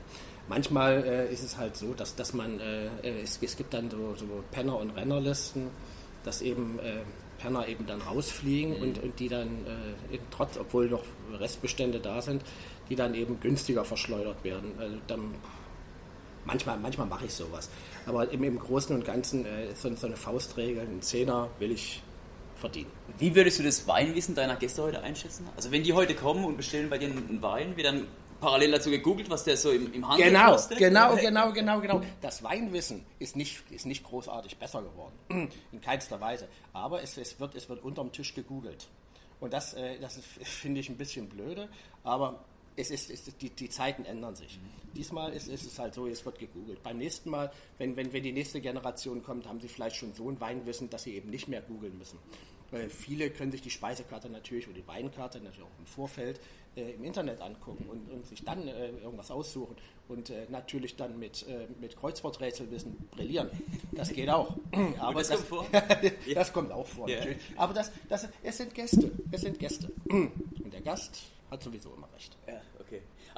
Manchmal 0.49 1.05
äh, 1.05 1.33
ist 1.33 1.43
es 1.43 1.59
halt 1.59 1.77
so, 1.77 1.93
dass, 1.93 2.17
dass 2.17 2.33
man, 2.33 2.59
äh, 2.59 2.89
es, 3.23 3.39
es, 3.43 3.57
gibt 3.57 3.75
dann 3.75 3.91
so, 3.91 4.15
so 4.17 4.25
Penner- 4.51 4.79
und 4.79 4.91
Rennerlisten, 4.91 5.69
dass 6.29 6.43
eben 6.43 6.79
Penner 7.39 7.67
eben 7.69 7.87
dann 7.87 8.01
rausfliegen 8.03 8.77
mhm. 8.77 8.83
und, 8.83 9.03
und 9.03 9.19
die 9.19 9.29
dann 9.29 9.49
trotz, 10.31 10.59
obwohl 10.59 10.89
noch 10.89 11.05
Restbestände 11.39 12.01
da 12.01 12.21
sind, 12.21 12.43
die 12.89 12.97
dann 12.97 13.15
eben 13.15 13.41
günstiger 13.41 13.85
verschleudert 13.85 14.45
werden. 14.45 14.73
Also 14.79 14.97
dann 15.07 15.35
Manchmal, 16.49 16.79
manchmal 16.79 17.07
mache 17.07 17.27
ich 17.27 17.35
sowas. 17.35 17.69
Aber 18.07 18.33
im, 18.33 18.43
im 18.43 18.59
Großen 18.59 18.97
und 18.97 19.05
Ganzen 19.05 19.45
äh, 19.45 19.71
ist 19.73 19.83
so, 19.83 19.95
so 19.95 20.07
eine 20.07 20.17
Faustregel, 20.17 20.83
ein 20.83 21.03
Zehner 21.03 21.51
will 21.59 21.73
ich 21.73 22.03
verdienen. 22.57 22.91
Wie 23.19 23.35
würdest 23.35 23.59
du 23.59 23.63
das 23.63 23.87
Weinwissen 23.87 24.35
deiner 24.35 24.57
Gäste 24.57 24.83
heute 24.83 25.03
einschätzen? 25.03 25.47
Also 25.57 25.71
wenn 25.71 25.83
die 25.83 25.93
heute 25.93 26.15
kommen 26.15 26.47
und 26.47 26.57
bestellen 26.57 26.89
bei 26.89 26.97
dir 26.97 27.09
einen 27.09 27.43
Wein, 27.43 27.77
wird 27.77 27.87
dann 27.87 28.07
parallel 28.41 28.73
dazu 28.73 28.91
gegoogelt, 28.91 29.29
was 29.31 29.45
der 29.45 29.57
so 29.57 29.71
im, 29.71 29.93
im 29.93 30.09
Handel 30.09 30.29
genau, 30.29 30.53
kostet? 30.53 30.79
Genau, 30.79 31.17
genau, 31.17 31.53
genau, 31.53 31.81
genau. 31.81 32.03
Das 32.21 32.43
Weinwissen 32.43 33.05
ist 33.19 33.37
nicht, 33.37 33.63
ist 33.71 33.87
nicht 33.87 34.05
großartig 34.05 34.57
besser 34.57 34.83
geworden. 34.83 35.15
In 35.73 35.81
keinster 35.81 36.21
Weise. 36.21 36.49
Aber 36.73 37.03
es, 37.03 37.17
es, 37.17 37.39
wird, 37.41 37.55
es 37.55 37.69
wird 37.69 37.83
unterm 37.83 38.13
Tisch 38.13 38.35
gegoogelt. 38.35 38.89
Und 39.41 39.53
das, 39.53 39.75
äh, 39.75 39.99
das 40.01 40.19
finde 40.43 40.81
ich 40.81 40.89
ein 40.89 40.97
bisschen 40.97 41.29
blöde. 41.29 41.69
Aber 42.05 42.45
es 42.77 42.91
ist, 42.91 43.11
es 43.11 43.27
ist 43.27 43.43
die, 43.43 43.51
die, 43.51 43.69
Zeiten 43.69 44.05
ändern 44.05 44.37
sich. 44.37 44.59
Diesmal 44.95 45.33
ist, 45.33 45.49
ist, 45.49 45.67
es 45.67 45.79
halt 45.79 45.95
so, 45.95 46.07
es 46.07 46.25
wird 46.25 46.39
gegoogelt. 46.39 46.83
Beim 46.83 46.99
nächsten 46.99 47.31
Mal, 47.31 47.53
wenn, 47.79 47.97
wenn, 47.97 48.13
wenn 48.13 48.23
die 48.23 48.33
nächste 48.33 48.61
Generation 48.61 49.23
kommt, 49.23 49.47
haben 49.49 49.61
sie 49.61 49.69
vielleicht 49.69 49.97
schon 49.97 50.15
so 50.15 50.31
ein 50.31 50.41
Weinwissen, 50.41 50.89
dass 50.89 51.03
sie 51.03 51.15
eben 51.15 51.31
nicht 51.31 51.49
mehr 51.49 51.61
googeln 51.61 51.99
müssen. 51.99 52.19
Weil 52.71 52.91
viele 52.91 53.31
können 53.31 53.53
sich 53.53 53.63
die 53.63 53.71
Speisekarte 53.71 54.29
natürlich 54.29 54.67
oder 54.67 54.77
die 54.77 54.87
Weinkarte 54.87 55.41
natürlich 55.41 55.63
auch 55.63 55.79
im 55.79 55.87
Vorfeld 55.87 56.41
äh, 56.77 56.93
im 56.93 57.05
Internet 57.05 57.41
angucken 57.41 57.87
und, 57.89 58.11
und 58.11 58.27
sich 58.27 58.45
dann 58.45 58.69
äh, 58.69 58.91
irgendwas 58.91 59.31
aussuchen 59.31 59.77
und 60.09 60.31
äh, 60.31 60.47
natürlich 60.49 60.97
dann 60.97 61.19
mit, 61.19 61.47
äh, 61.49 61.67
mit 61.81 61.97
Kreuzworträtselwissen 61.97 63.09
brillieren. 63.11 63.51
Das 63.93 64.13
geht 64.13 64.29
auch. 64.29 64.55
Aber 64.99 65.21
das, 65.21 65.29
das, 65.29 65.49
kommt 65.49 65.49
vor? 65.49 65.83
das 66.35 66.53
kommt 66.53 66.73
auch 66.73 66.87
vor. 66.87 67.09
Yeah. 67.09 67.35
Aber 67.57 67.75
das, 67.75 67.91
das, 68.09 68.29
es 68.43 68.57
sind 68.59 68.75
Gäste. 68.75 69.11
Es 69.31 69.41
sind 69.41 69.59
Gäste. 69.59 69.91
Und 70.11 70.73
der 70.73 70.83
Gast 70.83 71.23
hat 71.51 71.63
sowieso 71.63 71.95
immer 71.95 72.09
recht. 72.15 72.37
Ja. 72.47 72.61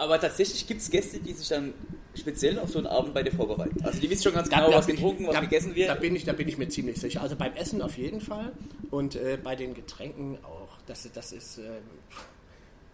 Aber 0.00 0.18
tatsächlich 0.18 0.66
gibt 0.66 0.80
es 0.80 0.90
Gäste, 0.90 1.20
die 1.20 1.34
sich 1.34 1.46
dann 1.48 1.74
speziell 2.14 2.58
auf 2.58 2.70
so 2.70 2.78
einen 2.78 2.86
Abend 2.86 3.12
bei 3.12 3.22
dir 3.22 3.32
vorbereiten. 3.32 3.84
Also 3.84 4.00
die 4.00 4.08
wissen 4.08 4.22
schon 4.22 4.32
ganz 4.32 4.48
genau, 4.48 4.62
da, 4.62 4.70
da 4.70 4.78
was 4.78 4.86
getrunken, 4.86 5.26
was 5.26 5.34
da, 5.34 5.40
gegessen 5.40 5.74
wird. 5.74 5.90
Da 5.90 5.94
bin, 5.94 6.16
ich, 6.16 6.24
da 6.24 6.32
bin 6.32 6.48
ich 6.48 6.56
mir 6.56 6.68
ziemlich 6.68 6.98
sicher. 6.98 7.20
Also 7.20 7.36
beim 7.36 7.52
Essen 7.52 7.82
auf 7.82 7.98
jeden 7.98 8.22
Fall 8.22 8.52
und 8.90 9.14
äh, 9.14 9.38
bei 9.42 9.56
den 9.56 9.74
Getränken 9.74 10.38
auch. 10.42 10.78
Das, 10.86 11.06
das 11.12 11.32
ist... 11.32 11.58
Äh, 11.58 11.80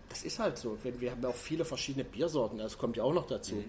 das 0.08 0.24
ist 0.24 0.38
halt 0.38 0.56
so. 0.56 0.78
Wir 0.82 1.10
haben 1.10 1.24
auch 1.24 1.34
viele 1.34 1.64
verschiedene 1.64 2.04
Biersorten, 2.04 2.58
das 2.58 2.78
kommt 2.78 2.96
ja 2.96 3.02
auch 3.02 3.12
noch 3.12 3.26
dazu. 3.26 3.56
Mhm. 3.56 3.64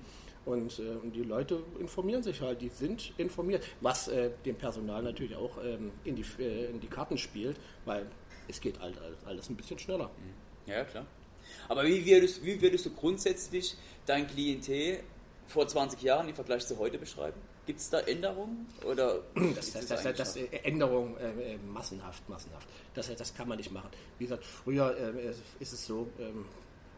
Und, 0.45 0.79
äh, 0.79 0.83
und, 1.03 1.13
die 1.13 1.23
Leute 1.23 1.61
informieren 1.79 2.23
sich 2.23 2.41
halt, 2.41 2.61
die 2.61 2.69
sind 2.69 3.13
informiert, 3.17 3.65
was 3.81 4.07
äh, 4.07 4.31
dem 4.45 4.55
Personal 4.55 5.03
natürlich 5.03 5.35
auch 5.35 5.57
ähm, 5.63 5.91
in, 6.05 6.15
die, 6.15 6.25
äh, 6.39 6.69
in 6.69 6.79
die 6.79 6.87
Karten 6.87 7.17
spielt, 7.17 7.57
weil 7.85 8.07
es 8.47 8.61
geht 8.61 8.79
halt 8.79 8.97
alles 9.25 9.49
ein 9.49 9.57
bisschen 9.57 9.77
schneller. 9.77 10.05
Mhm. 10.07 10.71
Ja, 10.71 10.85
klar. 10.85 11.05
Aber 11.69 11.85
wie 11.85 12.05
würdest, 12.05 12.43
wie 12.43 12.61
würdest 12.61 12.85
du 12.85 12.91
grundsätzlich 12.91 13.75
dein 14.05 14.27
Klientel 14.27 14.99
vor 15.47 15.67
20 15.67 16.01
Jahren 16.01 16.29
im 16.29 16.35
Vergleich 16.35 16.65
zu 16.65 16.77
heute 16.77 16.97
beschreiben? 16.97 17.39
Gibt 17.65 17.79
es 17.79 17.89
da 17.89 17.99
Änderungen? 17.99 18.65
Oder 18.85 19.19
das, 19.55 19.73
das, 19.73 19.87
das, 19.87 20.15
das 20.15 20.35
äh, 20.37 20.45
Änderungen 20.63 21.17
äh, 21.17 21.53
äh, 21.53 21.57
massenhaft, 21.57 22.27
massenhaft. 22.29 22.67
Das, 22.93 23.13
das 23.13 23.35
kann 23.35 23.49
man 23.49 23.57
nicht 23.57 23.71
machen. 23.71 23.89
Wie 24.17 24.23
gesagt, 24.23 24.45
früher 24.45 24.95
äh, 24.97 25.33
ist 25.59 25.73
es 25.73 25.85
so, 25.85 26.07
ähm, 26.17 26.45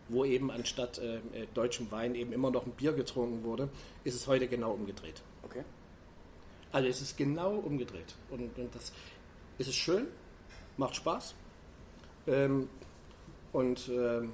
wo 0.10 0.26
eben 0.26 0.52
anstatt 0.52 1.00
äh, 1.00 1.18
äh, 1.18 1.48
deutschem 1.56 1.90
Wein 1.92 2.14
eben 2.14 2.34
immer 2.34 2.52
noch 2.52 2.66
ein 2.66 2.72
Bier 2.72 2.94
getrunken 2.94 3.44
wurde, 3.44 3.70
ist 4.04 4.14
es 4.14 4.28
heute 4.28 4.48
genau 4.48 4.72
umgedreht. 4.74 5.24
Okay. 5.44 5.64
Also 6.72 6.88
es 6.88 7.02
ist 7.02 7.18
genau 7.18 7.56
umgedreht. 7.56 8.14
Und, 8.30 8.56
und 8.58 8.76
das 8.76 8.92
ist 9.58 9.70
es 9.70 9.76
schön, 9.76 10.08
macht 10.78 10.96
Spaß. 10.96 11.34
Ähm, 12.28 12.70
und, 13.54 13.90
ähm, 13.90 14.34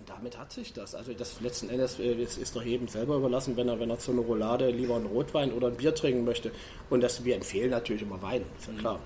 und 0.00 0.08
damit 0.08 0.38
hat 0.38 0.50
sich 0.50 0.72
das. 0.72 0.94
Also 0.94 1.12
das 1.12 1.40
letzten 1.42 1.68
Endes 1.68 1.98
äh, 1.98 2.14
ist, 2.14 2.56
doch 2.56 2.62
jedem 2.62 2.88
selber 2.88 3.16
überlassen, 3.16 3.56
wenn 3.56 3.68
er, 3.68 3.78
wenn 3.78 3.90
er 3.90 3.98
zu 3.98 4.12
einer 4.12 4.22
Roulade 4.22 4.70
lieber 4.70 4.96
einen 4.96 5.06
Rotwein 5.06 5.52
oder 5.52 5.66
ein 5.68 5.76
Bier 5.76 5.94
trinken 5.94 6.24
möchte. 6.24 6.52
Und 6.88 7.02
das, 7.02 7.22
wir 7.24 7.34
empfehlen 7.34 7.70
natürlich 7.70 8.02
immer 8.02 8.20
Wein, 8.22 8.44
ist 8.58 8.68
ja 8.68 8.72
klar. 8.78 9.00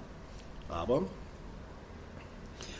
Aber 0.69 1.03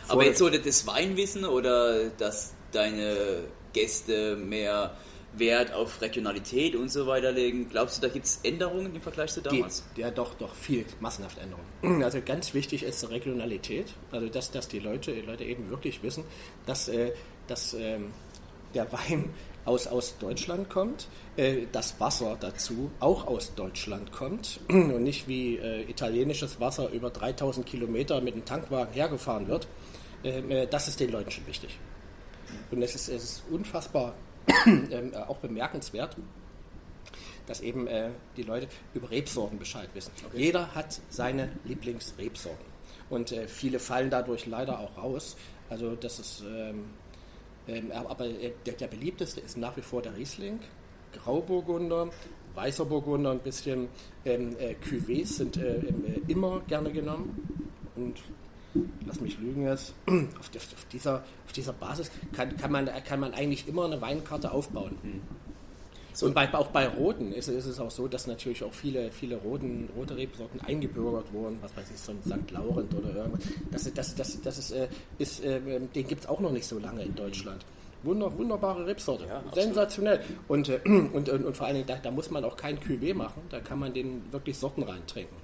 aber 0.07 0.23
jetzt 0.23 0.37
so 0.37 0.49
das 0.49 0.87
Weinwissen 0.87 1.45
oder 1.45 2.09
das 2.11 2.53
deine 2.71 3.43
Gäste 3.73 4.35
mehr 4.35 4.95
Wert 5.33 5.73
auf 5.73 6.01
Regionalität 6.01 6.75
und 6.75 6.89
so 6.89 7.07
weiter 7.07 7.31
legen. 7.31 7.67
Glaubst 7.69 7.97
du, 7.97 8.01
da 8.07 8.13
gibt 8.13 8.25
es 8.25 8.39
Änderungen 8.43 8.95
im 8.95 9.01
Vergleich 9.01 9.33
zu 9.33 9.41
damals? 9.41 9.83
Die, 9.97 10.01
ja, 10.01 10.11
doch, 10.11 10.35
doch, 10.35 10.55
viel, 10.55 10.85
massenhaft 11.01 11.37
Änderungen. 11.37 11.65
Also 12.03 12.19
ganz 12.23 12.53
wichtig 12.53 12.83
ist 12.83 13.09
Regionalität, 13.09 13.87
also 14.11 14.29
dass, 14.29 14.51
dass 14.51 14.67
die, 14.67 14.79
Leute, 14.79 15.13
die 15.13 15.21
Leute 15.21 15.43
eben 15.43 15.69
wirklich 15.69 16.03
wissen, 16.03 16.23
dass, 16.65 16.87
äh, 16.87 17.11
dass 17.47 17.73
äh, 17.73 17.99
der 18.73 18.91
Wein 18.91 19.33
aus, 19.65 19.87
aus 19.87 20.17
Deutschland 20.17 20.69
kommt, 20.69 21.07
äh, 21.37 21.65
das 21.71 21.99
Wasser 21.99 22.37
dazu 22.39 22.91
auch 22.99 23.27
aus 23.27 23.55
Deutschland 23.55 24.11
kommt 24.11 24.59
und 24.69 25.03
nicht 25.03 25.27
wie 25.27 25.57
äh, 25.57 25.89
italienisches 25.89 26.59
Wasser 26.59 26.89
über 26.91 27.09
3000 27.09 27.65
Kilometer 27.65 28.21
mit 28.21 28.33
einem 28.33 28.45
Tankwagen 28.45 28.93
hergefahren 28.93 29.47
wird. 29.47 29.67
Äh, 30.23 30.39
äh, 30.39 30.67
das 30.67 30.87
ist 30.87 30.99
den 30.99 31.11
Leuten 31.11 31.31
schon 31.31 31.47
wichtig. 31.47 31.77
Und 32.71 32.81
es 32.81 32.95
ist, 32.95 33.09
es 33.09 33.23
ist 33.23 33.43
unfassbar 33.49 34.13
ähm, 34.65 35.11
äh, 35.13 35.17
auch 35.17 35.37
bemerkenswert, 35.37 36.15
dass 37.47 37.61
eben 37.61 37.87
äh, 37.87 38.09
die 38.37 38.43
Leute 38.43 38.67
über 38.93 39.09
Rebsorten 39.09 39.57
Bescheid 39.59 39.89
wissen. 39.93 40.11
Okay. 40.25 40.37
Jeder 40.37 40.73
hat 40.75 40.99
seine 41.09 41.49
Lieblingsrebsorten. 41.65 42.65
Und 43.09 43.31
äh, 43.31 43.47
viele 43.47 43.79
fallen 43.79 44.09
dadurch 44.09 44.45
leider 44.45 44.79
auch 44.79 44.97
raus. 44.97 45.37
Also 45.69 45.95
das 45.95 46.19
ist, 46.19 46.43
ähm, 47.67 47.91
ähm, 47.91 48.07
aber 48.07 48.25
äh, 48.25 48.51
der, 48.65 48.73
der, 48.73 48.87
beliebteste 48.87 49.41
ist 49.41 49.57
nach 49.57 49.75
wie 49.77 49.81
vor 49.81 50.01
der 50.01 50.15
Riesling, 50.15 50.59
Grauburgunder, 51.13 52.09
Weißer 52.55 52.85
Burgunder, 52.85 53.31
ein 53.31 53.39
bisschen 53.39 53.89
ähm, 54.23 54.55
äh, 54.59 54.75
Cuvées 54.75 55.25
sind 55.25 55.57
äh, 55.57 55.81
immer 56.27 56.61
gerne 56.61 56.91
genommen. 56.91 57.69
Und 57.95 58.21
lass 59.05 59.19
mich 59.19 59.37
lügen 59.39 59.67
jetzt, 59.67 59.93
auf, 60.07 60.49
auf, 60.55 60.85
dieser, 60.91 61.15
auf 61.45 61.51
dieser 61.53 61.73
Basis 61.73 62.11
kann, 62.33 62.55
kann, 62.55 62.71
man, 62.71 62.89
kann 63.03 63.19
man 63.19 63.33
eigentlich 63.33 63.67
immer 63.67 63.85
eine 63.85 63.99
Weinkarte 63.99 64.51
aufbauen. 64.51 64.97
Mhm. 65.03 65.21
So. 66.15 66.27
Und 66.27 66.33
bei, 66.33 66.51
auch 66.53 66.67
bei 66.67 66.87
Roten 66.87 67.33
ist, 67.33 67.49
ist, 67.49 67.65
es 67.65 67.77
auch 67.77 67.91
so, 67.91 68.07
dass 68.07 68.25
natürlich 68.25 68.63
auch 68.63 68.73
viele, 68.73 69.11
viele 69.11 69.35
roten, 69.35 69.89
rote 69.97 70.15
Rebsorten 70.15 70.61
eingebürgert 70.61 71.33
wurden, 71.33 71.57
was 71.61 71.75
weiß 71.75 71.91
ich, 71.93 71.99
so 71.99 72.13
ein 72.13 72.21
St. 72.25 72.51
Laurent 72.51 72.93
oder 72.95 73.13
irgendwas. 73.13 73.43
Das, 73.69 73.93
das, 73.93 74.15
das, 74.15 74.41
das 74.41 74.57
ist, 74.57 74.71
äh, 74.71 74.87
ist 75.17 75.43
äh, 75.43 75.59
den 75.59 76.07
gibt 76.07 76.21
es 76.21 76.29
auch 76.29 76.39
noch 76.39 76.53
nicht 76.53 76.65
so 76.65 76.79
lange 76.79 77.03
in 77.03 77.13
Deutschland. 77.15 77.65
Wunder, 78.03 78.37
wunderbare 78.37 78.85
Rebsorte, 78.85 79.25
ja, 79.25 79.43
sensationell. 79.53 80.21
Und, 80.47 80.69
äh, 80.69 80.79
und, 80.85 81.27
und, 81.27 81.43
und, 81.43 81.57
vor 81.57 81.67
allen 81.67 81.75
Dingen, 81.75 81.87
da, 81.87 81.97
da, 81.97 82.11
muss 82.11 82.31
man 82.31 82.45
auch 82.45 82.55
kein 82.55 82.79
Cuvée 82.79 83.13
machen, 83.13 83.41
da 83.49 83.59
kann 83.59 83.79
man 83.79 83.93
den 83.93 84.21
wirklich 84.31 84.57
Sorten 84.57 84.83
reintrinken. 84.83 85.35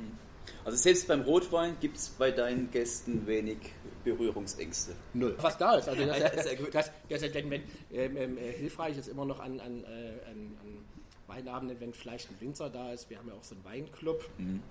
Also 0.64 0.78
selbst 0.78 1.08
beim 1.08 1.22
Rotwein 1.22 1.76
gibt 1.82 1.98
es 1.98 2.10
bei 2.10 2.32
deinen 2.32 2.72
Gästen 2.72 3.28
wenig 3.28 3.58
Berührungsängste. 4.04 4.94
Null. 5.14 5.36
Was 5.40 5.58
da 5.58 5.76
ist. 5.76 5.88
Also 5.88 6.06
das, 6.06 6.20
das, 6.20 6.46
das, 6.72 6.92
das 7.10 7.22
ist 7.22 7.36
wenn, 7.36 7.64
ähm, 7.92 8.18
ähm, 8.18 8.38
äh, 8.38 8.52
hilfreich 8.54 8.98
ist 8.98 9.08
immer 9.08 9.26
noch 9.26 9.40
an, 9.40 9.60
an, 9.60 9.84
äh, 9.84 10.30
an, 10.30 10.58
an 10.62 10.86
Weinabenden, 11.28 11.80
wenn 11.80 11.94
vielleicht 11.94 12.30
ein 12.30 12.36
Winzer 12.40 12.70
da 12.70 12.92
ist. 12.92 13.10
Wir 13.10 13.18
haben 13.18 13.28
ja 13.28 13.34
auch 13.34 13.44
so 13.44 13.56
einen 13.56 13.66
Weinclub. 13.66 14.30
Mhm. 14.38 14.62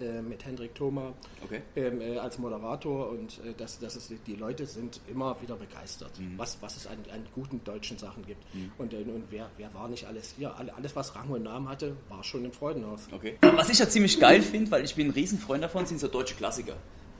Äh, 0.00 0.22
mit 0.22 0.44
Hendrik 0.44 0.74
Thoma 0.74 1.12
okay. 1.44 1.62
ähm, 1.76 2.00
äh, 2.00 2.18
als 2.18 2.36
Moderator 2.38 3.10
und 3.10 3.38
äh, 3.38 3.54
das, 3.56 3.78
das 3.78 3.94
ist, 3.94 4.12
die 4.26 4.34
Leute 4.34 4.66
sind 4.66 5.00
immer 5.06 5.40
wieder 5.40 5.54
begeistert, 5.54 6.18
mhm. 6.18 6.36
was, 6.36 6.58
was 6.60 6.76
es 6.76 6.88
an, 6.88 6.98
an, 7.12 7.24
guten 7.32 7.62
deutschen 7.62 7.96
Sachen 7.96 8.26
gibt. 8.26 8.42
Mhm. 8.52 8.72
Und, 8.76 8.92
äh, 8.92 8.96
und 8.96 9.22
wer, 9.30 9.48
wer 9.56 9.72
war 9.72 9.86
nicht 9.86 10.04
alles 10.06 10.34
hier? 10.36 10.52
Alles, 10.56 10.96
was 10.96 11.14
Rang 11.14 11.28
und 11.28 11.44
Namen 11.44 11.68
hatte, 11.68 11.96
war 12.08 12.24
schon 12.24 12.44
im 12.44 12.50
Freudenhaus. 12.50 13.06
Okay. 13.12 13.38
Was 13.40 13.68
ich 13.68 13.78
ja 13.78 13.88
ziemlich 13.88 14.18
geil 14.18 14.42
finde, 14.42 14.72
weil 14.72 14.84
ich 14.84 14.96
bin 14.96 15.06
ein 15.06 15.12
Riesenfreund 15.12 15.62
davon, 15.62 15.86
sind 15.86 16.00
so 16.00 16.08
deutsche 16.08 16.34
Klassiker 16.34 16.74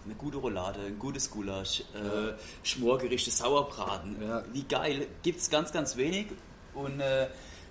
eine 0.05 0.15
gute 0.15 0.39
Roulade, 0.39 0.81
ein 0.81 0.99
gutes 0.99 1.31
Gulasch, 1.31 1.81
äh, 1.95 2.33
Schmorgerichte, 2.63 3.31
Sauerbraten. 3.31 4.17
Ja. 4.21 4.45
Wie 4.53 4.65
geil. 4.65 5.07
Gibt 5.23 5.41
es 5.41 5.51
ganz, 5.51 5.73
ganz 5.73 5.97
wenig. 5.97 6.27
Und 6.75 7.01
äh, 7.01 7.29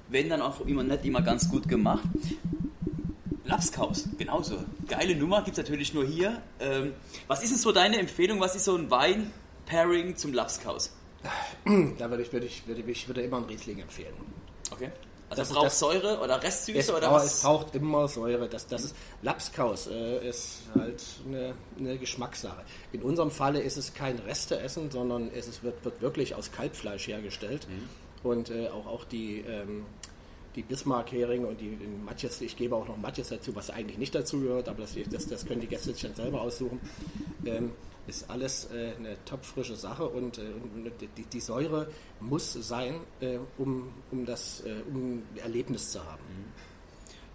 wenn 0.09 0.29
dann 0.29 0.41
auch 0.41 0.61
immer 0.61 0.83
nicht 0.83 1.05
immer 1.05 1.21
ganz 1.21 1.49
gut 1.49 1.67
gemacht. 1.67 2.03
Lapskaus, 3.45 4.07
genauso. 4.17 4.63
Geile 4.87 5.15
Nummer, 5.15 5.43
gibt 5.43 5.57
es 5.57 5.63
natürlich 5.63 5.93
nur 5.93 6.05
hier. 6.05 6.41
Ähm, 6.59 6.93
was 7.27 7.43
ist 7.43 7.51
denn 7.51 7.59
so 7.59 7.71
deine 7.71 7.97
Empfehlung? 7.97 8.39
Was 8.39 8.55
ist 8.55 8.65
so 8.65 8.75
ein 8.75 8.89
Wein-Pairing 8.89 10.15
zum 10.15 10.33
Lapskaus? 10.33 10.95
Da 11.97 12.09
würde 12.09 12.23
ich, 12.23 12.31
würde 12.33 12.45
ich, 12.45 12.67
würde 12.67 12.81
ich 12.81 13.07
würde 13.07 13.21
immer 13.21 13.37
einen 13.37 13.45
Riesling 13.45 13.79
empfehlen. 13.79 14.13
Okay. 14.71 14.91
Also 15.39 15.41
das, 15.41 15.53
braucht 15.53 15.65
das, 15.67 15.79
Säure 15.79 16.19
oder 16.19 16.41
Restsüße 16.41 16.79
es, 16.79 16.91
oder 16.91 17.11
was? 17.11 17.25
Es 17.25 17.41
braucht 17.41 17.75
immer 17.75 18.07
Säure. 18.07 18.47
Das, 18.47 18.67
das 18.67 18.85
ist 18.85 18.95
Lapskaus 19.21 19.87
äh, 19.87 20.27
ist 20.27 20.61
halt 20.75 21.03
eine, 21.27 21.53
eine, 21.77 21.97
Geschmackssache. 21.97 22.63
In 22.91 23.01
unserem 23.01 23.31
Falle 23.31 23.61
ist 23.61 23.77
es 23.77 23.93
kein 23.93 24.19
Resteessen, 24.19 24.91
sondern 24.91 25.31
es 25.33 25.47
ist, 25.47 25.63
wird, 25.63 25.83
wird 25.83 26.01
wirklich 26.01 26.35
aus 26.35 26.51
Kalbfleisch 26.51 27.07
hergestellt. 27.07 27.67
Mhm. 27.69 28.29
Und 28.29 28.49
äh, 28.49 28.69
auch, 28.69 28.87
auch 28.87 29.03
die 29.03 29.41
ähm, 29.41 29.85
die 30.55 30.61
Bismarck-Hering 30.61 31.45
und 31.45 31.59
die 31.59 31.77
Matjes, 32.05 32.41
ich 32.41 32.55
gebe 32.55 32.75
auch 32.75 32.87
noch 32.87 32.97
Matjes 32.97 33.29
dazu, 33.29 33.55
was 33.55 33.69
eigentlich 33.69 33.97
nicht 33.97 34.13
dazu 34.13 34.39
gehört, 34.39 34.69
aber 34.69 34.81
das, 34.81 34.95
das, 35.09 35.27
das 35.27 35.45
können 35.45 35.61
die 35.61 35.67
Gäste 35.67 35.93
sich 35.93 36.03
dann 36.03 36.15
selber 36.15 36.41
aussuchen. 36.41 36.79
Ähm, 37.45 37.71
ist 38.07 38.29
alles 38.29 38.69
äh, 38.71 38.93
eine 38.97 39.23
topfrische 39.25 39.75
Sache 39.75 40.05
und 40.05 40.37
äh, 40.37 40.43
die, 41.17 41.23
die, 41.23 41.39
Säure 41.39 41.87
muss 42.19 42.53
sein, 42.53 42.99
äh, 43.21 43.37
um, 43.57 43.93
um 44.11 44.25
das 44.25 44.61
äh, 44.65 44.81
um 44.89 45.23
Erlebnis 45.35 45.91
zu 45.91 45.99
haben. 46.03 46.21
Mhm. 46.27 46.51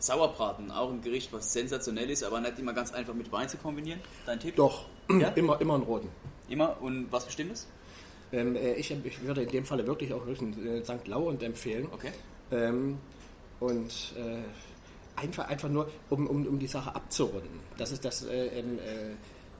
Sauerbraten, 0.00 0.70
auch 0.70 0.90
ein 0.90 1.02
Gericht, 1.02 1.32
was 1.32 1.52
sensationell 1.52 2.08
ist, 2.10 2.22
aber 2.22 2.40
nicht 2.40 2.58
immer 2.58 2.72
ganz 2.72 2.92
einfach 2.92 3.14
mit 3.14 3.32
Wein 3.32 3.48
zu 3.48 3.56
kombinieren. 3.56 4.00
Dein 4.26 4.38
Tipp? 4.38 4.56
Doch, 4.56 4.84
ja? 5.10 5.28
immer, 5.34 5.60
immer 5.60 5.74
einen 5.74 5.82
roten. 5.82 6.08
Immer? 6.48 6.80
Und 6.80 7.10
was 7.10 7.24
Bestimmtes? 7.24 7.66
Ähm, 8.30 8.54
äh, 8.54 8.74
ich, 8.74 8.90
ich, 8.90 9.22
würde 9.22 9.42
in 9.42 9.48
dem 9.48 9.64
Falle 9.64 9.86
wirklich 9.86 10.12
auch 10.12 10.24
einen 10.26 10.66
äh, 10.66 10.84
St. 10.84 11.08
Laurent 11.08 11.42
empfehlen. 11.42 11.88
Okay. 11.92 12.12
Ähm, 12.52 12.98
und 13.58 14.14
einfach, 15.18 15.48
einfach 15.48 15.68
nur, 15.68 15.90
um, 16.10 16.26
um, 16.26 16.46
um 16.46 16.58
die 16.58 16.66
Sache 16.66 16.94
abzurunden. 16.94 17.60
Das 17.76 17.92
ist 17.92 18.04
das, 18.04 18.24
äh, 18.24 18.46
ähm, 18.58 18.78
äh, 18.78 19.14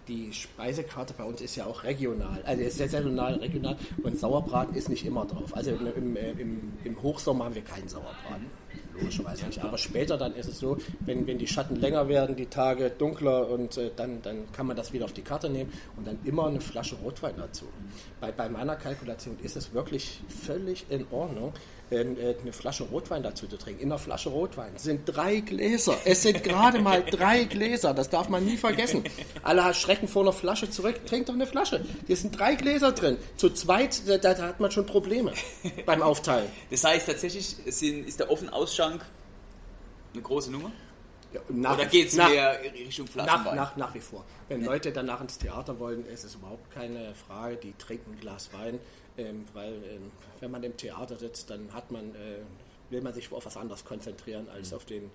die 0.08 0.32
Speisekarte 0.32 1.14
bei 1.16 1.24
uns 1.24 1.40
ist 1.40 1.56
ja 1.56 1.66
auch 1.66 1.84
regional, 1.84 2.42
also 2.44 2.62
ist 2.62 2.78
sehr 2.78 2.88
saisonal, 2.88 3.34
regional 3.34 3.76
und 4.02 4.18
Sauerbraten 4.18 4.74
ist 4.74 4.88
nicht 4.88 5.04
immer 5.04 5.26
drauf. 5.26 5.54
Also 5.54 5.70
im, 5.70 6.16
im, 6.16 6.72
im 6.82 7.02
Hochsommer 7.02 7.44
haben 7.44 7.54
wir 7.54 7.62
keinen 7.62 7.88
Sauerbraten 7.88 8.46
logischerweise 8.98 9.46
nicht. 9.46 9.62
Aber 9.62 9.78
später 9.78 10.16
dann 10.16 10.34
ist 10.34 10.48
es 10.48 10.58
so, 10.58 10.76
wenn, 11.00 11.26
wenn 11.26 11.38
die 11.38 11.46
Schatten 11.46 11.76
länger 11.76 12.08
werden, 12.08 12.36
die 12.36 12.46
Tage 12.46 12.90
dunkler 12.90 13.48
und 13.48 13.76
äh, 13.76 13.90
dann, 13.94 14.22
dann 14.22 14.50
kann 14.52 14.66
man 14.66 14.76
das 14.76 14.92
wieder 14.92 15.04
auf 15.04 15.12
die 15.12 15.22
Karte 15.22 15.48
nehmen 15.48 15.72
und 15.96 16.06
dann 16.06 16.18
immer 16.24 16.46
eine 16.46 16.60
Flasche 16.60 16.96
Rotwein 16.96 17.34
dazu. 17.36 17.66
Bei, 18.20 18.32
bei 18.32 18.48
meiner 18.48 18.76
Kalkulation 18.76 19.38
ist 19.42 19.56
es 19.56 19.72
wirklich 19.72 20.20
völlig 20.28 20.86
in 20.90 21.06
Ordnung, 21.10 21.52
äh, 21.52 21.77
eine 21.90 22.52
Flasche 22.52 22.84
Rotwein 22.84 23.22
dazu 23.22 23.46
zu 23.46 23.56
trinken. 23.56 23.82
In 23.82 23.88
einer 23.88 23.98
Flasche 23.98 24.28
Rotwein 24.28 24.72
sind 24.76 25.02
drei 25.06 25.40
Gläser. 25.40 25.96
Es 26.04 26.22
sind 26.22 26.44
gerade 26.44 26.80
mal 26.80 27.02
drei 27.02 27.44
Gläser. 27.44 27.94
Das 27.94 28.10
darf 28.10 28.28
man 28.28 28.44
nie 28.44 28.56
vergessen. 28.56 29.04
Alle 29.42 29.72
schrecken 29.74 30.08
vor 30.08 30.22
einer 30.22 30.32
Flasche 30.32 30.70
zurück. 30.70 31.06
Trink 31.06 31.26
doch 31.26 31.34
eine 31.34 31.46
Flasche. 31.46 31.84
Hier 32.06 32.16
sind 32.16 32.38
drei 32.38 32.54
Gläser 32.54 32.92
drin. 32.92 33.16
Zu 33.36 33.50
zweit, 33.50 34.02
da, 34.06 34.18
da 34.18 34.36
hat 34.38 34.60
man 34.60 34.70
schon 34.70 34.86
Probleme 34.86 35.32
beim 35.86 36.02
Aufteilen. 36.02 36.48
Das 36.70 36.84
heißt 36.84 37.06
tatsächlich, 37.06 37.56
ist 37.66 38.20
der 38.20 38.30
Offenausschank 38.30 39.04
eine 40.12 40.22
große 40.22 40.50
Nummer? 40.50 40.72
Ja, 41.32 41.40
nach, 41.48 41.74
Oder 41.74 41.86
geht 41.86 42.08
es 42.08 42.16
mehr 42.16 42.58
Richtung 42.62 43.06
Flaschenwein? 43.06 43.56
Nach, 43.56 43.76
nach, 43.76 43.76
nach 43.76 43.94
wie 43.94 44.00
vor. 44.00 44.24
Wenn 44.48 44.62
ja. 44.62 44.66
Leute 44.66 44.92
danach 44.92 45.20
ins 45.20 45.36
Theater 45.36 45.78
wollen, 45.78 46.06
ist 46.06 46.24
es 46.24 46.36
überhaupt 46.36 46.70
keine 46.70 47.14
Frage. 47.14 47.56
Die 47.56 47.74
trinken 47.76 48.12
ein 48.12 48.20
Glas 48.20 48.50
Wein, 48.54 48.78
ähm, 49.18 49.44
weil 49.52 49.74
ähm, 49.74 50.10
wenn 50.40 50.50
man 50.50 50.62
im 50.62 50.76
Theater 50.76 51.16
sitzt, 51.16 51.50
dann 51.50 51.72
hat 51.72 51.90
man 51.90 52.14
äh, 52.14 52.40
will 52.90 53.02
man 53.02 53.12
sich 53.12 53.30
auf 53.32 53.44
was 53.44 53.56
anderes 53.56 53.84
konzentrieren 53.84 54.48
als 54.48 54.72
auf 54.72 54.84
den 54.84 55.10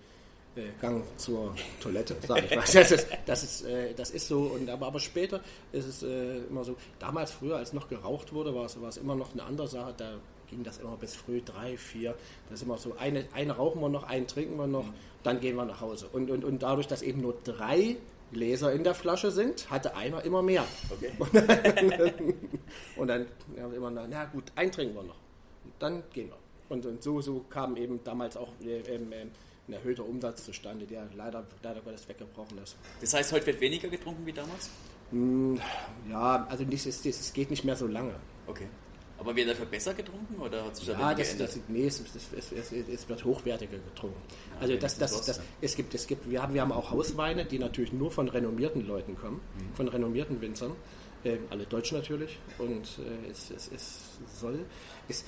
äh, 0.55 0.61
Gang 0.79 1.03
zur 1.17 1.55
Toilette, 1.79 2.15
sage 2.25 2.45
ich 2.45 2.55
mal. 2.55 2.63
Das 2.73 2.91
ist, 2.91 3.07
das 3.25 3.43
ist, 3.43 3.65
äh, 3.65 3.93
das 3.95 4.11
ist 4.11 4.27
so, 4.27 4.41
und, 4.41 4.69
aber, 4.69 4.87
aber 4.87 4.99
später 4.99 5.41
ist 5.71 5.85
es 5.85 6.03
äh, 6.03 6.37
immer 6.49 6.63
so, 6.63 6.75
damals 6.99 7.31
früher, 7.31 7.57
als 7.57 7.73
noch 7.73 7.89
geraucht 7.89 8.33
wurde, 8.33 8.53
war 8.53 8.65
es, 8.65 8.79
war 8.79 8.89
es 8.89 8.97
immer 8.97 9.15
noch 9.15 9.33
eine 9.33 9.43
andere 9.43 9.67
Sache, 9.67 9.93
da 9.97 10.13
ging 10.49 10.63
das 10.63 10.77
immer 10.77 10.95
bis 10.97 11.15
früh, 11.15 11.41
drei, 11.43 11.77
vier, 11.77 12.15
das 12.49 12.59
ist 12.59 12.65
immer 12.65 12.77
so, 12.77 12.95
eine, 12.99 13.25
eine 13.33 13.53
rauchen 13.53 13.81
wir 13.81 13.89
noch, 13.89 14.03
einen 14.03 14.27
trinken 14.27 14.57
wir 14.57 14.67
noch, 14.67 14.85
dann 15.23 15.39
gehen 15.39 15.55
wir 15.55 15.65
nach 15.65 15.81
Hause. 15.81 16.07
Und, 16.11 16.29
und, 16.29 16.43
und 16.43 16.61
dadurch, 16.61 16.87
dass 16.87 17.01
eben 17.01 17.21
nur 17.21 17.35
drei 17.43 17.97
Gläser 18.33 18.73
in 18.73 18.83
der 18.83 18.95
Flasche 18.95 19.31
sind, 19.31 19.69
hatte 19.69 19.95
einer 19.95 20.23
immer 20.23 20.41
mehr. 20.41 20.65
Okay. 20.89 21.11
Und 22.97 23.07
dann, 23.07 23.25
und 23.25 23.27
dann 23.27 23.27
ja, 23.55 23.67
immer, 23.67 23.91
na 23.91 24.25
gut, 24.25 24.45
einen 24.55 24.71
trinken 24.71 24.95
wir 24.95 25.03
noch. 25.03 25.19
Und 25.63 25.73
dann 25.79 26.03
gehen 26.11 26.29
wir. 26.29 26.37
Und, 26.69 26.85
und 26.85 27.03
so, 27.03 27.21
so 27.21 27.45
kam 27.49 27.77
eben 27.77 28.03
damals 28.03 28.35
auch 28.35 28.49
äh, 28.61 28.79
äh, 28.79 28.95
ein 29.67 29.73
erhöhter 29.73 30.05
Umsatz 30.05 30.43
zustande, 30.45 30.85
der 30.85 31.07
leider, 31.15 31.45
leider 31.61 31.81
Gottes 31.81 32.07
weggebrochen 32.07 32.57
ist. 32.57 32.75
Das 33.01 33.13
heißt, 33.13 33.31
heute 33.31 33.47
wird 33.47 33.61
weniger 33.61 33.89
getrunken 33.89 34.25
wie 34.25 34.33
damals? 34.33 34.69
Mm, 35.11 35.55
ja, 36.09 36.45
also 36.49 36.63
nicht, 36.63 36.85
es, 36.85 37.05
es 37.05 37.33
geht 37.33 37.49
nicht 37.49 37.63
mehr 37.63 37.75
so 37.75 37.87
lange. 37.87 38.15
Okay. 38.47 38.67
Aber 39.23 39.35
wird 39.35 39.49
dafür 39.49 39.65
besser 39.65 39.93
getrunken 39.93 40.39
oder 40.41 40.65
hat 40.65 40.75
sich 40.75 40.87
da 40.87 40.99
ja, 40.99 41.13
das, 41.13 41.37
das, 41.37 41.59
nee, 41.69 41.87
es, 41.87 42.01
es, 42.01 42.51
es, 42.51 42.71
es, 42.71 43.09
wird 43.09 43.23
hochwertiger 43.23 43.77
getrunken. 43.77 44.21
Ja, 44.27 44.61
also 44.61 44.75
das, 44.75 44.97
das, 44.97 45.25
das, 45.25 45.41
es 45.61 45.75
gibt, 45.75 45.93
es 45.95 46.07
gibt, 46.07 46.29
wir 46.29 46.41
haben, 46.41 46.53
wir 46.53 46.61
haben 46.61 46.71
auch 46.71 46.91
Hausweine, 46.91 47.45
die 47.45 47.57
natürlich 47.57 47.93
nur 47.93 48.11
von 48.11 48.27
renommierten 48.27 48.85
Leuten 48.85 49.15
kommen, 49.15 49.39
mhm. 49.57 49.75
von 49.75 49.87
renommierten 49.87 50.41
Winzern, 50.41 50.73
äh, 51.23 51.37
alle 51.49 51.65
Deutsch 51.65 51.93
natürlich. 51.93 52.37
Und 52.57 52.99
äh, 52.99 53.31
es, 53.31 53.49
es, 53.49 53.71
es 53.73 54.39
soll, 54.39 54.59
es, 55.07 55.23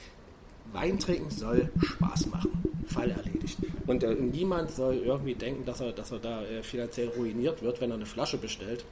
Wein 0.73 0.99
trinken 0.99 1.29
soll 1.29 1.69
Spaß 1.81 2.27
machen. 2.27 2.51
Fall 2.88 3.12
erledigt. 3.12 3.58
Und 3.88 4.03
äh, 4.03 4.13
niemand 4.13 4.71
soll 4.71 4.95
irgendwie 4.95 5.36
denken, 5.36 5.65
dass 5.65 5.81
er, 5.81 5.91
dass 5.91 6.12
er 6.12 6.19
da 6.19 6.43
äh, 6.43 6.63
finanziell 6.63 7.10
ruiniert 7.10 7.62
wird, 7.62 7.81
wenn 7.81 7.91
er 7.91 7.95
eine 7.95 8.05
Flasche 8.05 8.38
bestellt. 8.38 8.86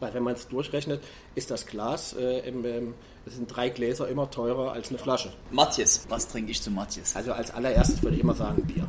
Weil 0.00 0.12
wenn 0.14 0.22
man 0.22 0.34
es 0.34 0.48
durchrechnet, 0.48 1.02
ist 1.34 1.50
das 1.50 1.66
Glas, 1.66 2.14
äh, 2.14 2.40
im, 2.48 2.64
ähm, 2.64 2.94
es 3.26 3.36
sind 3.36 3.46
drei 3.46 3.68
Gläser 3.68 4.08
immer 4.08 4.30
teurer 4.30 4.72
als 4.72 4.90
eine 4.90 4.98
Flasche. 4.98 5.32
Matthias, 5.50 6.04
was 6.08 6.28
trinke 6.28 6.50
ich 6.50 6.60
zu 6.60 6.70
Matthias? 6.70 7.16
Also 7.16 7.32
als 7.32 7.52
allererstes 7.52 8.02
würde 8.02 8.16
ich 8.16 8.22
immer 8.22 8.34
sagen 8.34 8.62
Bier. 8.64 8.86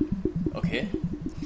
Okay. 0.54 0.88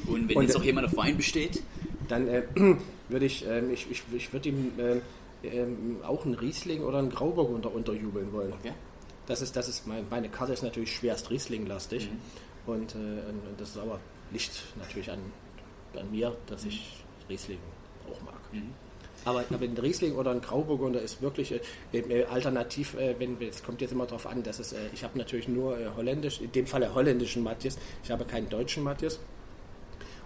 Und 0.08 0.30
wenn 0.30 0.38
Und, 0.38 0.44
jetzt 0.44 0.56
auch 0.56 0.64
jemand 0.64 0.88
auf 0.88 0.98
Wein 0.98 1.18
besteht? 1.18 1.62
Dann 2.08 2.28
äh, 2.28 2.44
würde 3.10 3.26
ich, 3.26 3.46
ähm, 3.46 3.72
ich, 3.72 3.90
ich, 3.92 4.04
ich 4.14 4.34
würde 4.34 4.50
ihm 4.50 4.72
ähm, 4.80 5.02
ähm, 5.44 5.98
auch 6.04 6.26
einen 6.26 6.36
Riesling 6.36 6.82
oder 6.82 7.00
einen 7.00 7.10
Grauburgunder 7.10 7.74
unterjubeln 7.74 8.32
wollen. 8.34 8.54
Okay. 8.54 8.74
Das 9.28 9.42
ist, 9.42 9.56
das 9.56 9.70
ist 9.70 9.86
mein, 9.86 10.08
meine 10.10 10.30
Karte 10.30 10.54
ist 10.54 10.64
natürlich 10.64 10.96
schwerst 10.96 11.30
Riesling-lastig. 11.30 12.10
Mhm. 12.10 12.74
Und 12.74 12.96
äh, 12.96 12.98
das 13.58 13.70
ist 13.70 13.78
aber 13.78 14.00
nicht 14.32 14.52
natürlich 14.78 15.12
an, 15.12 15.20
an 15.96 16.10
mir, 16.12 16.36
dass 16.48 16.66
ich 16.66 17.04
Riesling 17.30 17.60
auch 18.10 18.22
mag. 18.24 18.40
Mhm. 18.52 18.74
Aber, 19.26 19.44
aber 19.50 19.64
ein 19.64 19.78
Riesling 19.78 20.16
oder 20.16 20.32
ein 20.32 20.42
Grauburgunder 20.42 21.02
ist 21.02 21.22
wirklich 21.22 21.52
äh, 21.52 21.98
äh, 21.98 22.26
alternativ, 22.26 22.96
äh, 22.96 23.16
wenn 23.20 23.38
es 23.42 23.64
kommt 23.64 23.82
jetzt 23.82 23.92
immer 23.92 24.06
darauf 24.06 24.28
an, 24.28 24.44
dass 24.44 24.60
es, 24.60 24.74
äh, 24.74 24.78
ich 24.94 25.04
habe 25.04 25.18
natürlich 25.18 25.48
nur 25.48 25.78
äh, 25.78 25.90
holländisch, 25.96 26.42
in 26.42 26.52
dem 26.52 26.68
Fall 26.68 26.94
holländischen 26.94 27.44
Matthias, 27.44 27.78
ich 28.04 28.12
habe 28.12 28.26
keinen 28.26 28.50
deutschen 28.50 28.84
Matthias. 28.84 29.20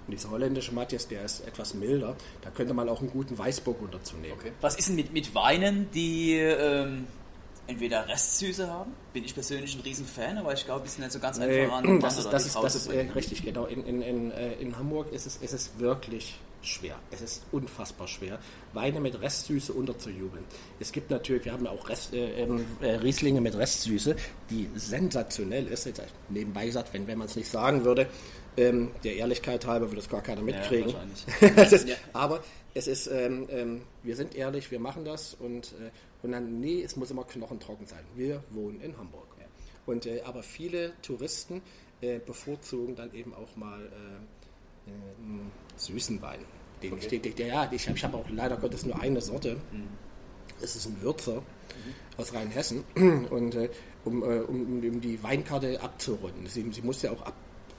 Und 0.05 0.11
dieser 0.11 0.31
holländische 0.31 0.73
Matthias, 0.73 1.07
der 1.07 1.23
ist 1.23 1.47
etwas 1.47 1.73
milder. 1.73 2.17
Da 2.41 2.49
könnte 2.49 2.73
man 2.73 2.89
auch 2.89 2.99
einen 2.99 3.09
guten 3.09 3.37
Weißburgunder 3.37 4.03
zu 4.03 4.17
nehmen. 4.17 4.33
Okay. 4.33 4.51
Was 4.59 4.75
ist 4.75 4.89
denn 4.89 4.95
mit, 4.97 5.13
mit 5.13 5.33
Weinen, 5.33 5.89
die 5.91 6.33
ähm, 6.33 7.07
entweder 7.67 8.05
Restsüße 8.09 8.69
haben? 8.69 8.91
Bin 9.13 9.23
ich 9.23 9.33
persönlich 9.33 9.75
ein 9.75 9.81
Riesenfan, 9.81 10.37
aber 10.39 10.51
ich 10.53 10.65
glaube, 10.65 10.83
die 10.83 10.89
sind 10.89 11.03
nicht 11.03 11.13
so 11.13 11.19
ganz 11.19 11.39
einfach 11.39 11.77
an. 11.77 12.01
Das 12.01 12.17
ist, 12.17 12.27
das 12.33 12.45
ist, 12.45 12.55
das 12.61 12.75
ist 12.75 12.87
äh, 12.87 13.07
richtig, 13.15 13.45
genau. 13.45 13.65
In, 13.65 13.85
in, 13.85 14.01
in, 14.01 14.31
in 14.31 14.77
Hamburg 14.77 15.09
ist 15.13 15.25
es, 15.25 15.37
ist 15.37 15.53
es 15.53 15.71
wirklich 15.77 16.37
schwer. 16.63 16.99
Es 17.11 17.21
ist 17.21 17.43
unfassbar 17.51 18.07
schwer, 18.07 18.39
Weine 18.73 18.99
mit 18.99 19.21
Restsüße 19.21 19.73
unterzujubeln. 19.73 20.43
Es 20.79 20.91
gibt 20.91 21.11
natürlich, 21.11 21.45
wir 21.45 21.53
haben 21.53 21.67
auch 21.67 21.89
Rest, 21.89 22.13
äh, 22.13 22.43
ähm, 22.43 22.65
äh, 22.81 22.95
Rieslinge 22.95 23.41
mit 23.41 23.55
Restsüße, 23.55 24.15
die 24.49 24.69
sensationell 24.75 25.67
ist. 25.67 25.85
Jetzt 25.85 26.01
nebenbei 26.29 26.65
gesagt, 26.65 26.93
wenn, 26.93 27.07
wenn 27.07 27.17
man 27.17 27.27
es 27.27 27.35
nicht 27.35 27.49
sagen 27.49 27.83
würde, 27.85 28.07
ähm, 28.57 28.91
der 29.03 29.15
Ehrlichkeit 29.15 29.65
halber 29.65 29.89
würde 29.89 30.01
es 30.01 30.09
gar 30.09 30.21
keiner 30.21 30.41
mitkriegen. 30.41 30.93
Ja, 31.41 31.47
ist, 31.63 31.87
ja. 31.87 31.95
Aber 32.13 32.43
es 32.73 32.87
ist, 32.87 33.07
ähm, 33.07 33.47
ähm, 33.49 33.81
wir 34.03 34.15
sind 34.15 34.35
ehrlich, 34.35 34.71
wir 34.71 34.79
machen 34.79 35.05
das 35.05 35.33
und, 35.33 35.73
äh, 35.73 35.91
und 36.21 36.31
dann, 36.31 36.59
nee, 36.59 36.81
es 36.81 36.95
muss 36.95 37.11
immer 37.11 37.23
knochentrocken 37.23 37.87
sein. 37.87 38.03
Wir 38.15 38.43
wohnen 38.51 38.81
in 38.81 38.97
Hamburg. 38.97 39.27
Ja. 39.39 39.45
Und, 39.85 40.05
äh, 40.05 40.21
aber 40.23 40.43
viele 40.43 40.93
Touristen 41.01 41.61
äh, 42.01 42.19
bevorzugen 42.19 42.95
dann 42.95 43.13
eben 43.13 43.33
auch 43.33 43.55
mal 43.55 43.81
äh, 43.85 43.89
süßen 45.77 46.21
Wein. 46.21 46.39
Den 46.81 46.93
okay. 46.93 47.21
ich, 47.23 47.35
der, 47.35 47.47
ja, 47.47 47.71
ich 47.71 47.87
habe 47.87 47.97
ich 47.97 48.03
hab 48.03 48.13
auch 48.13 48.29
leider 48.29 48.57
Gottes 48.57 48.85
nur 48.85 48.99
eine 49.01 49.21
Sorte. 49.21 49.55
Mhm. 49.71 49.87
Es 50.61 50.75
ist 50.75 50.85
ein 50.85 51.01
Würzer 51.01 51.35
mhm. 51.35 51.93
aus 52.17 52.33
Rheinhessen. 52.33 52.83
Und 52.95 53.55
äh, 53.55 53.69
um, 54.05 54.23
äh, 54.23 54.39
um, 54.39 54.83
um, 54.83 55.01
die 55.01 55.21
Weinkarte 55.23 55.81
abzurunden. 55.81 56.47
Sie, 56.47 56.69
sie 56.71 56.81
muss 56.81 57.01
ja 57.01 57.11
auch 57.11 57.21
ab, 57.21 57.35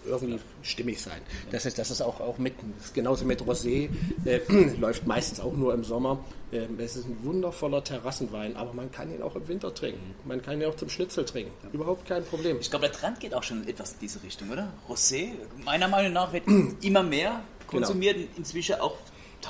irgendwie 0.06 0.38
stimmig 0.62 1.00
sein. 1.00 1.20
Das 1.50 1.66
ist, 1.66 1.78
das 1.78 1.90
ist 1.90 2.00
auch, 2.00 2.20
auch 2.20 2.38
mit, 2.38 2.54
genauso 2.94 3.24
mit 3.24 3.42
Rosé, 3.42 3.88
äh, 4.24 4.40
läuft 4.80 5.06
meistens 5.06 5.40
auch 5.40 5.54
nur 5.54 5.74
im 5.74 5.84
Sommer. 5.84 6.24
Äh, 6.52 6.66
es 6.78 6.96
ist 6.96 7.06
ein 7.06 7.18
wundervoller 7.22 7.82
Terrassenwein, 7.82 8.56
aber 8.56 8.72
man 8.72 8.90
kann 8.90 9.12
ihn 9.12 9.22
auch 9.22 9.36
im 9.36 9.46
Winter 9.48 9.74
trinken. 9.74 10.14
Man 10.24 10.42
kann 10.42 10.60
ihn 10.60 10.66
auch 10.66 10.76
zum 10.76 10.88
Schnitzel 10.88 11.24
trinken. 11.24 11.52
Überhaupt 11.72 12.06
kein 12.06 12.24
Problem. 12.24 12.58
Ich 12.60 12.70
glaube, 12.70 12.86
der 12.86 12.92
Trend 12.92 13.20
geht 13.20 13.34
auch 13.34 13.42
schon 13.42 13.66
etwas 13.66 13.92
in 13.92 13.98
diese 14.00 14.22
Richtung, 14.22 14.50
oder? 14.50 14.72
Rosé, 14.88 15.30
meiner 15.64 15.88
Meinung 15.88 16.12
nach, 16.12 16.32
wird 16.32 16.44
immer 16.82 17.02
mehr 17.02 17.42
konsumiert, 17.66 18.16
genau. 18.16 18.28
inzwischen 18.36 18.76
auch 18.76 18.96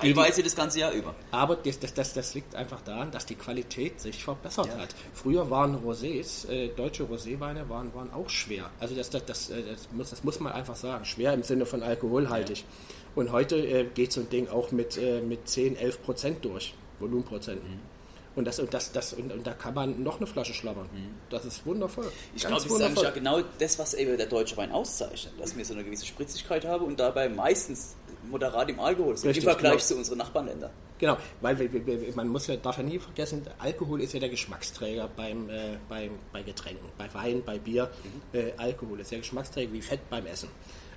Teilweise 0.01 0.43
das 0.43 0.57
ganze 0.57 0.81
Jahr 0.81 0.93
über. 0.93 1.15
Aber 1.31 1.57
das, 1.57 1.79
das, 1.79 1.95
das, 1.95 2.13
das 2.13 2.35
liegt 2.35 2.55
einfach 2.55 2.81
daran, 2.83 3.11
dass 3.11 3.27
die 3.27 3.35
Qualität 3.35 4.01
sich 4.01 4.23
verbessert 4.25 4.67
ja. 4.67 4.79
hat. 4.79 4.95
Früher 5.13 5.51
waren 5.51 5.77
Rosés, 5.85 6.49
äh, 6.49 6.69
deutsche 6.69 7.05
Roséweine 7.05 7.69
waren, 7.69 7.95
waren 7.95 8.13
auch 8.13 8.29
schwer. 8.29 8.71
Also 8.81 8.95
das, 8.95 9.11
das, 9.11 9.25
das, 9.25 9.51
äh, 9.51 9.63
das, 9.63 9.89
muss, 9.93 10.11
das 10.11 10.25
muss 10.25 10.41
man 10.41 10.53
einfach 10.53 10.77
sagen. 10.77 11.05
Schwer 11.05 11.33
im 11.33 11.43
Sinne 11.43 11.67
von 11.67 11.83
alkoholhaltig. 11.83 12.59
Ja. 12.59 12.65
Und 13.15 13.33
heute 13.33 13.57
äh, 13.57 13.85
geht 13.85 14.13
so 14.13 14.21
ein 14.21 14.31
Ding 14.31 14.49
auch 14.49 14.73
mit, 14.73 14.97
äh, 14.97 15.21
mit 15.21 15.49
10, 15.49 15.77
11 15.77 16.03
Prozent 16.03 16.45
durch, 16.45 16.75
Volumenprozenten. 16.99 17.71
Mhm. 17.71 17.81
Und, 18.37 18.47
das, 18.47 18.59
und, 18.59 18.75
das, 18.75 18.91
das, 18.91 19.13
und, 19.13 19.31
und, 19.31 19.47
da 19.47 19.53
kann 19.53 19.75
man 19.75 20.03
noch 20.03 20.17
eine 20.17 20.27
Flasche 20.27 20.55
schlabbern. 20.55 20.89
Mhm. 20.93 21.15
Das 21.31 21.45
ist 21.45 21.65
wundervoll. 21.65 22.11
Ich 22.35 22.43
glaube, 22.43 22.63
das 22.63 22.67
ist 22.67 22.83
eigentlich 22.83 23.03
ja 23.03 23.11
genau 23.11 23.41
das, 23.59 23.79
was 23.79 23.95
eben 23.95 24.17
der 24.17 24.27
deutsche 24.27 24.57
Wein 24.57 24.73
auszeichnet. 24.73 25.35
Dass 25.39 25.57
wir 25.57 25.65
so 25.65 25.75
eine 25.75 25.85
gewisse 25.85 26.07
Spritzigkeit 26.07 26.65
haben 26.65 26.85
und 26.85 26.99
dabei 26.99 27.29
meistens 27.29 27.95
moderat 28.31 28.69
im 28.71 28.81
Alkohol 28.81 29.17
sind, 29.17 29.29
Richtig, 29.29 29.45
im 29.45 29.51
Vergleich 29.51 29.73
genau. 29.73 29.85
zu 29.85 29.97
unseren 29.97 30.19
Nachbarländern. 30.19 30.71
Genau, 30.99 31.17
weil 31.41 31.71
man 32.15 32.29
muss 32.29 32.47
ja, 32.47 32.57
darf 32.57 32.79
ja 32.79 32.83
nie 32.83 32.99
vergessen, 32.99 33.43
Alkohol 33.59 34.01
ist 34.01 34.15
ja 34.15 34.21
der 34.21 34.29
Geschmacksträger 34.29 35.09
beim, 35.17 35.51
äh, 35.51 35.77
beim, 35.89 36.13
bei 36.33 36.43
Getränken, 36.43 36.89
bei 36.97 37.13
Wein, 37.13 37.43
bei 37.45 37.59
Bier. 37.59 37.91
Mhm. 38.33 38.39
Äh, 38.39 38.53
Alkohol 38.57 39.01
ist 39.01 39.11
ja 39.11 39.19
Geschmacksträger 39.19 39.73
wie 39.73 39.83
Fett 39.83 40.09
beim 40.09 40.27
Essen. 40.27 40.49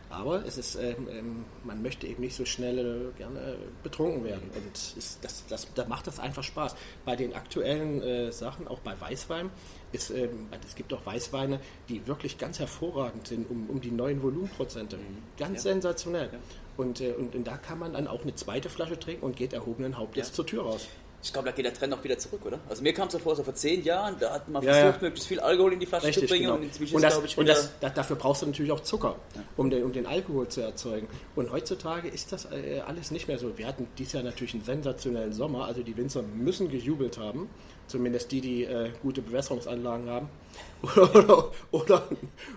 Aber 0.09 0.45
es 0.45 0.57
ist, 0.57 0.75
ähm, 0.75 1.07
ähm, 1.11 1.45
man 1.63 1.81
möchte 1.81 2.07
eben 2.07 2.21
nicht 2.21 2.35
so 2.35 2.45
schnell 2.45 3.11
äh, 3.13 3.17
gerne 3.17 3.57
betrunken 3.83 4.23
werden. 4.23 4.49
Und 4.55 4.97
ist, 4.97 5.19
das, 5.21 5.45
das, 5.47 5.67
da 5.73 5.85
macht 5.85 6.07
das 6.07 6.19
einfach 6.19 6.43
Spaß. 6.43 6.75
Bei 7.03 7.15
den 7.15 7.33
aktuellen 7.33 8.01
äh, 8.01 8.31
Sachen, 8.31 8.67
auch 8.67 8.79
bei 8.79 8.99
Weißwein, 8.99 9.49
ist, 9.91 10.11
ähm, 10.11 10.47
es 10.65 10.75
gibt 10.75 10.93
auch 10.93 11.05
Weißweine, 11.05 11.59
die 11.89 12.07
wirklich 12.07 12.37
ganz 12.37 12.59
hervorragend 12.59 13.27
sind, 13.27 13.49
um, 13.49 13.69
um 13.69 13.81
die 13.81 13.91
neuen 13.91 14.23
Volumenprozente. 14.23 14.97
Mhm. 14.97 15.23
Ganz 15.37 15.63
ja. 15.65 15.71
sensationell. 15.71 16.29
Ja. 16.31 16.39
Und, 16.77 17.01
äh, 17.01 17.13
und, 17.13 17.35
und, 17.35 17.47
da 17.47 17.57
kann 17.57 17.79
man 17.79 17.93
dann 17.93 18.07
auch 18.07 18.21
eine 18.21 18.35
zweite 18.35 18.69
Flasche 18.69 18.99
trinken 18.99 19.25
und 19.25 19.35
geht 19.35 19.53
erhobenen 19.53 19.97
Hauptes 19.97 20.27
ja. 20.27 20.33
zur 20.33 20.45
Tür 20.45 20.63
raus. 20.63 20.87
Ich 21.23 21.33
glaube, 21.33 21.49
da 21.49 21.51
geht 21.51 21.65
der 21.65 21.73
Trend 21.73 21.93
auch 21.93 22.03
wieder 22.03 22.17
zurück, 22.17 22.45
oder? 22.45 22.59
Also 22.69 22.83
mir 22.83 22.93
kam 22.93 23.07
es 23.07 23.13
ja 23.15 23.19
vor, 23.19 23.35
so 23.35 23.43
vor 23.43 23.55
zehn 23.55 23.83
Jahren, 23.83 24.17
da 24.19 24.33
hat 24.33 24.47
man 24.47 24.61
ja, 24.63 24.73
versucht, 24.73 25.01
ja. 25.01 25.07
möglichst 25.07 25.27
viel 25.27 25.39
Alkohol 25.39 25.73
in 25.73 25.79
die 25.79 25.87
Flasche 25.87 26.07
Richtig, 26.07 26.23
zu 26.23 26.29
bringen 26.29 26.45
genau. 26.45 26.55
und 26.55 26.63
inzwischen 26.63 26.95
und 26.95 27.01
das, 27.01 27.13
glaube 27.13 27.27
ich, 27.27 27.37
Und 27.37 27.49
das, 27.49 27.71
das, 27.79 27.93
dafür 27.95 28.15
brauchst 28.17 28.43
du 28.43 28.45
natürlich 28.45 28.71
auch 28.71 28.81
Zucker, 28.81 29.15
ja. 29.35 29.43
um, 29.57 29.69
den, 29.71 29.83
um 29.83 29.91
den 29.91 30.05
Alkohol 30.05 30.47
zu 30.47 30.61
erzeugen. 30.61 31.07
Und 31.35 31.51
heutzutage 31.51 32.07
ist 32.07 32.31
das 32.31 32.45
äh, 32.51 32.81
alles 32.85 33.09
nicht 33.09 33.27
mehr 33.27 33.39
so. 33.39 33.57
Wir 33.57 33.65
hatten 33.65 33.87
dieses 33.97 34.13
Jahr 34.13 34.23
natürlich 34.23 34.53
einen 34.53 34.63
sensationellen 34.63 35.33
Sommer, 35.33 35.65
also 35.65 35.81
die 35.81 35.97
Winzer 35.97 36.21
müssen 36.21 36.69
gejubelt 36.69 37.17
haben, 37.17 37.49
zumindest 37.87 38.31
die, 38.31 38.41
die 38.41 38.63
äh, 38.65 38.91
gute 39.01 39.23
Bewässerungsanlagen 39.23 40.09
haben 40.09 40.29
oder, 40.83 41.51
oder, 41.71 42.07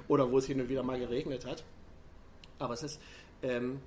oder, 0.06 0.30
wo 0.30 0.38
es 0.38 0.46
hin 0.46 0.60
und 0.60 0.68
wieder 0.68 0.82
mal 0.82 0.98
geregnet 0.98 1.46
hat. 1.46 1.64
Aber 2.58 2.74
es 2.74 2.82
ist... 2.82 3.00
Ähm, 3.42 3.80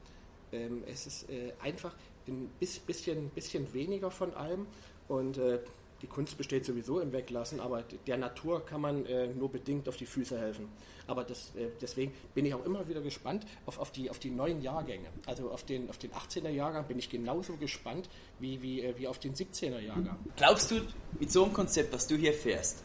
ähm, 0.54 0.84
es 0.88 1.08
ist 1.08 1.30
äh, 1.30 1.54
einfach 1.62 1.94
ein 2.28 2.50
bisschen, 2.60 3.30
bisschen 3.30 3.74
weniger 3.74 4.12
von 4.12 4.34
allem 4.34 4.66
und 5.08 5.38
äh, 5.38 5.60
die 6.04 6.08
Kunst 6.08 6.38
besteht 6.38 6.66
sowieso 6.66 7.00
im 7.00 7.14
Weglassen, 7.14 7.62
aber 7.62 7.84
der 8.08 8.18
Natur 8.18 8.66
kann 8.66 8.82
man 8.82 9.06
äh, 9.06 9.28
nur 9.28 9.50
bedingt 9.50 9.88
auf 9.88 9.96
die 9.96 10.06
Füße 10.06 10.38
helfen. 10.38 10.68
Aber 11.08 11.24
das, 11.24 11.56
äh, 11.56 11.70
deswegen 11.82 12.14
bin 12.36 12.46
ich 12.46 12.54
auch 12.54 12.66
immer 12.66 12.88
wieder 12.90 13.00
gespannt 13.00 13.46
auf, 13.66 13.80
auf, 13.80 13.92
die, 13.92 14.10
auf 14.10 14.20
die 14.20 14.30
neuen 14.30 14.62
Jahrgänge. 14.62 15.08
Also 15.26 15.50
auf 15.50 15.64
den, 15.64 15.90
auf 15.90 15.98
den 15.98 16.12
18er 16.12 16.50
Jahrgang 16.50 16.86
bin 16.88 17.00
ich 17.00 17.10
genauso 17.10 17.56
gespannt 17.56 18.10
wie, 18.40 18.62
wie, 18.62 18.82
äh, 18.82 18.98
wie 18.98 19.08
auf 19.08 19.18
den 19.18 19.34
17er 19.34 19.80
Jahrgang. 19.80 20.20
Glaubst 20.36 20.72
du, 20.72 20.82
mit 21.20 21.32
so 21.32 21.46
einem 21.46 21.54
Konzept, 21.54 21.94
was 21.94 22.06
du 22.06 22.16
hier 22.16 22.34
fährst, 22.34 22.84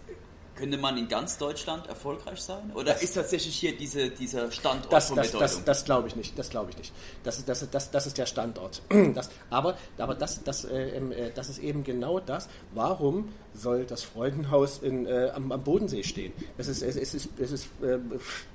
Könnte 0.59 0.77
man 0.77 0.99
in 0.99 1.07
ganz 1.07 1.38
Deutschland 1.38 1.87
erfolgreich 1.87 2.40
sein? 2.40 2.73
Oder 2.75 2.92
das 2.92 3.03
ist 3.03 3.14
tatsächlich 3.14 3.57
hier 3.57 3.77
diese, 3.77 4.11
dieser 4.11 4.51
Standort 4.51 4.92
das, 4.92 5.07
von 5.07 5.16
das, 5.16 5.31
Das, 5.31 5.64
das 5.64 5.85
glaube 5.85 6.09
ich 6.09 6.16
nicht. 6.16 6.37
Das 6.37 6.51
glaube 6.51 6.71
ich 6.71 6.79
nicht. 6.79 6.92
Das, 7.23 7.44
das, 7.44 7.71
das, 7.71 7.90
das 7.92 8.07
ist 8.07 8.18
der 8.18 8.27
Standort. 8.27 8.83
Das, 9.14 9.31
aber 9.51 9.77
aber 9.97 10.14
das, 10.14 10.42
das, 10.42 10.64
äh, 10.64 10.99
äh, 10.99 11.31
das 11.35 11.49
ist 11.49 11.59
eben 11.59 11.85
genau 11.85 12.18
das. 12.18 12.49
Warum 12.75 13.31
soll 13.55 13.85
das 13.85 14.03
Freudenhaus 14.03 14.79
in, 14.79 15.07
äh, 15.07 15.31
am, 15.35 15.53
am, 15.53 15.62
Bodensee 15.62 16.03
stehen? 16.03 16.33
Es 16.57 16.68
ist, 16.68 16.83
es 16.83 16.97
ist, 16.97 17.29
es 17.38 17.53
ist, 17.53 17.66
äh, 17.83 17.99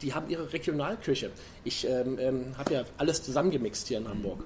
die 0.01 0.13
haben 0.13 0.29
ihre 0.29 0.51
Regionalküche. 0.51 1.31
Ich 1.63 1.87
ähm, 1.87 2.19
ähm, 2.19 2.57
habe 2.57 2.73
ja 2.73 2.83
alles 2.97 3.23
zusammengemixt 3.23 3.87
hier 3.87 3.99
in 3.99 4.07
Hamburg. 4.09 4.43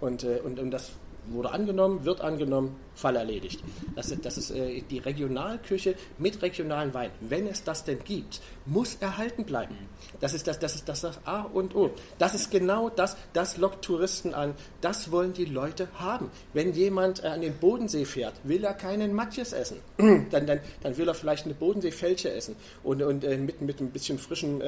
Und, 0.00 0.24
äh, 0.24 0.40
und, 0.42 0.58
und 0.58 0.70
das 0.70 0.92
wurde 1.28 1.50
angenommen, 1.50 2.04
wird 2.04 2.20
angenommen, 2.20 2.76
Fall 2.94 3.16
erledigt. 3.16 3.62
Das, 3.96 4.10
ist, 4.10 4.24
das 4.24 4.38
ist 4.38 4.50
äh, 4.50 4.82
die 4.82 4.98
Regionalküche 4.98 5.96
mit 6.18 6.40
regionalen 6.42 6.94
Wein. 6.94 7.10
Wenn 7.20 7.46
es 7.46 7.64
das 7.64 7.84
denn 7.84 7.98
gibt, 8.04 8.40
muss 8.66 8.96
erhalten 9.00 9.44
bleiben. 9.44 9.76
Das 10.20 10.32
ist 10.32 10.46
das, 10.46 10.58
das 10.58 10.76
ist 10.76 10.88
das, 10.88 11.00
das 11.00 11.18
A 11.24 11.42
und 11.42 11.74
O. 11.74 11.90
Das 12.18 12.34
ist 12.34 12.50
genau 12.50 12.90
das, 12.90 13.16
das 13.32 13.56
lockt 13.56 13.84
Touristen 13.84 14.32
an. 14.32 14.54
Das 14.80 15.10
wollen 15.10 15.32
die 15.32 15.44
Leute 15.44 15.88
haben. 15.98 16.30
Wenn 16.52 16.72
jemand 16.72 17.24
äh, 17.24 17.28
an 17.28 17.40
den 17.40 17.54
Bodensee 17.56 18.04
fährt, 18.04 18.34
will 18.44 18.64
er 18.64 18.74
keinen 18.74 19.12
Matjes 19.12 19.52
essen. 19.52 19.78
dann, 20.30 20.46
dann, 20.46 20.60
dann 20.82 20.96
will 20.96 21.08
er 21.08 21.14
vielleicht 21.14 21.46
eine 21.46 21.54
Bodenseefälsche 21.54 22.30
essen 22.30 22.54
und, 22.84 23.02
und 23.02 23.24
äh, 23.24 23.36
mit, 23.36 23.60
mit 23.60 23.80
ein 23.80 23.90
bisschen 23.90 24.18
frischem 24.18 24.62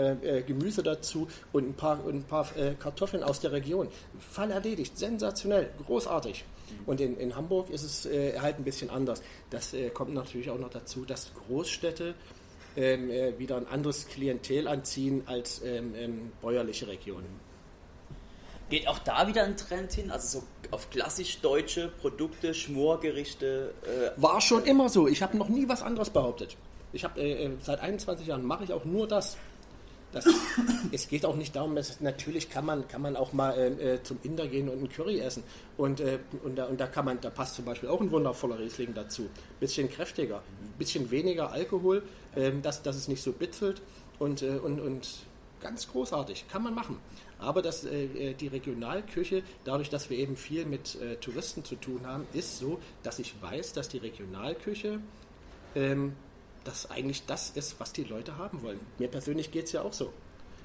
Gemüse 0.47 0.83
dazu 0.83 1.29
und 1.53 1.69
ein 1.69 1.75
paar, 1.75 1.99
ein 2.07 2.25
paar 2.25 2.47
Kartoffeln 2.79 3.23
aus 3.23 3.41
der 3.41 3.53
Region. 3.53 3.89
Fall 4.19 4.51
erledigt. 4.51 4.99
Sensationell. 4.99 5.71
Großartig. 5.87 6.45
Und 6.85 7.01
in, 7.01 7.17
in 7.17 7.37
Hamburg 7.37 7.71
ist 7.71 7.83
es 7.83 8.07
äh, 8.07 8.39
halt 8.39 8.59
ein 8.59 8.65
bisschen 8.65 8.91
anders. 8.91 9.23
Das 9.51 9.73
äh, 9.73 9.91
kommt 9.91 10.15
natürlich 10.15 10.51
auch 10.51 10.59
noch 10.59 10.71
dazu, 10.71 11.05
dass 11.05 11.33
Großstädte 11.35 12.15
ähm, 12.77 13.11
äh, 13.11 13.39
wieder 13.39 13.57
ein 13.57 13.67
anderes 13.67 14.07
Klientel 14.09 14.69
anziehen 14.69 15.23
als 15.27 15.63
ähm, 15.65 15.95
ähm, 15.97 16.33
bäuerliche 16.43 16.87
Regionen. 16.89 17.47
Geht 18.69 18.89
auch 18.89 18.99
da 18.99 19.29
wieder 19.29 19.45
ein 19.45 19.57
Trend 19.57 19.93
hin? 19.93 20.11
Also 20.11 20.41
so 20.41 20.47
auf 20.73 20.91
klassisch 20.91 21.41
deutsche 21.41 21.89
Produkte, 21.89 22.53
Schmorgerichte? 22.53 23.73
Äh 23.85 24.21
War 24.21 24.41
schon 24.41 24.65
immer 24.65 24.89
so. 24.89 25.07
Ich 25.07 25.23
habe 25.23 25.37
noch 25.37 25.49
nie 25.49 25.69
was 25.69 25.83
anderes 25.83 26.11
behauptet. 26.11 26.57
Ich 26.93 27.05
habe 27.05 27.21
äh, 27.21 27.45
äh, 27.45 27.51
seit 27.61 27.81
21 27.81 28.27
Jahren 28.27 28.45
mache 28.45 28.65
ich 28.65 28.73
auch 28.73 28.85
nur 28.85 29.07
das. 29.07 29.37
Das, 30.17 30.25
es 30.93 31.09
geht 31.09 31.27
auch 31.27 31.37
nicht 31.37 31.55
darum, 31.55 31.77
dass 31.77 32.01
natürlich 32.01 32.49
kann 32.49 32.65
man, 32.65 32.89
kann 32.89 33.03
man 33.03 33.17
auch 33.17 33.35
mal 33.35 33.53
äh, 33.53 33.97
äh, 33.97 34.03
zum 34.03 34.19
Inder 34.23 34.47
gehen 34.47 34.69
und 34.71 34.79
einen 34.79 34.89
Curry 34.89 35.21
essen. 35.21 35.43
Und, 35.77 36.01
äh, 36.01 36.19
und, 36.43 36.57
da, 36.57 36.65
und 36.65 36.81
da 36.81 36.87
kann 36.87 37.05
man, 37.05 37.21
da 37.21 37.29
passt 37.29 37.55
zum 37.55 37.67
Beispiel 37.67 37.91
auch 37.91 38.01
ein 38.01 38.11
wundervoller 38.11 38.59
Riesling 38.59 38.95
dazu. 38.95 39.29
Bisschen 39.61 39.91
kräftiger, 39.91 40.43
bisschen 40.79 41.11
weniger 41.11 41.53
Alkohol, 41.53 42.03
äh, 42.35 42.51
dass, 42.63 42.83
dass 42.83 42.97
es 42.97 43.09
nicht 43.09 43.23
so 43.23 43.33
bitzelt 43.33 43.83
und, 44.19 44.41
äh, 44.41 44.57
und, 44.57 44.81
und 44.81 45.07
ganz 45.61 45.87
großartig, 45.89 46.47
kann 46.49 46.63
man 46.63 46.75
machen. 46.75 46.99
Aber 47.39 47.61
das, 47.61 47.85
äh, 47.85 48.33
die 48.33 48.49
Regionalküche, 48.49 49.43
dadurch, 49.65 49.91
dass 49.91 50.09
wir 50.09 50.17
eben 50.17 50.37
viel 50.37 50.65
mit 50.65 50.97
Touristen 51.21 51.63
zu 51.63 51.77
tun 51.77 52.07
haben, 52.07 52.27
ist 52.33 52.59
so, 52.59 52.79
dass 53.03 53.19
ich 53.19 53.35
weiß, 53.43 53.75
dass 53.75 53.91
die 53.91 53.99
Regionalküche 53.99 54.99
ähm, 55.75 56.15
das 56.67 56.91
eigentlich 56.91 57.25
das 57.27 57.51
ist, 57.51 57.79
was 57.81 57.93
die 57.93 58.05
Leute 58.05 58.37
haben 58.37 58.63
wollen. 58.63 58.81
Mir 58.99 59.09
persönlich 59.09 59.51
geht 59.51 59.67
es 59.67 59.73
ja 59.73 59.83
auch 59.83 59.93
so. 59.93 60.13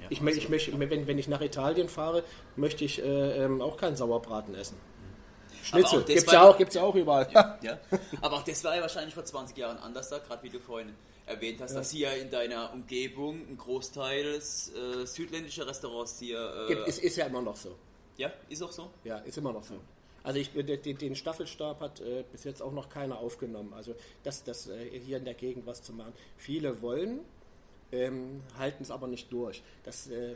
Ja, 0.02 0.08
ich, 0.10 0.22
ich 0.22 0.50
möchte, 0.50 0.80
wenn, 0.80 1.08
wenn 1.08 1.18
ich 1.18 1.28
nach 1.28 1.42
Italien 1.42 1.88
fahre, 1.88 2.24
möchte 2.56 2.84
ich 2.84 3.02
äh, 3.02 3.44
ähm, 3.44 3.62
auch 3.62 3.78
keinen 3.78 3.96
Sauerbraten 3.96 4.56
essen. 4.56 4.78
Mhm. 4.78 5.66
Schnitzel 5.66 6.04
gibt 6.04 6.18
es 6.18 6.32
ja, 6.32 6.44
auch, 6.44 6.60
ja 6.60 6.82
auch 6.82 6.96
überall. 6.96 7.28
Ja, 7.32 7.60
ja. 7.62 7.80
Aber 8.22 8.38
auch 8.38 8.44
das 8.44 8.64
war 8.64 8.76
ja 8.76 8.82
wahrscheinlich 8.82 9.14
vor 9.14 9.26
20 9.26 9.56
Jahren 9.58 9.78
anders 9.78 10.10
da, 10.10 10.18
gerade 10.18 10.42
wie 10.44 10.50
du 10.50 10.60
vorhin 10.60 10.94
erwähnt 11.28 11.62
hast, 11.62 11.76
dass 11.76 11.92
hier 11.92 12.14
in 12.16 12.30
deiner 12.30 12.74
Umgebung 12.74 13.48
ein 13.48 13.58
Großteil 13.58 14.36
äh, 14.36 15.06
südländischer 15.06 15.68
Restaurants 15.68 16.20
hier... 16.20 16.68
Äh, 16.70 16.90
ist, 16.90 17.00
ist 17.00 17.16
ja 17.18 17.28
immer 17.28 17.42
noch 17.42 17.56
so. 17.56 17.76
Ja, 18.18 18.32
ist 18.50 18.62
auch 18.62 18.72
so? 18.72 18.90
Ja, 19.04 19.18
ist 19.20 19.38
immer 19.38 19.54
noch 19.54 19.64
so. 19.64 19.76
Also 20.24 20.40
ich, 20.40 20.52
den, 20.52 20.98
den 20.98 21.16
Staffelstab 21.16 21.80
hat 21.80 22.00
äh, 22.02 22.24
bis 22.32 22.44
jetzt 22.44 22.62
auch 22.62 22.72
noch 22.72 22.90
keiner 22.90 23.18
aufgenommen. 23.18 23.74
Also 23.74 23.96
das, 24.24 24.44
das 24.44 24.68
äh, 24.68 25.00
hier 25.00 25.18
in 25.18 25.26
der 25.26 25.34
Gegend 25.34 25.66
was 25.66 25.82
zu 25.82 25.94
machen. 25.94 26.14
Viele 26.38 26.82
wollen, 26.82 27.22
ähm, 27.92 28.42
halten 28.58 28.84
es 28.84 28.92
aber 28.92 29.08
nicht 29.08 29.32
durch. 29.32 29.64
Das 29.84 30.08
äh, 30.08 30.36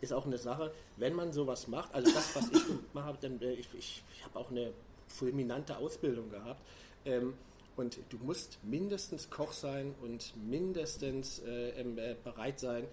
ist 0.00 0.12
auch 0.12 0.26
eine 0.26 0.38
Sache, 0.38 0.72
wenn 0.96 1.14
man 1.14 1.32
sowas 1.32 1.68
macht. 1.68 1.94
Also 1.94 2.12
das, 2.12 2.34
was 2.34 2.50
ich 2.50 2.62
mache, 2.94 3.16
dann, 3.20 3.40
äh, 3.42 3.52
ich, 3.52 3.68
ich, 3.74 4.02
ich 4.14 4.24
habe 4.24 4.38
auch 4.38 4.50
eine 4.50 4.72
fulminante 5.08 5.76
Ausbildung 5.76 6.30
gehabt. 6.30 6.60
Ähm, 7.04 7.34
und 7.76 7.98
du 8.08 8.16
musst 8.18 8.58
mindestens 8.62 9.28
Koch 9.28 9.52
sein 9.52 9.94
und 10.00 10.32
mindestens 10.48 11.40
äh, 11.40 11.78
äh, 11.78 12.16
bereit 12.24 12.58
sein, 12.58 12.86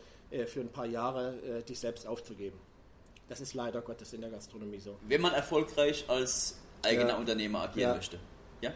für 0.48 0.62
ein 0.62 0.70
paar 0.70 0.88
Jahre 0.88 1.62
dich 1.70 1.80
selbst 1.80 2.08
aufzugeben. 2.08 2.58
Das 3.30 3.42
ist 3.42 3.54
leider 3.54 3.82
Gottes 3.82 4.14
in 4.14 4.22
der 4.22 4.30
Gastronomie 4.30 4.80
so. 4.80 4.98
Wenn 5.08 5.22
man 5.22 5.34
erfolgreich 5.34 6.06
als 6.08 6.58
eigener 6.84 7.10
ja. 7.10 7.16
Unternehmer 7.16 7.62
agieren 7.62 7.90
ja. 7.90 7.96
möchte. 7.96 8.20
Ja? 8.62 8.72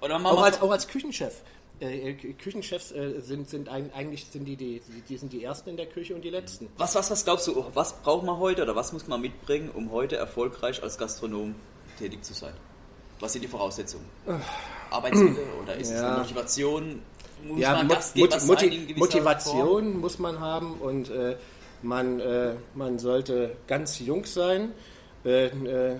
Oder 0.00 0.16
auch, 0.16 0.42
als, 0.42 0.60
auch 0.62 0.70
als 0.70 0.88
Küchenchef. 0.88 1.42
Äh, 1.80 2.14
Küchenchefs 2.14 2.92
äh, 2.92 3.20
sind, 3.20 3.48
sind 3.48 3.68
ein, 3.68 3.92
eigentlich 3.94 4.26
sind 4.26 4.44
die, 4.44 4.56
die, 4.56 4.82
die 5.08 5.16
sind 5.16 5.32
die 5.32 5.42
ersten 5.42 5.70
in 5.70 5.76
der 5.76 5.86
Küche 5.86 6.14
und 6.14 6.22
die 6.22 6.30
letzten. 6.30 6.68
Was, 6.76 6.94
was, 6.94 7.10
was 7.10 7.24
glaubst 7.24 7.46
du, 7.46 7.64
was 7.74 7.94
braucht 8.02 8.24
man 8.24 8.38
heute 8.38 8.62
oder 8.62 8.76
was 8.76 8.92
muss 8.92 9.06
man 9.06 9.20
mitbringen, 9.20 9.70
um 9.70 9.90
heute 9.90 10.16
erfolgreich 10.16 10.82
als 10.82 10.98
Gastronom 10.98 11.54
tätig 11.98 12.22
zu 12.22 12.34
sein? 12.34 12.52
Was 13.18 13.32
sind 13.32 13.42
die 13.42 13.48
Voraussetzungen? 13.48 14.04
Äh. 14.26 14.32
Arbeitsmittel 14.90 15.44
oder 15.62 15.74
ist 15.76 15.90
ja. 15.90 15.96
es 15.96 16.02
eine 16.02 16.18
Motivation? 16.18 17.02
Muss 17.44 17.60
ja, 17.60 17.72
man 17.74 17.88
Gastgeber 17.88 18.38
Motiv 18.44 18.96
Motivation 18.96 19.98
muss 20.00 20.18
man 20.18 20.40
haben 20.40 20.74
und 20.74 21.08
äh, 21.10 21.36
man, 21.82 22.20
äh, 22.20 22.54
man 22.74 22.98
sollte 22.98 23.56
ganz 23.66 23.98
jung 23.98 24.24
sein. 24.24 24.72
Äh, 25.24 25.46
äh, 25.46 25.96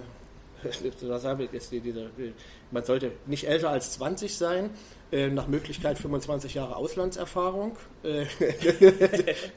man 2.71 2.85
sollte 2.85 3.13
nicht 3.27 3.47
älter 3.49 3.71
als 3.71 3.93
20 3.93 4.37
sein, 4.37 4.71
äh, 5.11 5.29
nach 5.29 5.49
Möglichkeit 5.49 5.99
25 5.99 6.55
Jahre 6.55 6.77
Auslandserfahrung, 6.77 7.77
äh, 8.05 8.27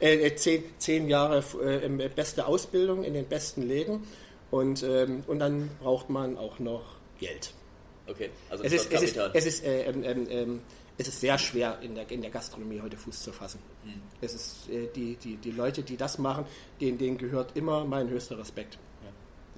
äh, 0.00 0.34
zehn, 0.34 0.64
zehn 0.78 1.08
Jahre 1.08 1.44
beste 2.16 2.46
Ausbildung 2.46 3.04
in 3.04 3.14
den 3.14 3.26
besten 3.26 3.62
Läden 3.62 4.04
und, 4.50 4.82
ähm, 4.82 5.24
und 5.26 5.38
dann 5.40 5.70
braucht 5.82 6.08
man 6.08 6.38
auch 6.38 6.58
noch 6.58 6.96
Geld. 7.20 7.52
Okay, 8.06 8.30
also 8.50 8.64
es 8.64 8.72
ist, 8.72 8.92
es 8.92 9.02
ist, 9.02 9.16
es 9.16 9.46
ist 9.46 9.62
ähm, 9.64 10.02
ähm, 10.04 10.26
ähm 10.30 10.60
es 10.96 11.08
ist 11.08 11.20
sehr 11.20 11.38
schwer 11.38 11.78
in 11.80 11.94
der, 11.94 12.10
in 12.10 12.22
der 12.22 12.30
Gastronomie 12.30 12.80
heute 12.80 12.96
Fuß 12.96 13.22
zu 13.22 13.32
fassen. 13.32 13.60
Mhm. 13.84 14.02
Es 14.20 14.34
ist, 14.34 14.68
äh, 14.68 14.88
die, 14.94 15.16
die, 15.16 15.36
die 15.36 15.50
Leute, 15.50 15.82
die 15.82 15.96
das 15.96 16.18
machen, 16.18 16.46
denen, 16.80 16.98
denen 16.98 17.18
gehört 17.18 17.56
immer 17.56 17.84
mein 17.84 18.08
höchster 18.08 18.38
Respekt. 18.38 18.78
Ja. 19.02 19.08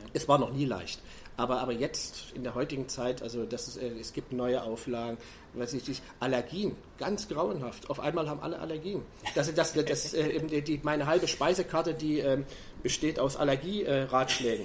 Ja. 0.02 0.10
Es 0.12 0.28
war 0.28 0.38
noch 0.38 0.52
nie 0.52 0.64
leicht. 0.64 1.00
Aber, 1.38 1.60
aber 1.60 1.72
jetzt 1.72 2.32
in 2.34 2.44
der 2.44 2.54
heutigen 2.54 2.88
Zeit, 2.88 3.22
also 3.22 3.44
das 3.44 3.68
ist, 3.68 3.76
äh, 3.76 3.90
es 4.00 4.14
gibt 4.14 4.32
neue 4.32 4.62
Auflagen, 4.62 5.18
weiß 5.52 5.74
ich 5.74 5.86
nicht, 5.86 6.02
Allergien, 6.18 6.76
ganz 6.98 7.28
grauenhaft. 7.28 7.90
Auf 7.90 8.00
einmal 8.00 8.28
haben 8.28 8.40
alle 8.40 8.58
Allergien. 8.58 9.02
Das, 9.34 9.52
das, 9.54 9.74
das, 9.74 9.84
das 9.84 10.14
äh, 10.14 10.62
die, 10.62 10.80
meine 10.82 11.06
halbe 11.06 11.28
Speisekarte, 11.28 11.92
die 11.92 12.20
ähm, 12.20 12.46
besteht 12.86 13.18
aus 13.18 13.36
Allergie-Ratschlägen. 13.36 14.64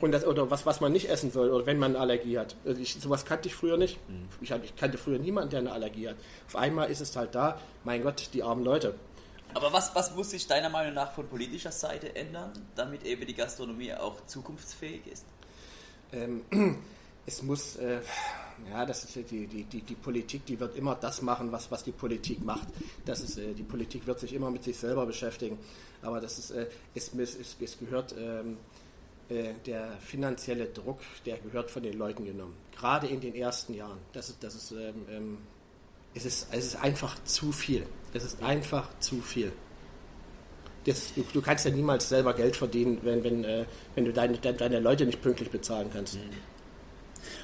Und 0.00 0.10
das, 0.10 0.26
oder 0.26 0.50
was, 0.50 0.66
was 0.66 0.80
man 0.80 0.90
nicht 0.90 1.08
essen 1.08 1.30
soll, 1.30 1.48
oder 1.48 1.64
wenn 1.64 1.78
man 1.78 1.92
eine 1.92 2.00
Allergie 2.00 2.36
hat. 2.36 2.56
Also 2.66 2.80
ich, 2.80 2.94
sowas 2.94 3.24
kannte 3.24 3.46
ich 3.46 3.54
früher 3.54 3.76
nicht. 3.76 4.00
Mhm. 4.08 4.28
Ich, 4.40 4.50
ich 4.50 4.74
kannte 4.74 4.98
früher 4.98 5.20
niemanden, 5.20 5.50
der 5.50 5.60
eine 5.60 5.70
Allergie 5.70 6.08
hat. 6.08 6.16
Auf 6.48 6.56
einmal 6.56 6.90
ist 6.90 7.00
es 7.00 7.14
halt 7.14 7.36
da, 7.36 7.60
mein 7.84 8.02
Gott, 8.02 8.30
die 8.32 8.42
armen 8.42 8.64
Leute. 8.64 8.96
Aber 9.54 9.72
was, 9.72 9.94
was 9.94 10.12
muss 10.16 10.30
sich 10.30 10.48
deiner 10.48 10.70
Meinung 10.70 10.94
nach 10.94 11.12
von 11.12 11.28
politischer 11.28 11.70
Seite 11.70 12.16
ändern, 12.16 12.50
damit 12.74 13.04
eben 13.04 13.24
die 13.28 13.34
Gastronomie 13.34 13.94
auch 13.94 14.26
zukunftsfähig 14.26 15.06
ist? 15.06 15.24
Ähm, 16.12 16.42
es 17.26 17.44
muss, 17.44 17.76
äh, 17.76 18.00
ja, 18.70 18.84
das 18.86 19.04
ist 19.04 19.30
die, 19.30 19.46
die, 19.46 19.64
die, 19.64 19.80
die 19.80 19.94
Politik, 19.94 20.46
die 20.46 20.58
wird 20.58 20.76
immer 20.76 20.94
das 20.94 21.22
machen, 21.22 21.50
was, 21.52 21.70
was 21.70 21.84
die 21.84 21.92
Politik 21.92 22.44
macht. 22.44 22.68
Das 23.04 23.20
ist, 23.20 23.38
äh, 23.38 23.52
die 23.54 23.62
Politik 23.62 24.06
wird 24.06 24.20
sich 24.20 24.32
immer 24.32 24.50
mit 24.50 24.64
sich 24.64 24.76
selber 24.76 25.06
beschäftigen. 25.06 25.58
Aber 26.02 26.20
das 26.20 26.38
ist, 26.38 26.50
äh, 26.50 26.66
es, 26.94 27.12
es, 27.14 27.56
es 27.60 27.78
gehört, 27.78 28.14
ähm, 28.18 28.56
äh, 29.28 29.54
der 29.66 29.92
finanzielle 30.00 30.66
Druck, 30.66 31.00
der 31.24 31.38
gehört 31.38 31.70
von 31.70 31.82
den 31.82 31.96
Leuten 31.96 32.24
genommen. 32.24 32.54
Gerade 32.76 33.06
in 33.06 33.20
den 33.20 33.34
ersten 33.34 33.74
Jahren. 33.74 33.98
Das 34.12 34.28
ist, 34.28 34.42
das 34.42 34.54
ist, 34.54 34.72
ähm, 34.72 35.06
ähm 35.08 35.38
es 36.14 36.26
ist, 36.26 36.48
es 36.52 36.66
ist 36.66 36.76
einfach 36.76 37.16
zu 37.24 37.52
viel. 37.52 37.86
Es 38.12 38.24
ist 38.24 38.42
einfach 38.42 38.88
zu 38.98 39.22
viel. 39.22 39.52
Das, 40.84 41.14
du, 41.14 41.24
du, 41.32 41.40
kannst 41.40 41.64
ja 41.64 41.70
niemals 41.70 42.08
selber 42.08 42.34
Geld 42.34 42.56
verdienen, 42.56 42.98
wenn, 43.02 43.22
wenn, 43.24 43.44
äh, 43.44 43.64
wenn 43.94 44.04
du 44.04 44.12
deine, 44.12 44.36
deine 44.36 44.80
Leute 44.80 45.06
nicht 45.06 45.22
pünktlich 45.22 45.50
bezahlen 45.50 45.88
kannst. 45.92 46.18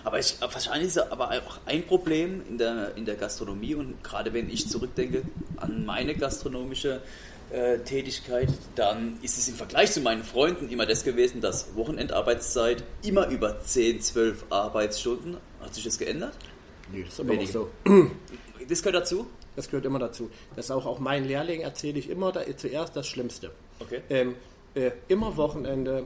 Aber 0.04 0.18
ich, 0.18 0.36
wahrscheinlich 0.40 0.88
ist 0.88 0.98
aber 0.98 1.30
auch 1.30 1.60
ein 1.66 1.86
Problem 1.86 2.42
in 2.48 2.58
der, 2.58 2.96
in 2.96 3.04
der 3.04 3.16
Gastronomie 3.16 3.74
und 3.74 4.02
gerade 4.02 4.32
wenn 4.32 4.48
ich 4.50 4.68
zurückdenke 4.68 5.22
an 5.56 5.84
meine 5.84 6.14
gastronomische 6.14 7.02
äh, 7.50 7.78
Tätigkeit, 7.78 8.48
dann 8.74 9.18
ist 9.22 9.38
es 9.38 9.48
im 9.48 9.54
Vergleich 9.54 9.92
zu 9.92 10.00
meinen 10.00 10.22
Freunden 10.22 10.68
immer 10.68 10.86
das 10.86 11.04
gewesen, 11.04 11.40
dass 11.40 11.74
Wochenendarbeitszeit 11.76 12.84
immer 13.02 13.28
über 13.28 13.60
10, 13.60 14.00
12 14.00 14.44
Arbeitsstunden. 14.50 15.38
Hat 15.60 15.74
sich 15.74 15.84
das 15.84 15.98
geändert? 15.98 16.34
Nee, 16.92 17.04
das 17.04 17.14
ist 17.14 17.20
aber 17.20 17.34
auch 17.34 17.46
so. 17.46 17.70
Das 18.68 18.82
gehört 18.82 19.02
dazu? 19.02 19.26
Das 19.56 19.70
gehört 19.70 19.86
immer 19.86 19.98
dazu. 19.98 20.30
Das 20.54 20.66
ist 20.66 20.70
auch, 20.70 20.84
auch 20.84 20.98
mein 20.98 21.26
Lehrling, 21.26 21.62
erzähle 21.62 21.98
ich 21.98 22.10
immer 22.10 22.32
da, 22.32 22.42
zuerst 22.56 22.94
das 22.94 23.06
Schlimmste. 23.06 23.50
Okay. 23.80 24.02
Ähm, 24.10 24.34
äh, 24.74 24.90
immer 25.08 25.36
Wochenende, 25.36 26.04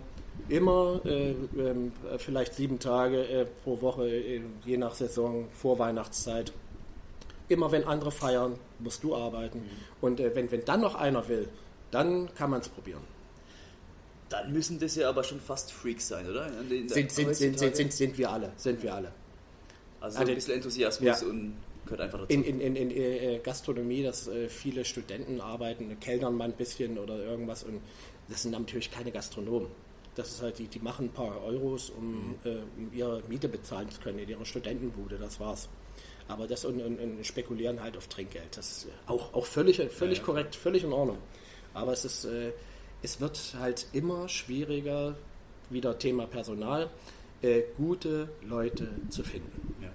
immer 0.48 1.00
äh, 1.04 1.30
ähm, 1.30 1.92
vielleicht 2.18 2.54
sieben 2.54 2.78
Tage 2.78 3.26
äh, 3.28 3.46
pro 3.64 3.80
Woche, 3.80 4.08
äh, 4.08 4.40
je 4.64 4.76
nach 4.76 4.94
Saison, 4.94 5.48
Vorweihnachtszeit. 5.52 6.52
Immer 7.48 7.70
wenn 7.72 7.84
andere 7.84 8.10
feiern, 8.10 8.58
musst 8.78 9.02
du 9.04 9.14
arbeiten. 9.14 9.58
Mhm. 9.58 9.68
Und 10.00 10.20
äh, 10.20 10.34
wenn, 10.34 10.50
wenn 10.50 10.64
dann 10.64 10.80
noch 10.80 10.94
einer 10.94 11.28
will, 11.28 11.48
dann 11.90 12.34
kann 12.34 12.50
man 12.50 12.60
es 12.60 12.68
probieren. 12.68 13.02
Dann 14.28 14.52
müssen 14.52 14.78
das 14.78 14.96
ja 14.96 15.08
aber 15.08 15.24
schon 15.24 15.40
fast 15.40 15.72
Freaks 15.72 16.08
sein, 16.08 16.28
oder? 16.28 16.50
Sind, 16.68 16.90
sind, 16.90 17.12
sind, 17.12 17.58
sind, 17.58 17.76
sind, 17.76 17.92
sind 17.92 18.18
wir 18.18 18.30
alle, 18.30 18.52
sind 18.56 18.82
wir 18.82 18.94
alle. 18.94 19.12
Also, 20.00 20.18
also 20.18 20.30
ein 20.30 20.34
bisschen 20.34 20.54
Enthusiasmus 20.54 21.20
ja. 21.20 21.28
und 21.28 21.54
gehört 21.84 22.00
einfach 22.00 22.20
dazu. 22.20 22.32
In, 22.32 22.44
in, 22.44 22.60
in, 22.60 22.76
in 22.76 22.90
äh, 22.90 23.40
Gastronomie, 23.42 24.02
dass 24.02 24.26
äh, 24.28 24.48
viele 24.48 24.84
Studenten 24.84 25.40
arbeiten, 25.40 25.98
kellnern 26.00 26.34
mal 26.34 26.44
ein 26.44 26.52
bisschen 26.52 26.98
oder 26.98 27.18
irgendwas 27.18 27.62
und 27.62 27.80
das 28.28 28.42
sind 28.42 28.52
natürlich 28.52 28.90
keine 28.90 29.12
Gastronomen. 29.12 29.68
Das 30.14 30.30
ist 30.30 30.42
halt, 30.42 30.58
die, 30.58 30.66
die 30.66 30.80
machen 30.80 31.06
ein 31.06 31.12
paar 31.12 31.42
Euros, 31.42 31.90
um, 31.90 32.28
mhm. 32.28 32.34
äh, 32.44 32.56
um 32.76 32.92
ihre 32.92 33.22
Miete 33.28 33.48
bezahlen 33.48 33.90
zu 33.90 34.00
können 34.00 34.18
in 34.18 34.28
ihrer 34.28 34.44
Studentenbude, 34.44 35.16
das 35.18 35.40
war's. 35.40 35.68
Aber 36.28 36.46
das 36.46 36.64
und, 36.64 36.80
und, 36.80 36.98
und 36.98 37.26
spekulieren 37.26 37.82
halt 37.82 37.96
auf 37.96 38.06
Trinkgeld. 38.08 38.56
Das 38.56 38.70
ist 38.70 38.88
auch, 39.06 39.34
auch 39.34 39.46
völlig, 39.46 39.76
völlig 39.76 40.18
ja, 40.18 40.22
ja. 40.22 40.26
korrekt, 40.26 40.54
völlig 40.54 40.84
in 40.84 40.92
Ordnung. 40.92 41.18
Aber 41.74 41.92
es 41.92 42.04
ist, 42.04 42.24
äh, 42.24 42.52
es 43.02 43.20
wird 43.20 43.54
halt 43.58 43.86
immer 43.92 44.28
schwieriger, 44.28 45.16
wieder 45.70 45.98
Thema 45.98 46.26
Personal, 46.26 46.90
äh, 47.42 47.62
gute 47.76 48.28
Leute 48.42 48.88
zu 49.08 49.24
finden. 49.24 49.74
Ja. 49.82 49.90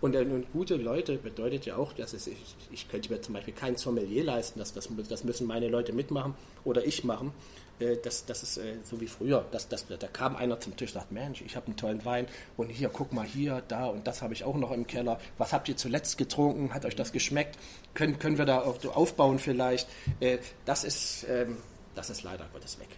Und, 0.00 0.14
äh, 0.14 0.20
und, 0.20 0.52
gute 0.52 0.76
Leute 0.76 1.16
bedeutet 1.16 1.66
ja 1.66 1.76
auch, 1.76 1.92
dass 1.92 2.12
es, 2.12 2.26
ich, 2.26 2.56
ich 2.70 2.88
könnte 2.88 3.12
mir 3.12 3.20
zum 3.20 3.34
Beispiel 3.34 3.54
kein 3.54 3.76
Sommelier 3.76 4.24
leisten, 4.24 4.58
das, 4.58 4.72
das, 4.72 4.88
das 5.08 5.24
müssen 5.24 5.46
meine 5.46 5.68
Leute 5.68 5.92
mitmachen 5.92 6.34
oder 6.64 6.84
ich 6.84 7.04
machen. 7.04 7.32
Äh, 7.78 7.96
das, 8.02 8.26
das 8.26 8.42
ist 8.42 8.58
äh, 8.58 8.76
so 8.82 9.00
wie 9.00 9.06
früher. 9.06 9.44
Das, 9.50 9.68
das, 9.68 9.86
da 9.86 10.06
kam 10.08 10.36
einer 10.36 10.60
zum 10.60 10.76
Tisch 10.76 10.90
und 10.90 11.00
sagt, 11.00 11.12
Mensch, 11.12 11.42
ich 11.42 11.56
habe 11.56 11.66
einen 11.66 11.76
tollen 11.76 12.04
Wein 12.04 12.26
und 12.56 12.68
hier, 12.68 12.88
guck 12.88 13.12
mal 13.12 13.26
hier, 13.26 13.62
da 13.68 13.86
und 13.86 14.06
das 14.06 14.22
habe 14.22 14.34
ich 14.34 14.44
auch 14.44 14.56
noch 14.56 14.72
im 14.72 14.86
Keller. 14.86 15.18
Was 15.38 15.52
habt 15.52 15.68
ihr 15.68 15.76
zuletzt 15.76 16.18
getrunken? 16.18 16.74
Hat 16.74 16.84
euch 16.84 16.96
das 16.96 17.12
geschmeckt? 17.12 17.58
Können, 17.94 18.18
können 18.18 18.38
wir 18.38 18.44
da 18.44 18.60
aufbauen 18.60 19.38
vielleicht? 19.38 19.88
Das 20.64 20.84
ist, 20.84 21.26
ähm, 21.28 21.58
das 21.94 22.10
ist 22.10 22.22
leider 22.22 22.46
Gottes 22.52 22.78
weg. 22.78 22.88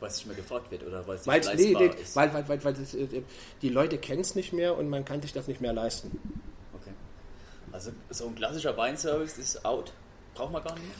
Weil 0.00 0.10
es 0.10 0.16
nicht 0.16 0.26
mehr 0.26 0.36
gefragt 0.36 0.70
wird 0.70 0.84
oder 0.84 1.06
weil 1.06 1.16
es 1.16 1.26
nicht 1.26 1.54
nee, 1.56 1.74
nee, 1.74 1.86
ist? 1.86 2.14
Weil, 2.16 2.32
weil, 2.34 2.46
weil, 2.48 2.62
weil 2.64 2.74
das, 2.74 2.96
die 3.62 3.68
Leute 3.68 3.98
kennen 3.98 4.20
es 4.20 4.34
nicht 4.34 4.52
mehr 4.52 4.76
und 4.76 4.88
man 4.88 5.04
kann 5.04 5.22
sich 5.22 5.32
das 5.32 5.48
nicht 5.48 5.60
mehr 5.60 5.72
leisten. 5.72 6.18
Okay. 6.74 6.92
Also 7.72 7.92
so 8.10 8.26
ein 8.26 8.34
klassischer 8.34 8.76
Weinservice 8.76 9.38
ist 9.38 9.64
out. 9.64 9.92
Braucht 10.34 10.52
man 10.52 10.62
gar 10.62 10.74
nicht 10.74 10.86
mehr? 10.86 10.96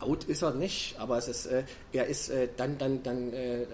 Out 0.00 0.24
ist 0.24 0.42
er 0.42 0.52
nicht, 0.52 0.98
aber 0.98 1.18
es 1.18 1.28
ist, 1.28 1.46
äh, 1.46 1.64
er 1.92 2.06
ist 2.06 2.28
äh, 2.28 2.48
dann, 2.56 2.78
dann, 2.78 3.02
dann 3.02 3.32
äh, 3.32 3.62
äh 3.62 3.66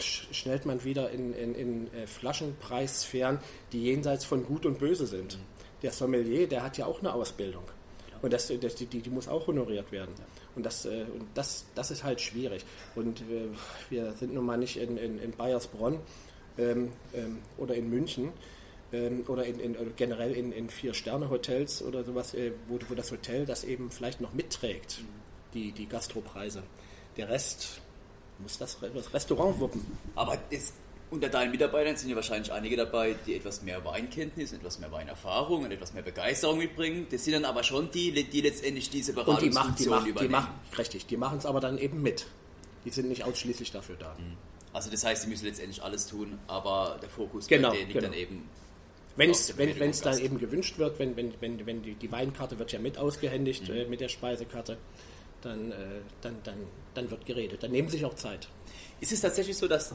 schnellt 0.00 0.66
man 0.66 0.84
wieder 0.84 1.10
in, 1.10 1.34
in, 1.34 1.54
in 1.54 1.94
äh, 1.94 2.06
Flaschenpreissphären, 2.06 3.38
die 3.72 3.82
jenseits 3.82 4.24
von 4.24 4.44
Gut 4.44 4.66
und 4.66 4.78
Böse 4.78 5.06
sind. 5.06 5.36
Mhm. 5.36 5.42
Der 5.82 5.92
Sommelier, 5.92 6.48
der 6.48 6.62
hat 6.62 6.78
ja 6.78 6.86
auch 6.86 7.00
eine 7.00 7.12
Ausbildung. 7.12 7.64
Ja. 8.10 8.18
Und 8.22 8.32
das, 8.32 8.52
das, 8.60 8.74
die, 8.74 8.86
die 8.86 9.10
muss 9.10 9.28
auch 9.28 9.46
honoriert 9.46 9.90
werden. 9.90 10.14
Ja. 10.18 10.24
Und, 10.56 10.64
das, 10.64 10.84
äh, 10.86 11.04
und 11.12 11.26
das, 11.34 11.64
das 11.74 11.90
ist 11.90 12.04
halt 12.04 12.20
schwierig. 12.20 12.64
Und 12.94 13.22
wir 13.90 14.12
sind 14.12 14.34
nun 14.34 14.46
mal 14.46 14.56
nicht 14.56 14.76
in, 14.76 14.96
in, 14.96 15.18
in 15.18 15.32
Bayersbronn 15.32 15.98
ähm, 16.58 16.92
ähm, 17.14 17.38
oder 17.58 17.74
in 17.74 17.90
München 17.90 18.32
ähm, 18.92 19.24
oder 19.28 19.44
in, 19.44 19.58
in, 19.58 19.76
generell 19.96 20.32
in, 20.32 20.52
in 20.52 20.68
Vier-Sterne-Hotels 20.68 21.82
oder 21.82 22.04
sowas, 22.04 22.36
wo, 22.68 22.78
wo 22.88 22.94
das 22.94 23.10
Hotel 23.10 23.46
das 23.46 23.64
eben 23.64 23.90
vielleicht 23.90 24.20
noch 24.20 24.32
mitträgt. 24.32 25.02
Die, 25.54 25.70
die 25.70 25.86
Gastropreise. 25.86 26.64
Der 27.16 27.28
Rest 27.28 27.80
muss 28.40 28.58
das, 28.58 28.76
das 28.80 29.14
Restaurant 29.14 29.60
wuppen. 29.60 29.86
Aber 30.16 30.36
ist, 30.50 30.74
unter 31.10 31.28
deinen 31.28 31.50
Mitarbeitern 31.50 31.96
sind 31.96 32.10
ja 32.10 32.16
wahrscheinlich 32.16 32.52
einige 32.52 32.76
dabei, 32.76 33.14
die 33.26 33.34
etwas 33.34 33.62
mehr 33.62 33.84
Weinkenntnis, 33.84 34.52
etwas 34.52 34.78
mehr 34.78 34.90
Weinerfahrung 34.90 35.64
und 35.64 35.70
etwas 35.70 35.92
mehr 35.92 36.02
Begeisterung 36.02 36.58
mitbringen. 36.58 37.06
Das 37.10 37.24
sind 37.24 37.34
dann 37.34 37.44
aber 37.44 37.62
schon 37.62 37.90
die, 37.90 38.12
die 38.24 38.40
letztendlich 38.40 38.90
diese 38.90 39.12
Beratungsfunktion 39.12 39.68
und 39.68 39.78
die 39.78 39.88
machen, 39.88 40.04
die 40.06 40.12
machen, 40.12 40.26
die 40.26 40.28
machen, 40.28 40.54
richtig, 40.78 41.06
die 41.06 41.16
machen 41.16 41.38
es 41.38 41.46
aber 41.46 41.60
dann 41.60 41.78
eben 41.78 42.02
mit. 42.02 42.26
Die 42.84 42.90
sind 42.90 43.08
nicht 43.08 43.24
ausschließlich 43.24 43.70
dafür 43.70 43.96
da. 43.96 44.14
Mhm. 44.18 44.36
Also 44.72 44.90
das 44.90 45.04
heißt, 45.04 45.22
sie 45.22 45.28
müssen 45.28 45.46
letztendlich 45.46 45.82
alles 45.82 46.06
tun, 46.06 46.38
aber 46.48 46.98
der 47.00 47.08
Fokus 47.08 47.46
genau, 47.46 47.70
bei 47.70 47.76
denen 47.76 47.88
liegt 47.88 48.00
genau. 48.00 48.10
dann 48.10 48.18
eben 48.18 48.48
wenn 49.16 49.30
es 49.30 50.00
dann 50.00 50.18
eben 50.18 50.38
gewünscht 50.38 50.78
wird, 50.78 50.98
wenn, 50.98 51.16
wenn, 51.16 51.32
wenn, 51.40 51.64
wenn 51.66 51.82
die, 51.82 51.94
die 51.94 52.10
Weinkarte 52.10 52.58
wird 52.58 52.72
ja 52.72 52.78
mit 52.78 52.98
ausgehändigt 52.98 53.68
mhm. 53.68 53.74
äh, 53.74 53.84
mit 53.86 54.00
der 54.00 54.08
Speisekarte, 54.08 54.76
dann, 55.42 55.72
äh, 55.72 55.76
dann, 56.20 56.36
dann, 56.42 56.56
dann 56.94 57.10
wird 57.10 57.26
geredet. 57.26 57.62
Dann 57.62 57.70
nehmen 57.70 57.88
sich 57.88 58.04
auch 58.04 58.14
Zeit. 58.14 58.48
Ist 59.00 59.12
es 59.12 59.20
tatsächlich 59.20 59.56
so, 59.56 59.68
dass 59.68 59.94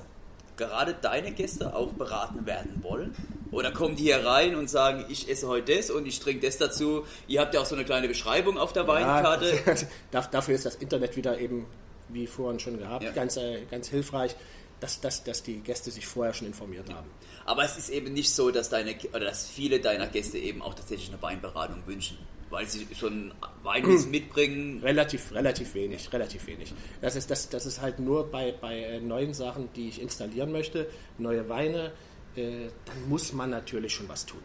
gerade 0.59 0.93
deine 0.93 1.31
Gäste 1.31 1.75
auch 1.75 1.93
beraten 1.93 2.45
werden 2.45 2.83
wollen? 2.83 3.15
Oder 3.51 3.71
kommen 3.71 3.95
die 3.95 4.03
hier 4.03 4.23
rein 4.23 4.55
und 4.55 4.69
sagen, 4.69 5.05
ich 5.09 5.27
esse 5.27 5.47
heute 5.47 5.75
das 5.75 5.89
und 5.89 6.05
ich 6.05 6.19
trinke 6.19 6.45
das 6.45 6.57
dazu? 6.57 7.05
Ihr 7.27 7.41
habt 7.41 7.55
ja 7.55 7.61
auch 7.61 7.65
so 7.65 7.73
eine 7.73 7.85
kleine 7.85 8.07
Beschreibung 8.07 8.59
auf 8.59 8.73
der 8.73 8.87
Weinkarte. 8.87 9.59
Ja, 10.11 10.21
dafür 10.21 10.55
ist 10.55 10.65
das 10.65 10.75
Internet 10.75 11.15
wieder 11.15 11.39
eben, 11.39 11.65
wie 12.09 12.27
vorhin 12.27 12.59
schon 12.59 12.77
gehabt, 12.77 13.03
ja. 13.03 13.11
ganz, 13.11 13.37
äh, 13.37 13.65
ganz 13.71 13.87
hilfreich. 13.87 14.35
Dass, 14.79 15.01
dass, 15.01 15.25
dass 15.25 15.43
die 15.43 15.59
Gäste 15.59 15.91
sich 15.91 16.07
vorher 16.07 16.33
schon 16.33 16.47
informiert 16.47 16.89
haben. 16.93 17.09
Aber 17.45 17.65
es 17.65 17.77
ist 17.77 17.89
eben 17.89 18.13
nicht 18.13 18.31
so, 18.33 18.49
dass, 18.49 18.69
deine, 18.69 18.95
oder 19.09 19.25
dass 19.25 19.45
viele 19.45 19.81
deiner 19.81 20.07
Gäste 20.07 20.37
eben 20.37 20.61
auch 20.61 20.73
tatsächlich 20.73 21.09
eine 21.09 21.21
Weinberatung 21.21 21.85
wünschen 21.85 22.17
weil 22.49 22.65
sie 22.67 22.87
schon 22.93 23.33
Weinwissen 23.63 24.11
mitbringen? 24.11 24.79
Relativ, 24.81 25.31
relativ 25.31 25.73
wenig, 25.73 26.11
relativ 26.11 26.47
wenig. 26.47 26.73
Das 27.01 27.15
ist, 27.15 27.29
das, 27.29 27.49
das 27.49 27.65
ist 27.65 27.81
halt 27.81 27.99
nur 27.99 28.29
bei, 28.29 28.53
bei 28.59 28.79
äh, 28.79 28.99
neuen 28.99 29.33
Sachen, 29.33 29.69
die 29.75 29.89
ich 29.89 30.01
installieren 30.01 30.51
möchte, 30.51 30.87
neue 31.17 31.47
Weine, 31.49 31.91
äh, 32.35 32.67
dann 32.85 33.09
muss 33.09 33.33
man 33.33 33.49
natürlich 33.49 33.93
schon 33.93 34.09
was 34.09 34.25
tun. 34.25 34.41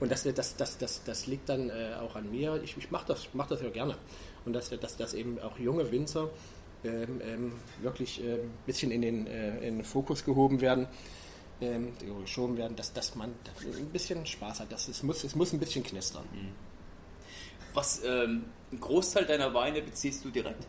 Und 0.00 0.10
das, 0.10 0.24
das, 0.24 0.56
das, 0.56 0.78
das, 0.78 1.02
das 1.04 1.26
liegt 1.26 1.48
dann 1.48 1.70
äh, 1.70 1.94
auch 2.00 2.16
an 2.16 2.30
mir. 2.30 2.60
Ich, 2.62 2.76
ich 2.76 2.90
mache 2.90 3.06
das, 3.08 3.28
mach 3.32 3.46
das 3.46 3.62
ja 3.62 3.70
gerne. 3.70 3.96
Und 4.44 4.52
dass, 4.52 4.70
dass, 4.70 4.96
dass 4.96 5.14
eben 5.14 5.40
auch 5.40 5.58
junge 5.58 5.90
Winzer 5.90 6.30
ähm, 6.84 7.20
ähm, 7.24 7.52
wirklich 7.80 8.20
ein 8.20 8.26
ähm, 8.26 8.50
bisschen 8.66 8.90
in 8.90 9.02
den, 9.02 9.26
äh, 9.26 9.56
in 9.66 9.76
den 9.76 9.84
Fokus 9.84 10.24
gehoben 10.24 10.60
werden 10.60 10.88
ähm, 11.60 11.92
geschoben 12.22 12.56
werden, 12.56 12.76
dass, 12.76 12.92
dass 12.92 13.14
man 13.14 13.30
ein 13.30 13.86
bisschen 13.86 14.26
Spaß 14.26 14.60
hat. 14.60 14.72
Das, 14.72 14.88
es, 14.88 15.02
muss, 15.02 15.24
es 15.24 15.34
muss 15.34 15.52
ein 15.52 15.58
bisschen 15.58 15.82
knistern. 15.82 16.24
Mhm. 16.32 16.73
Was, 17.74 18.02
ähm, 18.04 18.44
ein 18.72 18.80
Großteil 18.80 19.26
deiner 19.26 19.52
Weine 19.52 19.82
beziehst 19.82 20.24
du 20.24 20.30
direkt? 20.30 20.66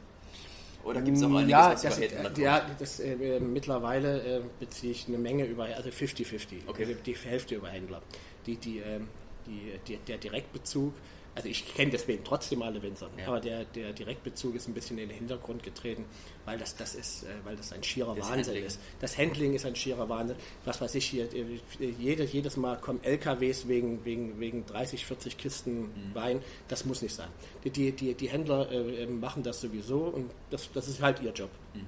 Oder 0.84 1.02
gibt 1.02 1.18
es 1.18 1.24
auch 1.24 1.30
einiges, 1.30 1.50
ja, 1.50 1.72
was 1.72 1.82
das, 1.82 1.98
über 1.98 2.08
Händler 2.08 2.44
Ja, 2.44 2.66
das, 2.78 3.00
äh, 3.00 3.40
mittlerweile 3.40 4.38
äh, 4.38 4.42
beziehe 4.60 4.92
ich 4.92 5.08
eine 5.08 5.18
Menge 5.18 5.46
über, 5.46 5.66
also 5.66 5.90
50-50. 5.90 6.68
Okay. 6.68 6.86
Die, 6.86 7.14
die 7.14 7.16
Hälfte 7.16 7.56
über 7.56 7.70
Händler. 7.70 8.02
Die, 8.46 8.58
die, 8.58 8.80
äh, 8.80 9.00
die, 9.48 9.80
die, 9.88 9.98
der 9.98 10.18
Direktbezug 10.18 10.94
also 11.36 11.50
ich 11.50 11.76
kenne 11.76 11.92
deswegen 11.92 12.24
trotzdem 12.24 12.62
alle 12.62 12.82
Winzer, 12.82 13.10
ja. 13.18 13.28
aber 13.28 13.42
der, 13.42 13.66
der 13.66 13.92
Direktbezug 13.92 14.56
ist 14.56 14.70
ein 14.70 14.74
bisschen 14.74 14.98
in 14.98 15.10
den 15.10 15.18
Hintergrund 15.18 15.64
getreten, 15.64 16.06
weil 16.46 16.58
das, 16.58 16.78
das 16.78 16.96
ist, 16.96 17.24
äh, 17.24 17.28
weil 17.44 17.58
das 17.58 17.74
ein 17.74 17.84
schierer 17.84 18.16
das 18.16 18.30
Wahnsinn 18.30 18.46
Handling. 18.46 18.66
ist. 18.66 18.80
Das 19.02 19.18
Handling 19.18 19.54
ist 19.54 19.66
ein 19.66 19.76
schierer 19.76 20.08
Wahnsinn. 20.08 20.38
Was 20.64 20.80
weiß 20.80 20.96
ich 20.96 21.06
hier, 21.06 21.26
äh, 21.34 21.60
jedes, 22.00 22.32
jedes 22.32 22.56
Mal 22.56 22.78
kommen 22.78 23.04
LKWs 23.04 23.68
wegen, 23.68 24.06
wegen, 24.06 24.40
wegen 24.40 24.66
30, 24.66 25.06
40 25.06 25.38
Kisten 25.38 25.82
mhm. 25.82 26.16
Wein. 26.16 26.42
Das 26.70 26.86
muss 26.86 27.02
nicht 27.02 27.14
sein. 27.14 27.30
Die, 27.66 27.70
die, 27.70 27.92
die, 27.92 28.14
die 28.14 28.30
Händler 28.30 28.72
äh, 28.72 29.06
machen 29.06 29.44
das 29.44 29.60
sowieso 29.60 30.04
und 30.06 30.32
das, 30.52 30.70
das 30.74 30.88
ist 30.88 31.02
halt 31.02 31.22
ihr 31.22 31.34
Job. 31.34 31.50
Mhm. 31.74 31.86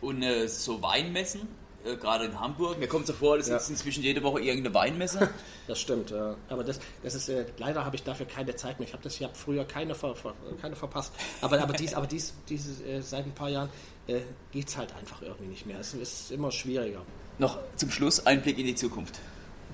Und 0.00 0.22
äh, 0.22 0.46
so 0.46 0.80
Weinmessen, 0.82 1.48
äh, 1.86 1.96
gerade 1.96 2.26
in 2.26 2.40
Hamburg. 2.40 2.78
Mir 2.78 2.88
kommt 2.88 3.06
so 3.06 3.12
vor, 3.12 3.36
es 3.36 3.48
ja. 3.48 3.56
ist 3.56 3.68
inzwischen 3.70 4.02
jede 4.02 4.22
Woche 4.22 4.40
irgendeine 4.40 4.74
Weinmesse. 4.74 5.30
Das 5.68 5.80
stimmt, 5.80 6.10
ja. 6.10 6.36
aber 6.48 6.62
das, 6.62 6.78
das 7.02 7.16
ist, 7.16 7.28
äh, 7.28 7.44
leider 7.58 7.84
habe 7.84 7.96
ich 7.96 8.04
dafür 8.04 8.24
keine 8.24 8.54
Zeit 8.54 8.78
mehr. 8.78 8.86
Ich 8.86 8.92
habe 8.92 9.02
das, 9.02 9.20
ich 9.20 9.26
früher 9.32 9.64
keine, 9.64 9.96
ver, 9.96 10.14
keine 10.62 10.76
verpasst, 10.76 11.12
aber, 11.40 11.60
aber 11.60 11.72
dies, 11.72 11.92
aber 11.92 12.06
dies, 12.06 12.34
diese, 12.48 12.84
äh, 12.84 13.02
seit 13.02 13.24
ein 13.24 13.32
paar 13.32 13.48
Jahren 13.48 13.68
äh, 14.06 14.20
geht 14.52 14.68
es 14.68 14.76
halt 14.76 14.94
einfach 14.94 15.22
irgendwie 15.22 15.46
nicht 15.48 15.66
mehr. 15.66 15.80
Es 15.80 15.92
ist 15.92 16.30
immer 16.30 16.52
schwieriger. 16.52 17.02
Noch 17.38 17.58
zum 17.74 17.90
Schluss 17.90 18.24
ein 18.26 18.42
Blick 18.42 18.58
in 18.58 18.66
die 18.66 18.76
Zukunft. 18.76 19.18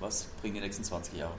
Was 0.01 0.25
bringen 0.41 0.55
die 0.55 0.61
nächsten 0.61 0.83
20 0.83 1.19
Jahre? 1.19 1.35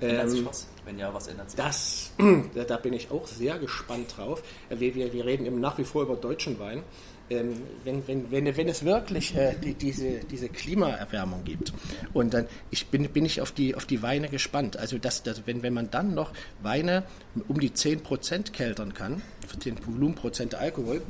Ändert 0.00 0.24
ähm, 0.24 0.30
sich 0.30 0.44
was? 0.44 0.66
Wenn 0.84 0.98
ja, 0.98 1.14
was 1.14 1.26
ändert 1.28 1.50
sich? 1.50 1.58
Das, 1.58 2.12
da 2.68 2.76
bin 2.76 2.92
ich 2.92 3.10
auch 3.10 3.26
sehr 3.26 3.58
gespannt 3.58 4.14
drauf. 4.16 4.42
Wir, 4.68 4.94
wir, 4.94 5.12
wir 5.12 5.24
reden 5.24 5.46
eben 5.46 5.60
nach 5.60 5.78
wie 5.78 5.84
vor 5.84 6.02
über 6.02 6.16
deutschen 6.16 6.58
Wein 6.58 6.82
ähm, 7.32 7.62
wenn, 7.84 8.06
wenn, 8.06 8.30
wenn, 8.30 8.56
wenn 8.56 8.68
es 8.68 8.84
wirklich 8.84 9.34
äh, 9.36 9.54
die, 9.62 9.74
diese, 9.74 10.20
diese 10.30 10.48
Klimaerwärmung 10.48 11.44
gibt. 11.44 11.72
Und 12.12 12.34
dann 12.34 12.46
ich 12.70 12.86
bin, 12.86 13.08
bin 13.10 13.24
ich 13.24 13.40
auf 13.40 13.52
die, 13.52 13.74
auf 13.74 13.86
die 13.86 14.02
Weine 14.02 14.28
gespannt. 14.28 14.76
Also 14.76 14.98
dass, 14.98 15.22
dass, 15.22 15.46
wenn, 15.46 15.62
wenn 15.62 15.74
man 15.74 15.90
dann 15.90 16.14
noch 16.14 16.32
Weine 16.62 17.04
um 17.48 17.60
die 17.60 17.70
10% 17.70 18.52
keltern 18.52 18.94
kann, 18.94 19.22
für 19.46 19.58
10 19.58 19.86
Volumenprozent 19.86 20.54
Alkohol, 20.54 21.02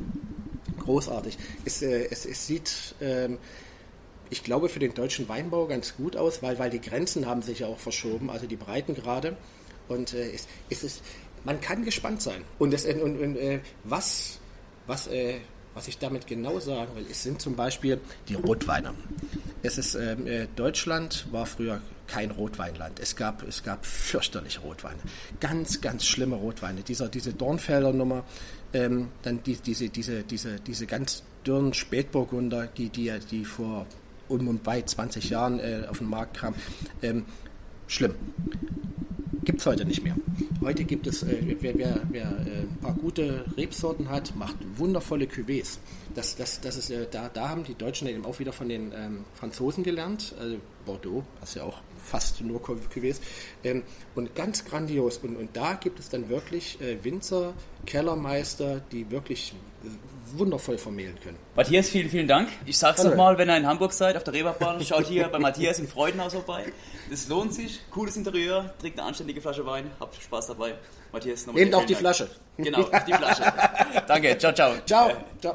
großartig. 0.79 1.39
Es, 1.65 1.83
äh, 1.83 2.09
es, 2.11 2.27
es 2.27 2.47
sieht... 2.47 2.95
Ähm, 3.01 3.39
ich 4.31 4.43
glaube, 4.43 4.71
für 4.71 4.79
den 4.79 4.95
deutschen 4.95 5.29
Weinbau 5.29 5.67
ganz 5.67 5.95
gut 5.95 6.17
aus, 6.17 6.43
weil, 6.43 6.59
weil 6.59 6.71
die 6.71 6.81
Grenzen 6.81 7.27
haben 7.27 7.43
sich 7.43 7.59
ja 7.59 7.67
auch 7.67 7.79
verschoben, 7.79 8.31
also 8.31 8.47
die 8.47 8.57
Breitengrade. 8.57 9.37
Und 9.89 10.15
äh, 10.15 10.31
es, 10.31 10.49
es 10.71 10.83
ist, 10.85 11.03
man 11.45 11.61
kann 11.61 11.85
gespannt 11.85 12.23
sein. 12.23 12.43
Und, 12.59 12.73
das, 12.73 12.87
und, 12.87 13.21
und 13.21 13.37
äh, 13.37 13.61
was, 13.85 14.39
was, 14.87 15.07
äh, 15.09 15.41
was 15.75 15.89
ich 15.89 15.99
damit 15.99 16.27
genau 16.27 16.59
sagen 16.59 16.95
will, 16.95 17.07
es 17.11 17.23
sind 17.23 17.41
zum 17.41 17.57
Beispiel 17.57 18.01
die 18.29 18.35
Rotweine. 18.35 18.95
Es 19.63 19.79
ist, 19.79 19.95
ähm, 19.95 20.27
äh, 20.27 20.47
Deutschland 20.57 21.27
war 21.31 21.47
früher 21.47 21.81
kein 22.07 22.31
Rotweinland. 22.31 23.01
Es 23.01 23.17
gab, 23.17 23.43
es 23.47 23.63
gab 23.63 23.87
fürchterliche 23.87 24.61
Rotweine. 24.61 24.99
Ganz, 25.41 25.81
ganz 25.81 26.05
schlimme 26.05 26.37
Rotweine. 26.37 26.83
Dieser, 26.83 27.09
diese 27.09 27.33
Dornfelder 27.33 27.93
Nummer, 27.93 28.25
ähm, 28.75 29.09
dann 29.23 29.43
die, 29.43 29.57
diese, 29.57 29.89
diese, 29.89 30.23
diese, 30.23 30.61
diese 30.61 30.87
ganz 30.87 31.23
dürren 31.47 31.73
Spätburgunder, 31.73 32.67
die, 32.67 32.89
die, 32.89 33.13
die 33.31 33.45
vor 33.45 33.87
um 34.29 34.49
und 34.49 34.63
bei 34.63 34.83
20 34.83 35.31
Jahren 35.31 35.59
äh, 35.61 35.87
auf 35.89 35.99
den 35.99 36.09
Markt 36.09 36.39
kamen. 36.39 36.57
Ähm, 37.03 37.25
schlimm. 37.87 38.15
Gibt 39.45 39.59
es 39.61 39.67
heute 39.67 39.85
nicht 39.85 40.05
mehr. 40.05 40.15
Heute 40.61 40.85
gibt 40.85 41.09
es, 41.09 41.25
äh, 41.25 41.57
wer, 41.61 41.77
wer, 41.77 42.01
wer 42.11 42.23
äh, 42.23 42.61
ein 42.61 42.79
paar 42.81 42.95
gute 42.95 43.45
Rebsorten 43.57 44.09
hat, 44.09 44.37
macht 44.37 44.55
wundervolle 44.77 45.25
Cuvées. 45.25 45.79
Das, 46.15 46.37
das, 46.37 46.61
das 46.61 46.77
ist, 46.77 46.91
äh, 46.91 47.09
da, 47.11 47.29
da 47.29 47.49
haben 47.49 47.65
die 47.65 47.75
Deutschen 47.75 48.07
eben 48.07 48.25
auch 48.25 48.39
wieder 48.39 48.53
von 48.53 48.69
den 48.69 48.93
ähm, 48.95 49.25
Franzosen 49.35 49.83
gelernt. 49.83 50.33
Also 50.39 50.59
Bordeaux, 50.87 51.25
was 51.41 51.55
ja 51.55 51.65
auch 51.65 51.81
fast 52.05 52.41
nur 52.41 52.61
Cuvées. 52.61 53.21
Ähm, 53.65 53.83
und 54.15 54.37
ganz 54.37 54.65
grandios. 54.65 55.19
Und, 55.19 55.35
und 55.35 55.57
da 55.57 55.75
gibt 55.75 55.99
es 55.99 56.09
dann 56.09 56.29
wirklich 56.29 56.81
äh, 56.81 57.03
Winzer, 57.03 57.55
Kellermeister, 57.85 58.81
die 58.93 59.11
wirklich 59.11 59.55
wundervoll 60.39 60.79
vermählen 60.79 61.19
können. 61.21 61.39
Matthias, 61.55 61.89
vielen, 61.89 62.09
vielen 62.09 62.29
Dank. 62.29 62.49
Ich 62.67 62.79
sag's 62.79 63.03
nochmal, 63.03 63.39
wenn 63.39 63.49
ihr 63.49 63.57
in 63.57 63.67
Hamburg 63.67 63.93
seid, 63.93 64.17
auf 64.17 64.25
der 64.25 64.35
Reeperbahn, 64.35 64.85
schaut 64.85 65.07
hier 65.07 65.29
bei 65.29 65.39
Matthias 65.39 65.79
im 65.79 65.89
Freudenhaus 65.89 66.33
vorbei. 66.33 66.73
Das 67.11 67.29
lohnt 67.29 67.55
sich. 67.55 67.81
Cooles 67.91 68.17
Interieur, 68.17 68.73
trinkt 68.81 68.99
eine 68.99 69.09
anständige 69.09 69.41
Flasche 69.41 69.65
Wein, 69.67 69.91
habt 70.01 70.21
Spaß 70.21 70.49
dabei. 70.49 70.75
Matthias, 71.13 71.47
nochmal. 71.47 71.63
Nehmt 71.63 71.75
auch 71.75 71.85
die 71.85 71.93
Dank. 71.93 72.01
Flasche. 72.01 72.31
Genau, 72.57 72.85
die 73.07 73.13
Flasche. 73.13 73.43
Danke, 74.07 74.39
ciao, 74.39 74.53
ciao. 74.53 74.75
Ciao. 74.87 75.11
ciao. 75.41 75.51